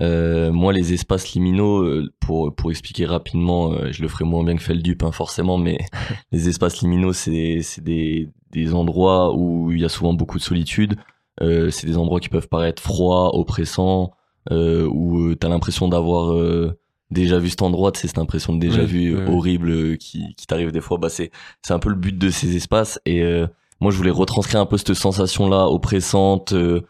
Euh, 0.01 0.51
moi, 0.51 0.71
les 0.71 0.93
espaces 0.93 1.33
liminaux, 1.33 1.81
euh, 1.83 2.09
pour, 2.19 2.55
pour 2.55 2.71
expliquer 2.71 3.05
rapidement, 3.05 3.73
euh, 3.73 3.91
je 3.91 4.01
le 4.01 4.07
ferai 4.07 4.23
moins 4.25 4.43
bien 4.43 4.55
que 4.55 4.61
Feldup, 4.63 5.03
hein, 5.03 5.11
forcément, 5.11 5.57
mais 5.57 5.77
les 6.31 6.47
espaces 6.47 6.81
liminaux, 6.81 7.13
c'est 7.13 7.59
c'est 7.63 7.83
des, 7.83 8.29
des 8.51 8.73
endroits 8.73 9.35
où 9.35 9.71
il 9.71 9.81
y 9.81 9.85
a 9.85 9.89
souvent 9.89 10.13
beaucoup 10.13 10.37
de 10.37 10.43
solitude. 10.43 10.95
Euh, 11.41 11.69
c'est 11.69 11.87
des 11.87 11.97
endroits 11.97 12.19
qui 12.19 12.29
peuvent 12.29 12.47
paraître 12.49 12.81
froids, 12.81 13.37
oppressants, 13.37 14.11
euh, 14.51 14.85
où 14.91 15.35
tu 15.35 15.45
as 15.45 15.49
l'impression 15.49 15.87
d'avoir 15.87 16.33
euh, 16.33 16.77
déjà 17.11 17.39
vu 17.39 17.49
cet 17.49 17.61
endroit, 17.61 17.91
c'est 17.95 18.07
cette 18.07 18.17
impression 18.17 18.53
de 18.53 18.59
déjà 18.59 18.81
Oui, 18.81 18.87
vu 18.87 18.99
oui, 19.15 19.21
euh, 19.21 19.25
oui. 19.27 19.35
horrible 19.35 19.69
euh, 19.69 19.95
qui, 19.95 20.33
qui 20.35 20.47
t'arrive 20.47 20.71
des 20.71 20.81
fois. 20.81 20.97
Bah, 20.97 21.09
c'est 21.09 21.31
c'est 21.61 21.73
un 21.73 21.79
peu 21.79 21.89
le 21.89 21.95
but 21.95 22.17
de 22.17 22.29
ces 22.29 22.55
espaces. 22.55 22.99
Et 23.05 23.21
euh, 23.21 23.47
moi, 23.81 23.91
je 23.91 23.97
voulais 23.97 24.11
retranscrire 24.11 24.59
un 24.61 24.65
peu 24.65 24.77
cette 24.77 24.93
sensation-là 24.93 25.67
oppressante, 25.69 26.53
euh, 26.53 26.57
euh, 26.77 26.81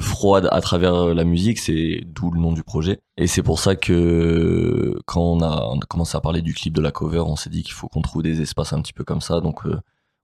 froide 0.00 0.48
à 0.52 0.60
travers 0.60 0.94
euh, 0.94 1.14
la 1.14 1.24
musique. 1.24 1.58
C'est 1.58 2.02
d'où 2.06 2.30
le 2.30 2.40
nom 2.40 2.52
du 2.52 2.62
projet. 2.62 3.00
Et 3.16 3.26
c'est 3.26 3.42
pour 3.42 3.58
ça 3.60 3.76
que 3.76 3.92
euh, 3.92 4.98
quand 5.06 5.22
on 5.22 5.42
a, 5.42 5.78
commencé 5.88 6.16
à 6.16 6.20
parler 6.20 6.42
du 6.42 6.54
clip 6.54 6.74
de 6.74 6.80
la 6.80 6.90
cover, 6.92 7.20
on 7.20 7.36
s'est 7.36 7.50
dit 7.50 7.62
qu'il 7.62 7.74
faut 7.74 7.88
qu'on 7.88 8.02
trouve 8.02 8.22
des 8.22 8.40
espaces 8.40 8.72
un 8.72 8.80
petit 8.82 8.92
peu 8.92 9.04
comme 9.04 9.20
ça. 9.20 9.40
Donc, 9.40 9.66
euh, 9.66 9.80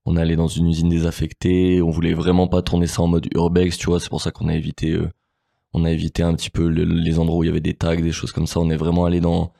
on 0.07 0.17
est 0.17 0.21
allé 0.21 0.37
dans 0.37 0.49
une 0.49 0.69
usine 0.69 0.89
désaffectée. 0.89 1.81
On 1.83 1.91
voulait 1.91 2.15
vraiment 2.15 2.47
pas 2.49 2.63
tourner 2.63 2.87
ça 2.87 3.03
en 3.03 3.07
mode 3.07 3.27
urbex, 3.35 3.79
tu 3.79 3.87
vois. 3.87 4.01
C'est 4.01 4.11
pour 4.11 4.21
ça 4.21 4.31
qu'on 4.31 4.49
a 4.49 4.55
évité, 4.55 4.93
euh, 4.93 5.11
on 5.73 5.85
a 5.85 5.91
évité 5.91 6.23
un 6.23 6.35
petit 6.35 6.51
peu 6.51 6.69
le- 6.69 6.85
les 6.85 7.19
endroits 7.19 7.39
où 7.39 7.45
il 7.45 7.47
y 7.47 7.51
avait 7.51 7.61
des 7.61 7.75
tags, 7.75 7.97
des 7.97 8.13
choses 8.13 8.33
comme 8.33 8.47
ça. 8.47 8.61
On 8.61 8.71
est 8.71 8.77
vraiment 8.77 9.07
allé 9.07 9.21
dans 9.21 9.53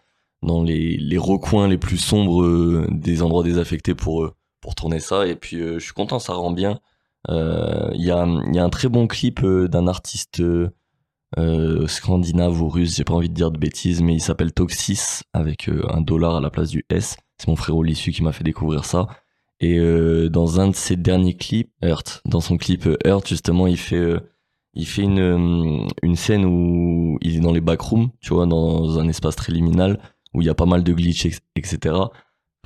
dans 0.45 0.63
les, 0.63 1.19
recoins 1.19 1.69
les 1.69 1.79
plus 1.79 1.97
sombres 1.99 2.43
euh, 2.43 2.87
des 2.91 3.23
endroits 3.23 3.43
désaffectés 3.43 3.95
pour 3.95 4.25
euh, 4.25 4.35
pour 4.61 4.75
tourner 4.75 5.01
ça. 5.01 5.27
Et 5.27 5.37
puis, 5.37 5.57
euh, 5.61 5.79
je 5.79 5.85
suis 5.85 5.93
content, 5.93 6.19
ça 6.19 6.35
rend 6.35 6.51
bien. 6.51 6.81
Euh, 7.31 7.91
Il 7.95 8.01
il 8.01 8.07
y 8.07 8.59
a 8.59 8.65
un 8.65 8.71
très 8.71 8.89
bon 8.89 9.07
clip 9.07 9.43
euh, 9.45 9.69
d'un 9.69 9.87
artiste. 9.87 10.41
euh, 10.41 10.71
euh, 11.39 11.87
scandinave 11.89 12.63
ou 12.63 12.69
russe, 12.69 12.97
j'ai 12.97 13.05
pas 13.05 13.15
envie 13.15 13.29
de 13.29 13.35
dire 13.35 13.51
de 13.51 13.59
bêtises, 13.59 14.03
mais 14.03 14.15
il 14.15 14.21
s'appelle 14.21 14.53
Toxis 14.53 15.23
avec 15.33 15.69
euh, 15.69 15.83
un 15.91 16.01
dollar 16.01 16.37
à 16.37 16.41
la 16.41 16.51
place 16.51 16.71
du 16.71 16.85
S. 16.91 17.17
C'est 17.39 17.49
mon 17.49 17.57
frérot 17.57 17.83
Lissu 17.83 18.13
qui 18.13 18.23
m'a 18.23 18.33
fait 18.33 18.45
découvrir 18.45 18.85
ça. 18.85 19.09
Et 19.61 19.79
euh, 19.79 20.29
dans 20.29 20.61
un 20.61 20.69
de 20.69 20.75
ses 20.77 20.97
derniers 20.97 21.35
clips, 21.37 21.71
Earth, 21.83 22.23
dans 22.25 22.41
son 22.41 22.57
clip 22.57 22.87
euh, 22.87 22.97
Earth 23.05 23.29
justement, 23.29 23.67
il 23.67 23.79
fait 23.79 23.97
euh, 23.97 24.21
une 24.99 25.19
euh, 25.19 26.15
scène 26.15 26.45
où 26.45 27.19
il 27.23 27.37
est 27.37 27.41
dans 27.41 27.53
les 27.53 27.61
backrooms, 27.61 28.11
tu 28.21 28.35
vois, 28.35 28.47
dans 28.47 28.99
un 28.99 29.09
espace 29.09 29.37
très 29.37 29.53
liminal 29.53 29.99
où 30.35 30.41
il 30.43 30.47
y 30.47 30.51
a 30.51 30.55
pas 30.55 30.67
mal 30.67 30.83
de 30.85 30.93
glitch, 30.93 31.27
ex- 31.27 31.41
etc. 31.57 31.97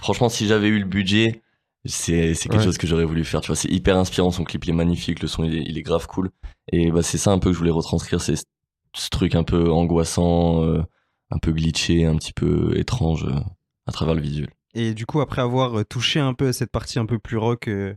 Franchement, 0.01 0.29
si 0.29 0.47
j'avais 0.47 0.69
eu 0.69 0.79
le 0.79 0.85
budget, 0.87 1.43
c'est 1.89 2.35
quelque 2.35 2.59
Ouais. 2.59 2.65
chose 2.65 2.79
que 2.79 2.87
j'aurais 2.87 3.05
voulu 3.05 3.25
faire. 3.25 3.41
Tu 3.41 3.49
vois, 3.49 3.57
c'est 3.57 3.71
hyper 3.71 3.97
inspirant. 3.97 4.31
Son 4.31 4.45
clip 4.45 4.65
il 4.65 4.71
est 4.71 4.75
magnifique, 4.75 5.21
le 5.23 5.29
son 5.29 5.45
il 5.45 5.57
est, 5.57 5.63
il 5.63 5.79
est 5.79 5.83
grave 5.83 6.07
cool. 6.07 6.31
Et 6.73 6.91
bah 6.91 7.03
c'est 7.03 7.19
ça 7.19 7.33
un 7.33 7.39
peu 7.39 7.49
que 7.51 7.55
je 7.55 7.59
voulais 7.59 7.71
retranscrire, 7.71 8.21
c'est 8.21 8.37
ce- 8.37 9.09
truc 9.11 9.35
un 9.35 9.45
peu 9.45 9.71
angoissant, 9.71 10.63
euh, 10.65 10.83
un 11.31 11.39
peu 11.39 11.53
glitché, 11.53 12.05
un 12.05 12.17
petit 12.17 12.33
peu 12.33 12.77
étrange 12.79 13.25
euh, 13.25 13.39
à 13.87 13.93
travers 13.93 14.15
le 14.15 14.21
visuel. 14.21 14.49
Et 14.75 14.93
du 14.95 15.07
coup, 15.07 15.21
après 15.21 15.41
avoir 15.43 15.79
euh, 15.79 15.85
touché 15.85 16.21
un 16.21 16.35
peu 16.35 16.49
à 16.49 16.53
cette 16.53 16.71
partie 16.71 16.99
un 16.99 17.07
peu 17.07 17.19
plus 17.19 17.37
rock, 17.39 17.69
euh, 17.69 17.95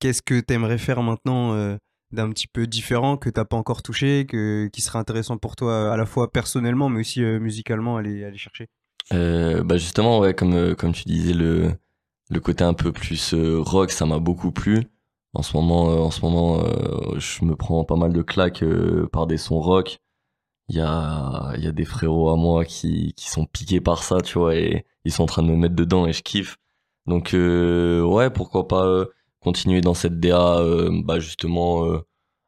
qu'est-ce 0.00 0.22
que 0.22 0.40
t'aimerais 0.40 0.78
faire 0.78 1.02
maintenant 1.02 1.54
d'un 2.12 2.28
petit 2.30 2.46
peu 2.48 2.66
différent 2.66 3.16
que 3.16 3.30
t'as 3.30 3.44
pas 3.44 3.56
encore 3.56 3.82
touché, 3.82 4.26
que, 4.26 4.68
qui 4.72 4.82
serait 4.82 4.98
intéressant 4.98 5.38
pour 5.38 5.56
toi 5.56 5.92
à 5.92 5.96
la 5.96 6.06
fois 6.06 6.30
personnellement, 6.30 6.88
mais 6.88 7.00
aussi 7.00 7.22
musicalement 7.22 7.96
aller, 7.96 8.24
aller 8.24 8.36
chercher? 8.38 8.66
Bah 9.10 9.76
justement, 9.76 10.18
ouais, 10.18 10.34
comme, 10.34 10.74
comme 10.74 10.92
tu 10.92 11.04
disais, 11.04 11.32
le, 11.34 11.72
le 12.32 12.40
côté 12.40 12.64
un 12.64 12.74
peu 12.74 12.92
plus 12.92 13.34
euh, 13.34 13.60
rock, 13.60 13.90
ça 13.90 14.06
m'a 14.06 14.18
beaucoup 14.18 14.52
plu. 14.52 14.84
En 15.34 15.42
ce 15.42 15.56
moment, 15.56 15.90
euh, 15.90 16.26
en 16.26 16.64
euh, 16.64 17.18
je 17.18 17.44
me 17.44 17.56
prends 17.56 17.84
pas 17.84 17.96
mal 17.96 18.12
de 18.12 18.22
claques 18.22 18.64
par 19.12 19.26
des 19.26 19.38
sons 19.38 19.60
rock. 19.60 19.98
Il 20.68 20.76
y 20.76 20.80
a, 20.80 21.54
des 21.72 21.84
frérots 21.84 22.30
à 22.30 22.36
moi 22.36 22.64
qui, 22.64 23.14
sont 23.18 23.46
piqués 23.46 23.80
par 23.80 24.02
ça, 24.02 24.20
tu 24.22 24.38
vois, 24.38 24.56
et 24.56 24.86
ils 25.04 25.12
sont 25.12 25.24
en 25.24 25.26
train 25.26 25.42
de 25.42 25.48
me 25.48 25.56
mettre 25.56 25.74
dedans 25.74 26.06
et 26.06 26.12
je 26.12 26.22
kiffe. 26.22 26.56
Donc, 27.06 27.30
ouais, 27.34 28.30
pourquoi 28.30 28.68
pas 28.68 29.06
continuer 29.40 29.80
dans 29.80 29.94
cette 29.94 30.20
DA, 30.20 30.62
bah 31.04 31.18
justement, 31.20 31.84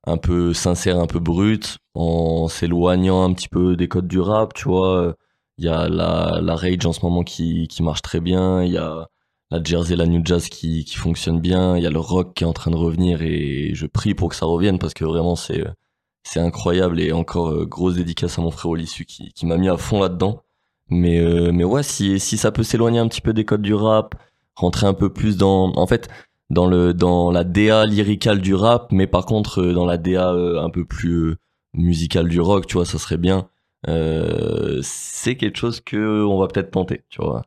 un 0.07 0.17
peu 0.19 0.55
sincère, 0.55 0.99
un 1.01 1.07
peu 1.07 1.19
brute, 1.21 1.79
en 1.95 2.49
s'éloignant 2.49 3.25
un 3.25 3.35
petit 3.35 3.49
peu 3.49 3.77
des 3.77 3.89
codes 3.89 4.09
du 4.09 4.21
rap, 4.21 4.55
tu 4.55 4.69
vois. 4.69 5.15
il 5.59 5.65
y 5.67 5.69
a 5.69 5.89
la, 5.89 6.41
la 6.43 6.57
rage 6.57 6.87
en 6.87 6.93
ce 6.93 7.01
moment 7.03 7.25
qui, 7.25 7.69
qui 7.69 7.83
marche 7.83 8.03
très 8.03 8.21
bien. 8.21 8.63
Il 8.63 8.73
y 8.73 8.79
a 8.79 9.09
la 9.51 9.63
jersey, 9.63 9.97
la 9.97 10.07
new 10.07 10.21
jazz 10.25 10.49
qui, 10.49 10.85
qui 10.85 10.97
fonctionne 10.97 11.41
bien. 11.41 11.77
Il 11.77 11.83
y 11.83 11.87
a 11.87 11.91
le 11.91 11.99
rock 11.99 12.35
qui 12.35 12.45
est 12.45 12.47
en 12.47 12.53
train 12.53 12.71
de 12.71 12.77
revenir 12.77 13.23
et 13.23 13.71
je 13.75 13.87
prie 13.87 14.15
pour 14.15 14.31
que 14.31 14.37
ça 14.37 14.47
revienne 14.47 14.79
parce 14.79 14.95
que 14.95 15.05
vraiment 15.05 15.37
c'est, 15.37 15.65
c'est 16.25 16.41
incroyable 16.41 17.01
et 17.01 17.13
encore 17.13 17.51
euh, 17.51 17.67
grosse 17.67 17.95
dédicace 17.95 18.39
à 18.39 18.43
mon 18.43 18.51
frère 18.51 18.71
Olissu 18.71 19.05
qui, 19.05 19.33
qui 19.33 19.47
m'a 19.47 19.57
mis 19.57 19.69
à 19.69 19.77
fond 19.77 20.01
là-dedans. 20.01 20.43
Mais, 20.89 21.21
euh, 21.21 21.53
mais 21.53 21.65
ouais, 21.65 21.83
si, 21.83 22.21
si 22.21 22.37
ça 22.37 22.53
peut 22.53 22.63
s'éloigner 22.63 22.99
un 22.99 23.09
petit 23.09 23.21
peu 23.21 23.33
des 23.33 23.45
codes 23.45 23.63
du 23.63 23.75
rap, 23.75 24.15
rentrer 24.55 24.87
un 24.87 24.95
peu 24.95 25.13
plus 25.13 25.37
dans, 25.37 25.73
en 25.77 25.87
fait, 25.87 26.09
dans 26.51 26.67
le, 26.67 26.95
dans 26.95 27.31
la 27.31 27.45
DA 27.45 27.87
lyricale 27.87 28.41
du 28.41 28.55
rap, 28.55 28.93
mais 28.93 29.07
par 29.07 29.27
contre, 29.27 29.63
euh, 29.63 29.73
dans 29.75 29.87
la 29.87 29.99
DA 29.99 30.31
un 30.31 30.71
peu 30.71 30.85
plus 30.85 31.37
musicale 31.75 32.29
du 32.29 32.41
rock, 32.41 32.67
tu 32.67 32.75
vois, 32.75 32.87
ça 32.87 32.99
serait 32.99 33.19
bien. 33.19 33.49
c'est 34.83 35.37
quelque 35.37 35.57
chose 35.59 35.81
que 35.81 36.25
on 36.25 36.39
va 36.39 36.49
peut-être 36.49 36.71
tenter, 36.71 37.03
tu 37.11 37.23
vois. 37.23 37.43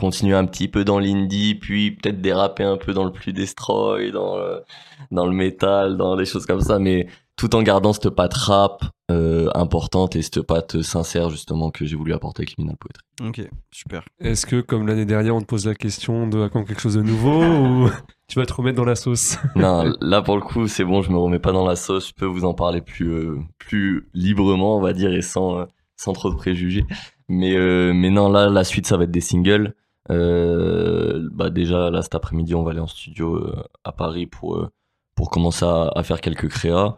Continuer 0.00 0.34
un 0.34 0.46
petit 0.46 0.66
peu 0.66 0.82
dans 0.82 0.98
l'indie, 0.98 1.54
puis 1.54 1.90
peut-être 1.90 2.22
déraper 2.22 2.64
un 2.64 2.78
peu 2.78 2.94
dans 2.94 3.04
le 3.04 3.12
plus 3.12 3.34
destroy, 3.34 4.10
dans 4.10 4.38
le, 4.38 4.62
dans 5.10 5.26
le 5.26 5.32
métal, 5.32 5.98
dans 5.98 6.16
des 6.16 6.24
choses 6.24 6.46
comme 6.46 6.62
ça, 6.62 6.78
mais 6.78 7.06
tout 7.36 7.54
en 7.54 7.62
gardant 7.62 7.92
cette 7.92 8.08
patte 8.10 8.34
rap 8.34 8.84
euh, 9.10 9.48
importante 9.54 10.16
et 10.16 10.22
cette 10.22 10.42
patte 10.42 10.82
sincère 10.82 11.30
justement 11.30 11.70
que 11.70 11.84
j'ai 11.84 11.96
voulu 11.96 12.12
apporter 12.12 12.40
avec 12.42 12.54
Criminal 12.54 12.76
Poetry. 12.76 13.02
Ok, 13.26 13.50
super. 13.70 14.04
Est-ce 14.20 14.46
que, 14.46 14.60
comme 14.60 14.86
l'année 14.86 15.04
dernière, 15.04 15.34
on 15.34 15.40
te 15.40 15.46
pose 15.46 15.66
la 15.66 15.74
question 15.74 16.26
de 16.26 16.42
à 16.42 16.48
quand 16.48 16.64
quelque 16.64 16.80
chose 16.80 16.94
de 16.94 17.02
nouveau 17.02 17.42
ou 17.44 17.90
tu 18.28 18.38
vas 18.38 18.46
te 18.46 18.52
remettre 18.54 18.76
dans 18.76 18.84
la 18.84 18.94
sauce? 18.94 19.36
Non, 19.56 19.92
là 20.00 20.22
pour 20.22 20.36
le 20.36 20.42
coup, 20.42 20.66
c'est 20.66 20.84
bon, 20.84 21.02
je 21.02 21.10
me 21.10 21.18
remets 21.18 21.38
pas 21.38 21.52
dans 21.52 21.66
la 21.66 21.76
sauce, 21.76 22.08
je 22.08 22.14
peux 22.14 22.26
vous 22.26 22.44
en 22.44 22.54
parler 22.54 22.80
plus 22.80 23.10
euh, 23.10 23.38
plus 23.58 24.08
librement, 24.14 24.76
on 24.76 24.80
va 24.80 24.92
dire, 24.92 25.12
et 25.12 25.22
sans 25.22 25.58
euh, 25.58 25.64
sans 25.96 26.12
trop 26.12 26.30
de 26.30 26.36
préjugés. 26.36 26.84
Mais 27.28 27.56
euh, 27.56 27.92
mais 27.94 28.10
non, 28.10 28.30
là 28.30 28.48
la 28.48 28.64
suite 28.64 28.86
ça 28.86 28.96
va 28.96 29.04
être 29.04 29.10
des 29.10 29.20
singles. 29.20 29.74
Euh, 30.08 31.28
bah 31.32 31.50
déjà 31.50 31.90
là 31.90 32.02
cet 32.02 32.14
après-midi, 32.14 32.54
on 32.54 32.62
va 32.62 32.70
aller 32.70 32.80
en 32.80 32.86
studio 32.86 33.36
euh, 33.36 33.62
à 33.84 33.92
Paris 33.92 34.26
pour 34.26 34.56
euh, 34.56 34.70
pour 35.14 35.30
commencer 35.30 35.64
à, 35.64 35.90
à 35.94 36.02
faire 36.02 36.20
quelques 36.20 36.48
créas. 36.48 36.96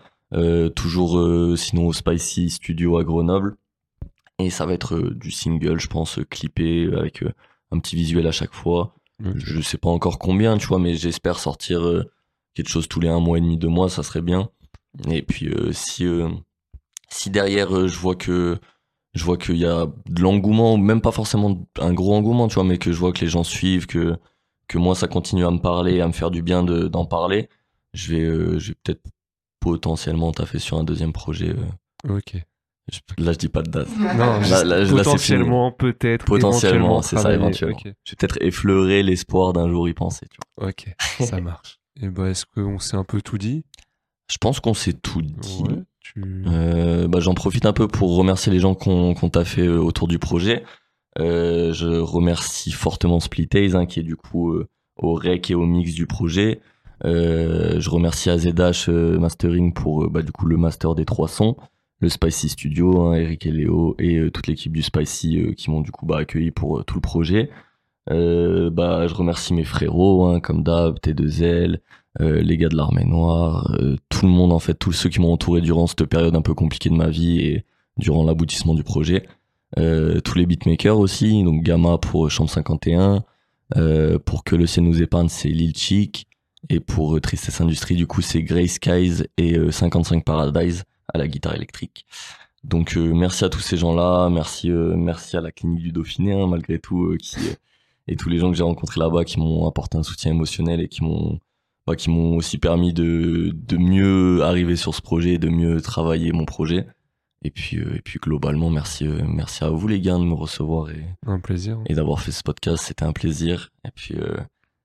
Toujours 0.76 1.20
sinon 1.58 1.88
au 1.88 1.92
Spicy 1.92 2.48
Studio 2.48 2.96
à 2.96 3.04
Grenoble. 3.04 3.56
Et 4.38 4.48
ça 4.48 4.64
va 4.64 4.72
être 4.72 4.98
du 4.98 5.30
single, 5.30 5.78
je 5.78 5.88
pense, 5.88 6.20
clippé 6.30 6.88
avec 6.96 7.22
un 7.70 7.78
petit 7.78 7.96
visuel 7.96 8.26
à 8.26 8.32
chaque 8.32 8.54
fois. 8.54 8.94
Je 9.20 9.60
sais 9.60 9.76
pas 9.76 9.90
encore 9.90 10.18
combien, 10.18 10.56
tu 10.56 10.68
vois, 10.68 10.78
mais 10.78 10.94
j'espère 10.94 11.38
sortir 11.38 11.82
quelque 12.54 12.70
chose 12.70 12.88
tous 12.88 12.98
les 13.00 13.08
un 13.08 13.20
mois 13.20 13.36
et 13.36 13.40
demi, 13.42 13.58
deux 13.58 13.68
mois, 13.68 13.90
ça 13.90 14.02
serait 14.02 14.22
bien. 14.22 14.48
Et 15.10 15.20
puis 15.20 15.54
si 15.72 16.06
si 17.10 17.28
derrière 17.28 17.86
je 17.86 17.98
vois 17.98 18.16
que 18.16 18.58
je 19.14 19.24
vois 19.24 19.36
qu'il 19.36 19.56
y 19.56 19.66
a 19.66 19.86
de 20.08 20.22
l'engouement, 20.22 20.76
même 20.78 21.00
pas 21.00 21.12
forcément 21.12 21.66
un 21.78 21.92
gros 21.92 22.14
engouement, 22.14 22.48
tu 22.48 22.54
vois, 22.54 22.64
mais 22.64 22.78
que 22.78 22.92
je 22.92 22.98
vois 22.98 23.12
que 23.12 23.20
les 23.20 23.28
gens 23.28 23.44
suivent, 23.44 23.86
que 23.86 24.16
que 24.68 24.78
moi 24.78 24.94
ça 24.94 25.06
continue 25.08 25.44
à 25.44 25.50
me 25.50 25.58
parler, 25.58 26.00
à 26.00 26.06
me 26.06 26.12
faire 26.12 26.30
du 26.30 26.42
bien 26.42 26.62
de 26.62 26.88
d'en 26.88 27.04
parler, 27.04 27.48
je 27.92 28.14
vais 28.14 28.22
euh, 28.22 28.58
je 28.58 28.68
vais 28.70 28.76
peut-être 28.82 29.02
potentiellement 29.60 30.32
taffer 30.32 30.58
sur 30.58 30.78
un 30.78 30.84
deuxième 30.84 31.12
projet. 31.12 31.50
euh. 31.50 32.14
Ok. 32.16 32.36
Je- 32.90 33.24
là 33.24 33.32
je 33.32 33.38
dis 33.38 33.48
pas 33.48 33.62
de 33.62 33.70
date. 33.70 33.88
Non, 34.16 34.40
Là- 34.40 34.64
là- 34.64 34.64
là, 34.64 34.78
c'est 34.80 34.86
fini. 34.86 34.96
potentiellement, 34.96 35.70
peut-être. 35.72 36.24
Potentiellement, 36.24 37.00
c'est 37.02 37.16
ça, 37.16 37.32
éventuellement. 37.32 37.76
Ok. 37.76 37.82
Je 38.04 38.10
vais 38.12 38.16
peut-être 38.18 38.38
effleurer 38.40 39.02
l'espoir 39.04 39.52
d'un 39.52 39.68
jour 39.68 39.88
y 39.88 39.94
penser, 39.94 40.26
tu 40.30 40.38
vois. 40.58 40.68
Ok, 40.70 40.92
ça 41.20 41.40
marche. 41.40 41.78
Et 42.00 42.08
bah, 42.08 42.28
est-ce 42.30 42.44
qu'on 42.46 42.78
s'est 42.80 42.96
un 42.96 43.04
peu 43.04 43.20
tout 43.22 43.38
dit? 43.38 43.64
Je 44.30 44.38
pense 44.38 44.58
qu'on 44.60 44.74
s'est 44.74 44.94
tout 44.94 45.22
dit. 45.22 45.62
Ouais, 45.62 45.82
Euh, 46.18 47.08
bah, 47.08 47.20
J'en 47.20 47.34
profite 47.34 47.66
un 47.66 47.72
peu 47.72 47.88
pour 47.88 48.16
remercier 48.16 48.52
les 48.52 48.58
gens 48.58 48.74
qu'on 48.74 49.14
t'a 49.14 49.44
fait 49.44 49.66
euh, 49.66 49.78
autour 49.78 50.08
du 50.08 50.18
projet. 50.18 50.64
Euh, 51.18 51.72
je 51.72 51.86
remercie 51.86 52.72
fortement 52.72 53.20
Splitaze, 53.20 53.76
hein, 53.76 53.86
qui 53.86 54.00
est 54.00 54.04
du 54.04 54.16
coup 54.16 54.54
au 54.96 55.14
rec 55.14 55.50
et 55.50 55.54
au 55.54 55.66
mix 55.66 55.94
du 55.94 56.06
projet. 56.06 56.60
Je 57.04 57.90
remercie 57.90 58.30
AZH 58.30 58.88
Mastering 59.18 59.72
pour 59.72 60.08
bah, 60.08 60.22
du 60.22 60.32
coup 60.32 60.46
le 60.46 60.56
master 60.56 60.94
des 60.94 61.04
trois 61.04 61.28
sons, 61.28 61.56
le 62.00 62.08
Spicy 62.08 62.48
Studio, 62.48 63.02
hein, 63.02 63.14
Eric 63.14 63.46
et 63.46 63.50
Léo 63.50 63.96
et 63.98 64.30
toute 64.30 64.46
l'équipe 64.46 64.72
du 64.72 64.82
Spicy 64.82 65.54
qui 65.56 65.70
m'ont 65.70 65.80
du 65.80 65.90
coup 65.90 66.06
bah, 66.06 66.18
accueilli 66.18 66.50
pour 66.50 66.84
tout 66.84 66.94
le 66.94 67.00
projet. 67.00 67.50
Bah, 68.08 69.06
je 69.06 69.14
remercie 69.14 69.52
mes 69.52 69.64
frérots, 69.64 70.26
hein, 70.26 70.40
comme 70.40 70.62
d'hab, 70.62 70.98
T2L, 70.98 71.80
euh, 72.20 72.42
les 72.42 72.56
gars 72.56 72.68
de 72.68 72.76
l'armée 72.76 73.04
noire, 73.04 73.74
euh, 73.80 73.96
tout 74.08 74.26
le 74.26 74.32
monde 74.32 74.52
en 74.52 74.58
fait, 74.58 74.74
tous 74.74 74.92
ceux 74.92 75.08
qui 75.08 75.20
m'ont 75.20 75.32
entouré 75.32 75.60
durant 75.60 75.86
cette 75.86 76.04
période 76.04 76.34
un 76.36 76.42
peu 76.42 76.54
compliquée 76.54 76.90
de 76.90 76.94
ma 76.94 77.08
vie 77.08 77.40
et 77.40 77.64
durant 77.96 78.24
l'aboutissement 78.24 78.74
du 78.74 78.84
projet. 78.84 79.26
Euh, 79.78 80.20
tous 80.20 80.36
les 80.36 80.46
beatmakers 80.46 80.98
aussi, 80.98 81.42
donc 81.44 81.62
Gamma 81.62 81.98
pour 81.98 82.30
Chambre 82.30 82.50
51, 82.50 83.24
euh, 83.76 84.18
pour 84.18 84.44
Que 84.44 84.56
le 84.56 84.66
ciel 84.66 84.84
nous 84.84 85.00
épargne 85.00 85.28
c'est 85.28 85.48
Lil 85.48 85.74
Chic, 85.74 86.26
et 86.68 86.80
pour 86.80 87.16
euh, 87.16 87.20
Tristesse 87.20 87.60
Industrie 87.60 87.96
du 87.96 88.06
coup 88.06 88.20
c'est 88.20 88.42
Grey 88.42 88.66
Skies 88.66 89.24
et 89.36 89.56
euh, 89.56 89.70
55 89.70 90.24
Paradise 90.24 90.84
à 91.12 91.18
la 91.18 91.28
guitare 91.28 91.54
électrique. 91.54 92.06
Donc 92.64 92.96
euh, 92.96 93.12
merci 93.12 93.44
à 93.44 93.48
tous 93.48 93.60
ces 93.60 93.76
gens-là, 93.76 94.28
merci 94.30 94.70
euh, 94.70 94.94
merci 94.96 95.36
à 95.36 95.40
la 95.40 95.50
clinique 95.50 95.82
du 95.82 95.92
Dauphiné 95.92 96.32
hein, 96.32 96.46
malgré 96.46 96.78
tout 96.78 97.04
euh, 97.04 97.16
qui 97.16 97.38
et 98.08 98.16
tous 98.16 98.28
les 98.28 98.38
gens 98.38 98.50
que 98.50 98.56
j'ai 98.56 98.62
rencontrés 98.62 99.00
là-bas 99.00 99.24
qui 99.24 99.38
m'ont 99.38 99.66
apporté 99.68 99.96
un 99.96 100.02
soutien 100.02 100.32
émotionnel 100.32 100.80
et 100.80 100.88
qui 100.88 101.02
m'ont 101.02 101.40
bah, 101.86 101.96
qui 101.96 102.10
m'ont 102.10 102.36
aussi 102.36 102.58
permis 102.58 102.92
de 102.92 103.50
de 103.54 103.76
mieux 103.76 104.42
arriver 104.42 104.76
sur 104.76 104.94
ce 104.94 105.02
projet, 105.02 105.38
de 105.38 105.48
mieux 105.48 105.80
travailler 105.80 106.32
mon 106.32 106.44
projet. 106.44 106.86
Et 107.44 107.50
puis 107.50 107.78
euh, 107.78 107.96
et 107.96 108.00
puis 108.00 108.20
globalement 108.20 108.70
merci 108.70 109.04
euh, 109.06 109.20
merci 109.26 109.64
à 109.64 109.70
vous 109.70 109.88
les 109.88 110.00
gars 110.00 110.16
de 110.16 110.22
me 110.24 110.34
recevoir 110.34 110.90
et 110.90 111.04
Un 111.26 111.40
plaisir. 111.40 111.78
et 111.86 111.94
d'avoir 111.94 112.20
fait 112.20 112.30
ce 112.30 112.42
podcast, 112.44 112.84
c'était 112.86 113.04
un 113.04 113.12
plaisir. 113.12 113.70
Et 113.84 113.90
puis 113.92 114.14
euh, 114.16 114.36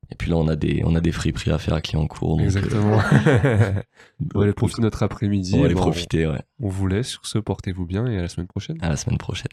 et 0.09 0.15
puis 0.15 0.31
là 0.31 0.37
on 0.37 0.47
a 0.47 0.55
des 0.55 0.81
on 0.83 0.95
a 0.95 0.99
des 1.01 1.11
friperies 1.11 1.51
à 1.51 1.59
faire 1.59 1.75
à 1.75 1.81
Clignancourt. 1.81 2.41
Exactement. 2.41 2.97
on 4.33 4.39
va 4.39 4.43
aller 4.43 4.53
profiter 4.53 4.81
de 4.81 4.87
notre 4.87 5.03
après-midi. 5.03 5.51
On 5.53 5.59
va 5.59 5.65
aller 5.65 5.75
Bon, 5.75 5.81
profiter, 5.81 6.25
ouais. 6.25 6.41
On 6.59 6.69
vous 6.69 6.87
laisse 6.87 7.09
sur 7.09 7.25
ce, 7.27 7.37
portez-vous 7.37 7.85
bien 7.85 8.07
et 8.07 8.17
à 8.17 8.21
la 8.23 8.27
semaine 8.27 8.47
prochaine. 8.47 8.77
À 8.81 8.89
la 8.89 8.95
semaine 8.97 9.19
prochaine. 9.19 9.51